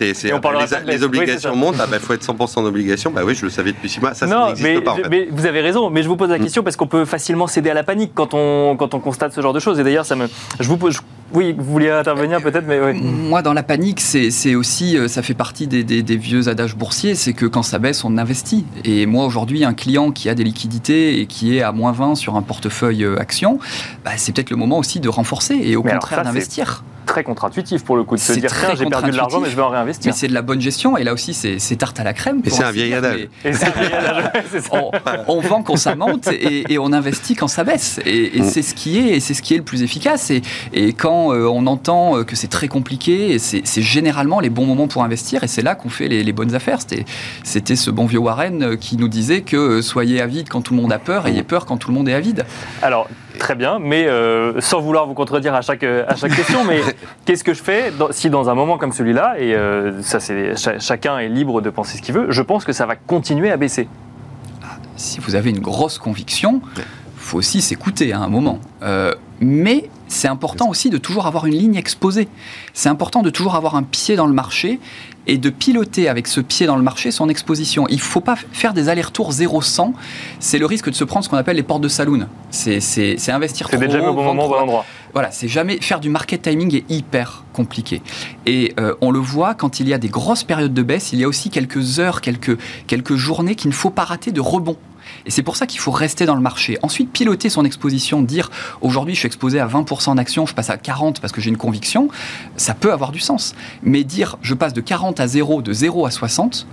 les, 0.86 1.02
obligations 1.02 1.56
montent, 1.56 1.76
il 1.76 1.82
ah 1.82 1.86
bah, 1.86 1.98
faut 1.98 2.12
être 2.12 2.24
100% 2.24 2.62
d'obligation. 2.62 3.10
Bah 3.10 3.22
oui, 3.24 3.34
je 3.34 3.44
le 3.44 3.50
savais 3.50 3.72
depuis 3.72 3.88
six 3.88 4.00
mois. 4.00 4.14
Ça, 4.14 4.26
non, 4.26 4.54
mais, 4.60 4.80
pas, 4.80 4.96
mais, 5.10 5.28
vous 5.30 5.46
avez 5.46 5.60
raison. 5.60 5.90
Mais 5.90 6.02
je 6.02 6.08
vous 6.08 6.16
pose 6.16 6.30
la 6.30 6.38
mm. 6.38 6.42
question 6.42 6.62
parce 6.62 6.76
qu'on 6.76 6.86
peut 6.86 7.04
facilement 7.04 7.46
céder 7.46 7.70
à 7.70 7.74
la 7.74 7.82
panique 7.82 8.12
quand 8.14 8.34
on, 8.34 8.76
quand 8.76 8.94
on 8.94 9.00
constate 9.00 9.32
ce 9.32 9.40
genre 9.40 9.52
de 9.52 9.60
choses. 9.60 9.78
Et 9.80 9.84
d'ailleurs, 9.84 10.06
ça 10.06 10.16
me, 10.16 10.28
je 10.60 10.68
vous 10.68 10.76
pose, 10.76 11.00
oui, 11.34 11.54
vous 11.56 11.64
vouliez 11.64 11.90
intervenir 11.90 12.42
peut-être, 12.42 12.66
mais 12.66 12.80
oui. 12.80 13.00
Moi, 13.00 13.42
dans 13.42 13.52
la 13.52 13.62
panique, 13.62 14.00
c'est 14.00 14.54
aussi, 14.54 14.96
euh, 14.96 15.08
ça 15.08 15.22
fait 15.22 15.34
partie 15.34 15.66
des, 15.66 15.82
des, 15.84 16.16
vieux 16.16 16.48
adages 16.48 16.76
boursiers, 16.76 17.14
c'est 17.14 17.32
que 17.32 17.46
quand 17.46 17.62
ça 17.62 17.78
baisse, 17.78 18.04
on 18.04 18.18
investit. 18.18 18.66
Et 18.84 19.06
moi, 19.06 19.24
aujourd'hui, 19.24 19.64
un 19.64 19.74
client 19.74 20.10
qui 20.10 20.28
a 20.28 20.34
des 20.34 20.44
liquidités 20.44 21.20
et 21.20 21.26
qui 21.26 21.56
est 21.56 21.62
à 21.62 21.72
moins 21.72 21.92
20 21.92 22.14
sur 22.16 22.36
un 22.36 22.42
portefeuille 22.42 23.04
euh, 23.04 23.20
action, 23.20 23.58
bah, 24.04 24.12
c'est 24.16 24.32
peut-être 24.32 24.50
le 24.50 24.56
moment 24.56 24.78
aussi 24.78 25.00
de 25.00 25.08
renforcer 25.08 25.58
et 25.62 25.76
au 25.76 25.82
contraire 25.82 26.22
d'investir 26.22 26.84
très 27.06 27.24
contre-intuitif 27.24 27.84
pour 27.84 27.96
le 27.96 28.04
coup 28.04 28.16
de 28.16 28.20
se 28.20 28.32
dire 28.32 28.50
tiens 28.50 28.74
j'ai 28.74 28.86
perdu 28.86 29.10
de 29.10 29.16
l'argent 29.16 29.40
mais 29.40 29.50
je 29.50 29.56
vais 29.56 29.62
en 29.62 29.68
réinvestir. 29.68 30.10
Mais 30.12 30.16
c'est 30.16 30.28
de 30.28 30.34
la 30.34 30.42
bonne 30.42 30.60
gestion 30.60 30.96
et 30.96 31.04
là 31.04 31.12
aussi 31.12 31.34
c'est 31.34 31.76
tarte 31.76 32.00
à 32.00 32.04
la 32.04 32.12
crème. 32.12 32.42
Et 32.44 32.50
c'est 32.50 32.64
un 32.64 32.70
vieil 32.70 32.94
adage. 32.94 33.28
on, 35.28 35.40
vend 35.40 35.62
quand 35.62 35.76
ça 35.76 35.94
monte 35.94 36.28
et, 36.28 36.78
on 36.78 36.92
investit 36.92 37.34
quand 37.34 37.48
ça 37.48 37.64
baisse 37.64 38.00
et, 38.04 38.40
mm. 38.40 38.44
c'est 38.44 38.62
ce 38.62 38.74
qui 38.74 38.98
est 38.98 39.20
c'est 39.20 39.34
ce 39.34 39.42
qui 39.42 39.54
est 39.54 39.58
le 39.58 39.62
plus 39.62 39.82
efficace 39.82 40.30
et, 40.30 40.42
et 40.72 40.92
quand 40.92 41.32
euh, 41.32 41.46
on 41.46 41.66
entend 41.66 42.18
euh, 42.18 42.24
que 42.24 42.36
c'est 42.36 42.48
très 42.48 42.68
compliqué 42.68 43.38
c'est 43.38 43.82
généralement 43.82 44.40
les 44.40 44.50
bons 44.50 44.66
moments 44.66 44.88
pour 44.88 45.04
investir 45.04 45.44
et 45.44 45.48
c'est 45.48 45.62
là 45.62 45.74
qu'on 45.74 45.88
fait 45.88 46.08
les, 46.08 46.32
bonnes 46.32 46.54
affaires. 46.54 46.78
C'était 47.44 47.76
ce 47.76 47.90
bon 47.90 48.06
vieux 48.06 48.18
Warren 48.18 48.62
euh, 48.62 48.76
qui 48.76 48.96
nous 48.96 49.08
disait 49.08 49.42
que 49.42 49.82
soyez 49.82 50.20
avide 50.20 50.48
quand 50.48 50.62
tout 50.62 50.74
le 50.74 50.80
monde 50.80 50.92
a 50.92 50.98
peur, 50.98 51.26
ayez 51.26 51.42
peur 51.42 51.66
quand 51.66 51.76
tout 51.76 51.90
le 51.90 51.94
monde 51.94 52.08
est 52.08 52.14
avide. 52.14 52.46
Alors 52.80 53.08
très 53.38 53.54
bien, 53.54 53.78
mais 53.78 54.08
sans 54.60 54.80
vouloir 54.80 55.06
vous 55.06 55.14
contredire 55.14 55.54
à 55.54 55.62
chaque, 55.62 55.84
à 55.84 56.16
chaque 56.16 56.34
question, 56.34 56.64
mais 56.64 56.80
Qu'est-ce 57.24 57.44
que 57.44 57.54
je 57.54 57.62
fais 57.62 57.92
si 58.10 58.30
dans 58.30 58.50
un 58.50 58.54
moment 58.54 58.78
comme 58.78 58.92
celui-là, 58.92 59.36
et 59.38 59.54
euh, 59.54 60.02
ça 60.02 60.20
c'est 60.20 60.54
chacun 60.80 61.18
est 61.18 61.28
libre 61.28 61.60
de 61.60 61.70
penser 61.70 61.96
ce 61.96 62.02
qu'il 62.02 62.14
veut, 62.14 62.26
je 62.30 62.42
pense 62.42 62.64
que 62.64 62.72
ça 62.72 62.86
va 62.86 62.96
continuer 62.96 63.50
à 63.50 63.56
baisser. 63.56 63.88
Ah, 64.62 64.76
si 64.96 65.20
vous 65.20 65.34
avez 65.34 65.50
une 65.50 65.60
grosse 65.60 65.98
conviction, 65.98 66.60
faut 67.16 67.38
aussi 67.38 67.62
s'écouter 67.62 68.12
à 68.12 68.18
un 68.18 68.28
moment. 68.28 68.58
Euh, 68.82 69.14
mais 69.40 69.88
c'est 70.12 70.28
important 70.28 70.68
aussi 70.68 70.90
de 70.90 70.98
toujours 70.98 71.26
avoir 71.26 71.46
une 71.46 71.54
ligne 71.54 71.76
exposée. 71.76 72.28
C'est 72.74 72.88
important 72.88 73.22
de 73.22 73.30
toujours 73.30 73.54
avoir 73.54 73.74
un 73.76 73.82
pied 73.82 74.14
dans 74.14 74.26
le 74.26 74.34
marché 74.34 74.78
et 75.26 75.38
de 75.38 75.50
piloter 75.50 76.08
avec 76.08 76.26
ce 76.26 76.40
pied 76.40 76.66
dans 76.66 76.76
le 76.76 76.82
marché 76.82 77.10
son 77.10 77.28
exposition. 77.28 77.86
Il 77.88 77.96
ne 77.96 78.00
faut 78.00 78.20
pas 78.20 78.36
faire 78.52 78.74
des 78.74 78.88
allers-retours 78.88 79.32
0-100. 79.32 79.92
C'est 80.40 80.58
le 80.58 80.66
risque 80.66 80.90
de 80.90 80.94
se 80.94 81.04
prendre 81.04 81.24
ce 81.24 81.30
qu'on 81.30 81.36
appelle 81.36 81.56
les 81.56 81.62
portes 81.62 81.82
de 81.82 81.88
saloon. 81.88 82.26
C'est 82.50 83.30
investir 83.30 83.68
trop. 83.68 83.78
C'est 83.78 83.86
déjà 83.86 84.02
au 84.02 84.14
bon 84.14 84.24
moment, 84.24 84.48
bon 84.48 84.54
endroit. 84.56 84.84
Voilà, 85.12 85.30
c'est 85.30 85.48
jamais 85.48 85.78
faire 85.80 86.00
du 86.00 86.08
market 86.08 86.42
timing 86.42 86.74
est 86.74 86.90
hyper 86.90 87.44
compliqué. 87.52 88.02
Et 88.46 88.74
euh, 88.80 88.94
on 89.00 89.10
le 89.10 89.18
voit 89.18 89.54
quand 89.54 89.78
il 89.78 89.88
y 89.88 89.94
a 89.94 89.98
des 89.98 90.08
grosses 90.08 90.44
périodes 90.44 90.72
de 90.72 90.82
baisse, 90.82 91.12
il 91.12 91.20
y 91.20 91.24
a 91.24 91.28
aussi 91.28 91.50
quelques 91.50 92.00
heures, 92.00 92.20
quelques 92.22 92.58
quelques 92.86 93.16
journées 93.16 93.54
qu'il 93.54 93.68
ne 93.68 93.74
faut 93.74 93.90
pas 93.90 94.04
rater 94.04 94.32
de 94.32 94.40
rebond. 94.40 94.76
Et 95.26 95.30
c'est 95.30 95.42
pour 95.42 95.56
ça 95.56 95.66
qu'il 95.66 95.80
faut 95.80 95.90
rester 95.90 96.26
dans 96.26 96.34
le 96.34 96.40
marché. 96.40 96.78
Ensuite, 96.82 97.12
piloter 97.12 97.48
son 97.48 97.64
exposition, 97.64 98.22
dire 98.22 98.50
aujourd'hui 98.80 99.14
je 99.14 99.20
suis 99.20 99.26
exposé 99.26 99.60
à 99.60 99.66
20% 99.66 100.16
d'actions, 100.16 100.46
je 100.46 100.54
passe 100.54 100.70
à 100.70 100.76
40% 100.76 101.20
parce 101.20 101.32
que 101.32 101.40
j'ai 101.40 101.50
une 101.50 101.56
conviction, 101.56 102.08
ça 102.56 102.74
peut 102.74 102.92
avoir 102.92 103.12
du 103.12 103.20
sens. 103.20 103.54
Mais 103.82 104.04
dire 104.04 104.38
je 104.42 104.54
passe 104.54 104.72
de 104.72 104.80
40 104.80 105.20
à 105.20 105.26
0, 105.26 105.62
de 105.62 105.72
0 105.72 106.06
à 106.06 106.10
60, 106.10 106.66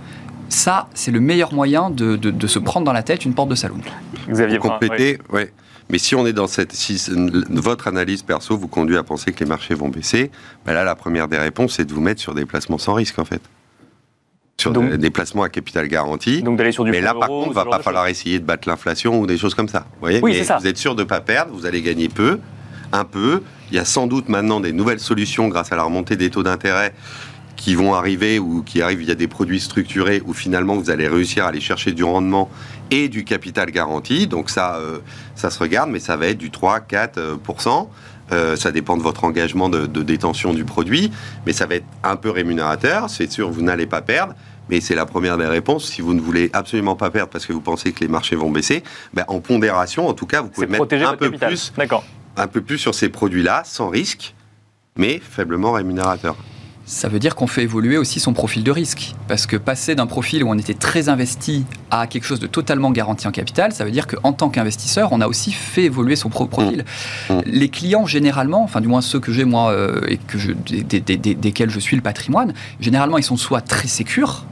ça, 0.48 0.88
c'est 0.94 1.12
le 1.12 1.20
meilleur 1.20 1.54
moyen 1.54 1.90
de, 1.90 2.46
se 2.46 2.58
prendre 2.58 2.84
dans 2.84 2.92
la 2.92 3.02
tête 3.02 3.24
une 3.24 3.34
porte 3.34 3.48
de 3.48 3.54
saloon. 3.54 3.80
Xavier 4.28 4.58
compléter, 4.58 5.18
ouais. 5.32 5.52
Mais 5.90 5.98
si 5.98 6.14
on 6.14 6.24
est 6.26 6.32
dans 6.32 6.46
cette, 6.46 6.72
si 6.72 7.10
votre 7.50 7.88
analyse 7.88 8.22
perso 8.22 8.56
vous 8.56 8.68
conduit 8.68 8.96
à 8.96 9.02
penser 9.02 9.32
que 9.32 9.40
les 9.40 9.48
marchés 9.48 9.74
vont 9.74 9.88
baisser, 9.88 10.30
ben 10.64 10.72
là, 10.72 10.84
la 10.84 10.94
première 10.94 11.26
des 11.26 11.38
réponses, 11.38 11.74
c'est 11.76 11.84
de 11.84 11.92
vous 11.92 12.00
mettre 12.00 12.20
sur 12.20 12.34
des 12.34 12.46
placements 12.46 12.78
sans 12.78 12.94
risque, 12.94 13.18
en 13.18 13.24
fait 13.24 13.42
sur 14.60 14.72
des, 14.72 15.10
placements 15.10 15.42
à 15.42 15.48
capital 15.48 15.88
garanti. 15.88 16.42
Donc 16.42 16.56
d'aller 16.56 16.72
sur 16.72 16.84
du 16.84 16.90
Mais 16.90 17.00
là, 17.00 17.14
par 17.14 17.28
contre, 17.28 17.48
il 17.48 17.54
va 17.54 17.64
pas 17.64 17.80
falloir 17.80 18.06
essayer 18.06 18.38
de 18.38 18.44
battre 18.44 18.68
l'inflation 18.68 19.20
ou 19.20 19.26
des 19.26 19.38
choses 19.38 19.54
comme 19.54 19.68
ça. 19.68 19.86
Vous 19.94 20.00
voyez 20.00 20.20
oui, 20.22 20.44
ça. 20.44 20.58
Vous 20.58 20.66
êtes 20.66 20.78
sûr 20.78 20.94
de 20.94 21.02
ne 21.02 21.08
pas 21.08 21.20
perdre, 21.20 21.52
vous 21.52 21.66
allez 21.66 21.82
gagner 21.82 22.08
peu, 22.08 22.38
un 22.92 23.04
peu. 23.04 23.42
Il 23.70 23.76
y 23.76 23.78
a 23.78 23.84
sans 23.84 24.06
doute 24.06 24.28
maintenant 24.28 24.60
des 24.60 24.72
nouvelles 24.72 25.00
solutions 25.00 25.48
grâce 25.48 25.72
à 25.72 25.76
la 25.76 25.84
remontée 25.84 26.16
des 26.16 26.30
taux 26.30 26.42
d'intérêt 26.42 26.92
qui 27.60 27.74
vont 27.74 27.94
arriver 27.94 28.38
ou 28.38 28.62
qui 28.62 28.80
arrivent 28.80 29.00
via 29.00 29.14
des 29.14 29.28
produits 29.28 29.60
structurés 29.60 30.22
où 30.24 30.32
finalement 30.32 30.76
vous 30.76 30.90
allez 30.90 31.06
réussir 31.06 31.44
à 31.44 31.48
aller 31.48 31.60
chercher 31.60 31.92
du 31.92 32.02
rendement 32.04 32.48
et 32.90 33.08
du 33.08 33.22
capital 33.22 33.70
garanti. 33.70 34.26
Donc 34.26 34.48
ça, 34.48 34.76
euh, 34.76 34.98
ça 35.34 35.50
se 35.50 35.58
regarde, 35.58 35.90
mais 35.90 36.00
ça 36.00 36.16
va 36.16 36.28
être 36.28 36.38
du 36.38 36.48
3-4%. 36.48 37.18
Euh, 37.18 37.36
euh, 38.32 38.56
ça 38.56 38.72
dépend 38.72 38.96
de 38.96 39.02
votre 39.02 39.24
engagement 39.24 39.68
de, 39.68 39.86
de, 39.86 40.02
détention 40.02 40.54
du 40.54 40.64
produit, 40.64 41.10
mais 41.46 41.52
ça 41.52 41.66
va 41.66 41.74
être 41.74 41.86
un 42.02 42.16
peu 42.16 42.30
rémunérateur. 42.30 43.10
C'est 43.10 43.30
sûr, 43.30 43.50
vous 43.50 43.62
n'allez 43.62 43.86
pas 43.86 44.02
perdre 44.02 44.34
mais 44.70 44.80
c'est 44.80 44.94
la 44.94 45.04
première 45.04 45.36
des 45.36 45.46
réponses. 45.46 45.90
Si 45.90 46.00
vous 46.00 46.14
ne 46.14 46.20
voulez 46.20 46.48
absolument 46.52 46.94
pas 46.94 47.10
perdre 47.10 47.30
parce 47.30 47.44
que 47.44 47.52
vous 47.52 47.60
pensez 47.60 47.92
que 47.92 48.00
les 48.00 48.08
marchés 48.08 48.36
vont 48.36 48.50
baisser, 48.50 48.82
ben 49.12 49.24
en 49.28 49.40
pondération, 49.40 50.06
en 50.08 50.14
tout 50.14 50.26
cas, 50.26 50.40
vous 50.42 50.48
pouvez 50.48 50.68
mettre 50.68 50.82
un 50.82 51.16
peu, 51.16 51.30
plus, 51.30 51.72
un 52.36 52.46
peu 52.46 52.60
plus 52.60 52.78
sur 52.78 52.94
ces 52.94 53.08
produits-là, 53.08 53.62
sans 53.64 53.88
risque, 53.88 54.34
mais 54.96 55.18
faiblement 55.18 55.72
rémunérateur. 55.72 56.36
Ça 56.86 57.08
veut 57.08 57.20
dire 57.20 57.36
qu'on 57.36 57.46
fait 57.46 57.62
évoluer 57.62 57.98
aussi 57.98 58.18
son 58.18 58.32
profil 58.32 58.64
de 58.64 58.70
risque. 58.72 59.14
Parce 59.28 59.46
que 59.46 59.56
passer 59.56 59.94
d'un 59.94 60.06
profil 60.06 60.42
où 60.42 60.48
on 60.48 60.58
était 60.58 60.74
très 60.74 61.08
investi 61.08 61.64
à 61.92 62.08
quelque 62.08 62.24
chose 62.24 62.40
de 62.40 62.48
totalement 62.48 62.90
garanti 62.90 63.28
en 63.28 63.30
capital, 63.30 63.72
ça 63.72 63.84
veut 63.84 63.92
dire 63.92 64.08
qu'en 64.08 64.32
tant 64.32 64.48
qu'investisseur, 64.48 65.12
on 65.12 65.20
a 65.20 65.28
aussi 65.28 65.52
fait 65.52 65.84
évoluer 65.84 66.16
son 66.16 66.30
profil. 66.30 66.84
Mmh. 67.28 67.34
Mmh. 67.34 67.42
Les 67.46 67.68
clients, 67.68 68.06
généralement, 68.06 68.64
enfin 68.64 68.80
du 68.80 68.88
moins 68.88 69.02
ceux 69.02 69.20
que 69.20 69.30
j'ai 69.30 69.44
moi 69.44 69.70
euh, 69.70 70.00
et 70.08 70.16
que 70.16 70.36
je, 70.38 70.50
desquels 70.52 71.70
je 71.70 71.78
suis 71.78 71.94
le 71.94 72.02
patrimoine, 72.02 72.54
généralement 72.80 73.18
ils 73.18 73.24
sont 73.24 73.36
soit 73.36 73.60
très 73.60 73.86
sécures, 73.86 74.44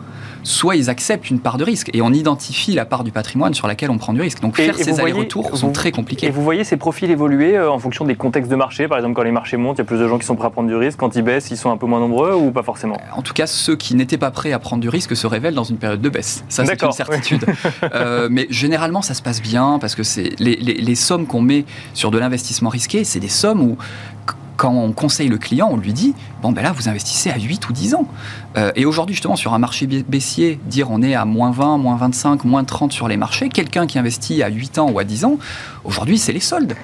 soit 0.49 0.77
ils 0.77 0.89
acceptent 0.89 1.31
une 1.31 1.41
part 1.41 1.59
de 1.59 1.65
risque 1.65 1.91
et 1.93 2.01
on 2.01 2.13
identifie 2.13 2.73
la 2.73 2.87
part 2.87 3.05
du 3.05 3.13
patrimoine 3.13 3.53
sur 3.53 3.69
laquelle 3.69 3.91
on 3.91 3.99
prend 3.99 4.15
du 4.15 4.21
risque. 4.21 4.41
Donc 4.41 4.57
faire 4.57 4.77
ces 4.77 4.99
allers-retours 4.99 5.57
sont 5.57 5.73
très 5.73 5.93
compliqués. 5.93 6.27
Et 6.27 6.31
vous 6.31 6.43
voyez 6.43 6.65
ces 6.65 6.79
profils 6.79 7.11
évoluer 7.11 7.57
euh, 7.57 7.71
en 7.71 7.79
fonction 7.79 8.07
des 8.07 8.15
contextes 8.15 8.51
de 8.51 8.57
marché 8.57 8.89
Par 8.89 8.97
exemple, 8.99 9.15
quand 9.15 9.23
les 9.23 9.31
marchés 9.31 9.59
montent, 9.59 9.77
il 9.77 9.81
y 9.81 9.83
a 9.83 9.85
plus 9.85 9.99
de 9.99 10.09
gens 10.09 10.19
qui 10.19 10.25
sont 10.25 10.37
prêts 10.37 10.47
à 10.47 10.51
prendre 10.51 10.69
du 10.69 10.75
risque. 10.75 10.99
Quand 10.99 11.15
ils 11.17 11.23
baissent, 11.23 11.51
ils 11.51 11.59
sont 11.59 11.71
un 11.71 11.77
peu 11.77 11.87
moins 11.87 12.01
nombreux 12.01 12.35
ou 12.35 12.51
pas 12.51 12.63
forcément? 12.63 12.97
En 13.15 13.23
tout 13.23 13.35
cas, 13.35 13.47
ceux 13.47 13.77
qui 13.77 13.95
n'étaient 13.95 14.17
pas 14.17 14.31
prêts 14.31 14.53
à 14.53 14.59
prendre 14.59 14.81
du 14.81 14.89
risque 14.89 15.15
se 15.15 15.27
révèlent 15.27 15.55
dans 15.55 15.65
une 15.65 15.77
période 15.77 16.01
de 16.01 16.09
baisse. 16.09 16.45
Ça, 16.49 16.65
c'est 16.65 16.83
une 16.83 16.93
certitude. 16.93 17.45
Euh, 17.95 18.29
mais 18.31 18.47
généralement, 18.51 19.03
ça 19.03 19.15
se 19.15 19.23
passe 19.23 19.41
bien 19.41 19.79
parce 19.81 19.95
que 19.95 20.03
c'est 20.03 20.39
les, 20.39 20.57
les 20.57 20.95
sommes 20.95 21.27
qu'on 21.27 21.41
met 21.41 21.65
sur 21.95 22.11
de 22.11 22.19
l'investissement 22.19 22.71
risqué, 22.71 23.05
c'est 23.05 23.21
des 23.21 23.29
sommes 23.29 23.61
où 23.61 23.77
quand 24.59 24.73
on 24.73 24.93
conseille 24.93 25.29
le 25.29 25.39
client, 25.39 25.69
on 25.71 25.77
lui 25.79 25.95
dit 25.95 26.15
bon, 26.43 26.53
ben 26.53 26.63
là, 26.63 26.73
vous 26.73 26.89
investissez 26.89 27.31
à 27.31 27.39
8 27.39 27.69
ou 27.71 27.73
10 27.73 27.95
ans. 27.95 28.07
Euh, 28.59 28.73
et 28.75 28.85
aujourd'hui, 28.85 29.15
justement, 29.15 29.37
sur 29.37 29.55
un 29.55 29.59
marché 29.59 29.87
baissier, 29.87 30.61
dire 30.67 30.91
on 30.91 31.01
est 31.01 31.15
à 31.15 31.25
moins 31.25 31.53
20, 31.53 31.79
moins 31.79 31.97
25, 31.97 32.45
moins 32.45 32.65
30 32.65 32.93
sur 32.93 33.09
les 33.09 33.17
marchés, 33.17 33.49
quelqu'un 33.49 33.87
qui 33.87 33.99
investit 33.99 34.43
à 34.43 34.49
8 34.49 34.79
ans 34.79 34.91
ou 34.91 34.99
à 34.99 35.05
10 35.05 35.25
ans, 35.25 35.39
aujourd'hui, 35.85 36.19
c'est 36.19 36.33
les 36.33 36.41
soldes. 36.41 36.75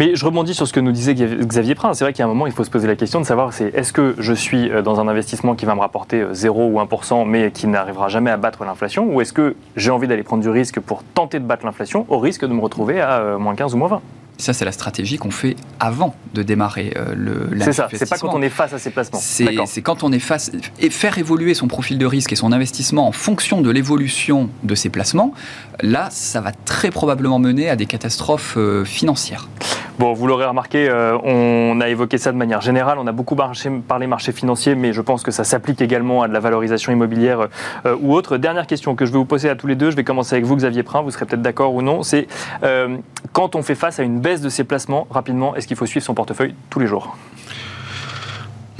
Mais 0.00 0.16
je 0.16 0.24
rebondis 0.24 0.54
sur 0.54 0.66
ce 0.66 0.72
que 0.72 0.80
nous 0.80 0.90
disait 0.90 1.14
Xavier 1.14 1.76
Prin. 1.76 1.94
C'est 1.94 2.02
vrai 2.02 2.12
qu'à 2.12 2.24
un 2.24 2.26
moment, 2.26 2.48
il 2.48 2.52
faut 2.52 2.64
se 2.64 2.70
poser 2.70 2.88
la 2.88 2.96
question 2.96 3.20
de 3.20 3.24
savoir 3.24 3.52
est-ce 3.60 3.92
que 3.92 4.16
je 4.18 4.32
suis 4.32 4.68
euh, 4.68 4.82
dans 4.82 4.98
un 4.98 5.06
investissement 5.06 5.54
qui 5.54 5.66
va 5.66 5.76
me 5.76 5.80
rapporter 5.80 6.24
0 6.32 6.60
euh, 6.60 6.64
ou 6.64 6.80
1%, 6.80 7.28
mais 7.28 7.52
qui 7.52 7.68
n'arrivera 7.68 8.08
jamais 8.08 8.32
à 8.32 8.36
battre 8.36 8.64
l'inflation, 8.64 9.06
ou 9.14 9.20
est-ce 9.20 9.32
que 9.32 9.54
j'ai 9.76 9.92
envie 9.92 10.08
d'aller 10.08 10.24
prendre 10.24 10.42
du 10.42 10.48
risque 10.48 10.80
pour 10.80 11.04
tenter 11.04 11.38
de 11.38 11.44
battre 11.44 11.64
l'inflation 11.64 12.06
au 12.08 12.18
risque 12.18 12.44
de 12.44 12.52
me 12.52 12.60
retrouver 12.60 13.00
à 13.00 13.38
moins 13.38 13.54
15 13.54 13.74
ou 13.74 13.76
moins 13.76 13.88
20 13.88 14.02
ça, 14.36 14.52
c'est 14.52 14.64
la 14.64 14.72
stratégie 14.72 15.16
qu'on 15.16 15.30
fait 15.30 15.56
avant 15.78 16.14
de 16.34 16.42
démarrer 16.42 16.92
euh, 16.96 17.14
le 17.14 17.48
C'est 17.60 17.72
ça, 17.72 17.88
c'est 17.92 18.08
pas 18.08 18.18
quand 18.18 18.34
on 18.34 18.42
est 18.42 18.48
face 18.48 18.72
à 18.72 18.78
ces 18.78 18.90
placements. 18.90 19.20
C'est 19.20 19.82
quand 19.82 20.02
on 20.02 20.12
est 20.12 20.18
face. 20.18 20.50
Et 20.80 20.90
faire 20.90 21.18
évoluer 21.18 21.54
son 21.54 21.68
profil 21.68 21.98
de 21.98 22.06
risque 22.06 22.32
et 22.32 22.36
son 22.36 22.52
investissement 22.52 23.06
en 23.06 23.12
fonction 23.12 23.60
de 23.60 23.70
l'évolution 23.70 24.50
de 24.64 24.74
ses 24.74 24.88
placements, 24.88 25.34
là, 25.80 26.08
ça 26.10 26.40
va 26.40 26.52
très 26.52 26.90
probablement 26.90 27.38
mener 27.38 27.68
à 27.68 27.76
des 27.76 27.86
catastrophes 27.86 28.54
euh, 28.56 28.84
financières. 28.84 29.48
Bon, 29.96 30.12
vous 30.12 30.26
l'aurez 30.26 30.44
remarqué, 30.44 30.88
euh, 30.88 31.16
on 31.22 31.80
a 31.80 31.88
évoqué 31.88 32.18
ça 32.18 32.32
de 32.32 32.36
manière 32.36 32.60
générale. 32.60 32.98
On 32.98 33.06
a 33.06 33.12
beaucoup 33.12 33.36
parlé 33.36 34.06
marché 34.08 34.32
financier, 34.32 34.74
mais 34.74 34.92
je 34.92 35.00
pense 35.00 35.22
que 35.22 35.30
ça 35.30 35.44
s'applique 35.44 35.80
également 35.80 36.22
à 36.22 36.28
de 36.28 36.32
la 36.32 36.40
valorisation 36.40 36.90
immobilière 36.90 37.46
euh, 37.86 37.96
ou 38.00 38.12
autre. 38.12 38.36
Dernière 38.36 38.66
question 38.66 38.96
que 38.96 39.06
je 39.06 39.12
vais 39.12 39.18
vous 39.18 39.24
poser 39.24 39.48
à 39.48 39.54
tous 39.54 39.68
les 39.68 39.76
deux. 39.76 39.92
Je 39.92 39.96
vais 39.96 40.02
commencer 40.02 40.34
avec 40.34 40.46
vous, 40.46 40.56
Xavier 40.56 40.82
Prin. 40.82 41.02
Vous 41.02 41.12
serez 41.12 41.26
peut-être 41.26 41.42
d'accord 41.42 41.74
ou 41.74 41.82
non. 41.82 42.02
C'est 42.02 42.26
euh, 42.64 42.96
quand 43.32 43.54
on 43.54 43.62
fait 43.62 43.76
face 43.76 44.00
à 44.00 44.02
une 44.02 44.18
baisse 44.18 44.40
de 44.40 44.48
ses 44.48 44.64
placements, 44.64 45.06
rapidement, 45.10 45.54
est-ce 45.54 45.68
qu'il 45.68 45.76
faut 45.76 45.86
suivre 45.86 46.04
son 46.04 46.14
portefeuille 46.14 46.56
tous 46.70 46.80
les 46.80 46.88
jours? 46.88 47.16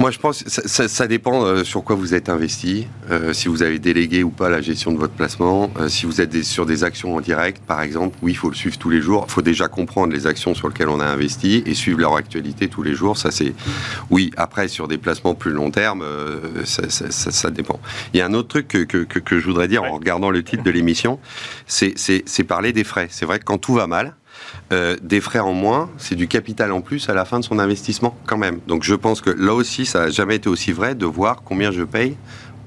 Moi, 0.05 0.11
je 0.11 0.19
pense 0.19 0.43
que 0.43 0.87
ça, 0.87 1.07
dépend 1.07 1.45
euh, 1.45 1.63
sur 1.63 1.83
quoi 1.83 1.95
vous 1.95 2.13
êtes 2.13 2.29
investi, 2.29 2.85
euh, 3.09 3.33
si 3.33 3.47
vous 3.47 3.63
avez 3.63 3.79
délégué 3.79 4.21
ou 4.21 4.29
pas 4.29 4.49
la 4.49 4.61
gestion 4.61 4.91
de 4.91 4.99
votre 4.99 5.15
placement. 5.15 5.71
Euh, 5.79 5.87
si 5.87 6.05
vous 6.05 6.21
êtes 6.21 6.43
sur 6.43 6.67
des 6.67 6.83
actions 6.83 7.15
en 7.15 7.21
direct, 7.21 7.63
par 7.65 7.81
exemple, 7.81 8.15
oui, 8.21 8.33
il 8.33 8.35
faut 8.35 8.51
le 8.51 8.55
suivre 8.55 8.77
tous 8.77 8.91
les 8.91 9.01
jours. 9.01 9.25
Il 9.27 9.31
faut 9.31 9.41
déjà 9.41 9.67
comprendre 9.67 10.13
les 10.13 10.27
actions 10.27 10.53
sur 10.53 10.67
lesquelles 10.67 10.89
on 10.89 10.99
a 10.99 11.07
investi 11.07 11.63
et 11.65 11.73
suivre 11.73 12.01
leur 12.01 12.15
actualité 12.15 12.67
tous 12.67 12.83
les 12.83 12.93
jours. 12.93 13.17
Ça, 13.17 13.31
c'est 13.31 13.55
oui. 14.11 14.29
Après, 14.37 14.67
sur 14.67 14.87
des 14.87 14.99
placements 14.99 15.33
plus 15.33 15.53
long 15.53 15.71
terme, 15.71 16.05
ça, 16.65 17.49
dépend. 17.49 17.79
Il 18.13 18.19
y 18.19 18.21
a 18.21 18.27
un 18.27 18.33
autre 18.35 18.49
truc 18.49 18.67
que, 18.67 19.05
que 19.05 19.39
je 19.39 19.45
voudrais 19.47 19.67
dire 19.67 19.85
en 19.85 19.95
regardant 19.95 20.29
le 20.29 20.43
titre 20.43 20.61
de 20.61 20.69
l'émission, 20.69 21.17
c'est 21.65 22.43
parler 22.47 22.73
des 22.73 22.83
frais. 22.83 23.07
C'est 23.09 23.25
vrai 23.25 23.39
que 23.39 23.43
quand 23.43 23.57
tout 23.57 23.73
va 23.73 23.87
mal, 23.87 24.13
euh, 24.71 24.95
des 25.01 25.21
frais 25.21 25.39
en 25.39 25.53
moins, 25.53 25.89
c'est 25.97 26.15
du 26.15 26.27
capital 26.27 26.71
en 26.71 26.81
plus 26.81 27.07
à 27.09 27.13
la 27.13 27.25
fin 27.25 27.39
de 27.39 27.45
son 27.45 27.59
investissement 27.59 28.17
quand 28.25 28.37
même. 28.37 28.59
Donc 28.67 28.83
je 28.83 28.95
pense 28.95 29.21
que 29.21 29.29
là 29.29 29.53
aussi, 29.53 29.85
ça 29.85 30.05
n'a 30.05 30.09
jamais 30.09 30.37
été 30.37 30.49
aussi 30.49 30.71
vrai 30.71 30.95
de 30.95 31.05
voir 31.05 31.43
combien 31.43 31.71
je 31.71 31.83
paye 31.83 32.17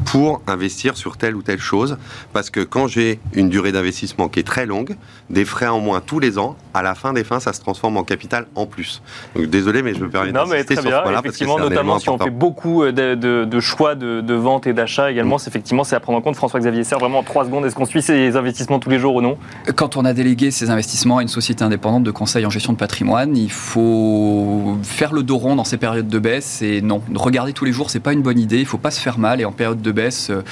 pour 0.04 0.42
investir 0.46 0.96
sur 0.96 1.16
telle 1.16 1.36
ou 1.36 1.42
telle 1.42 1.60
chose. 1.60 1.98
Parce 2.32 2.50
que 2.50 2.60
quand 2.60 2.86
j'ai 2.86 3.20
une 3.34 3.48
durée 3.48 3.72
d'investissement 3.72 4.28
qui 4.28 4.40
est 4.40 4.46
très 4.46 4.66
longue, 4.66 4.96
des 5.30 5.44
frais 5.44 5.66
en 5.66 5.80
moins 5.80 6.00
tous 6.00 6.20
les 6.20 6.38
ans, 6.38 6.56
à 6.74 6.82
la 6.82 6.94
fin 6.94 7.12
des 7.12 7.24
fins, 7.24 7.40
ça 7.40 7.52
se 7.52 7.60
transforme 7.60 7.96
en 7.96 8.04
capital 8.04 8.46
en 8.54 8.66
plus. 8.66 9.02
Donc 9.34 9.46
désolé, 9.46 9.82
mais 9.82 9.94
je 9.94 10.00
me 10.00 10.08
permets 10.08 10.32
d'insister 10.32 10.74
sur 10.74 10.84
bien, 10.84 10.98
ce 10.98 11.02
point-là. 11.02 11.20
Effectivement, 11.20 11.58
notamment 11.58 11.98
si 11.98 12.08
on 12.08 12.18
fait 12.18 12.30
beaucoup 12.30 12.82
euh, 12.82 12.92
de, 12.92 13.60
choix 13.60 13.94
de, 13.94 14.34
vente 14.34 14.66
et 14.66 14.72
d'achat 14.72 15.10
également, 15.10 15.36
mm. 15.36 15.40
c'est 15.40 15.48
effectivement, 15.48 15.84
c'est 15.84 15.96
à 15.96 16.00
prendre 16.00 16.18
en 16.18 16.22
compte. 16.22 16.36
François-Xavier 16.36 16.84
Serre, 16.84 16.98
vraiment 16.98 17.18
en 17.18 17.22
trois 17.22 17.44
secondes, 17.44 17.64
est-ce 17.66 17.74
qu'on 17.74 17.86
suit 17.86 18.02
ces 18.02 18.36
investissements 18.36 18.78
tous 18.78 18.90
les 18.90 18.98
jours 18.98 19.14
ou 19.16 19.20
non? 19.20 19.36
Quand 19.74 19.96
on 19.96 20.04
a 20.04 20.12
délégué 20.12 20.50
ces 20.50 20.70
investissements 20.70 21.18
à 21.18 21.22
une 21.22 21.28
société 21.28 21.64
indépendante 21.64 22.04
de 22.04 22.10
conseil 22.10 22.46
en 22.46 22.50
gestion 22.50 22.72
de 22.72 22.78
patrimoine, 22.78 23.36
il 23.36 23.50
faut 23.50 24.78
faire 24.82 25.12
le 25.12 25.22
dos 25.22 25.38
rond 25.38 25.56
dans 25.56 25.64
ces 25.64 25.76
périodes 25.76 26.08
de 26.08 26.18
baisse 26.18 26.62
et 26.62 26.80
non, 26.80 27.02
regarder 27.14 27.52
tous 27.52 27.64
les 27.64 27.72
jours, 27.72 27.90
c'est 27.90 28.00
pas 28.00 28.12
une 28.12 28.22
bonne 28.22 28.38
idée. 28.38 28.58
Il 28.58 28.66
faut 28.66 28.78
pas 28.78 28.90
se 28.90 29.00
faire 29.00 29.18
mal 29.18 29.40
et 29.40 29.44
en 29.44 29.52
période 29.52 29.82
de 29.82 29.87
baisse, 29.92 30.30
euh, 30.30 30.42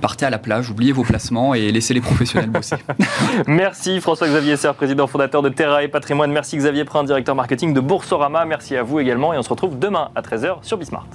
partez 0.00 0.26
à 0.26 0.30
la 0.30 0.38
plage, 0.38 0.70
oubliez 0.70 0.92
vos 0.92 1.04
placements 1.04 1.54
et 1.54 1.70
laissez 1.72 1.94
les 1.94 2.00
professionnels 2.00 2.50
bosser. 2.50 2.76
Merci 3.46 4.00
François-Xavier 4.00 4.56
Serre, 4.56 4.74
président 4.74 5.06
fondateur 5.06 5.42
de 5.42 5.48
Terra 5.48 5.82
et 5.82 5.88
Patrimoine. 5.88 6.32
Merci 6.32 6.56
Xavier 6.56 6.84
Prin, 6.84 7.04
directeur 7.04 7.34
marketing 7.34 7.74
de 7.74 7.80
Boursorama. 7.80 8.44
Merci 8.44 8.76
à 8.76 8.82
vous 8.82 9.00
également 9.00 9.32
et 9.32 9.38
on 9.38 9.42
se 9.42 9.48
retrouve 9.48 9.78
demain 9.78 10.10
à 10.14 10.22
13h 10.22 10.58
sur 10.62 10.76
Bismart. 10.76 11.06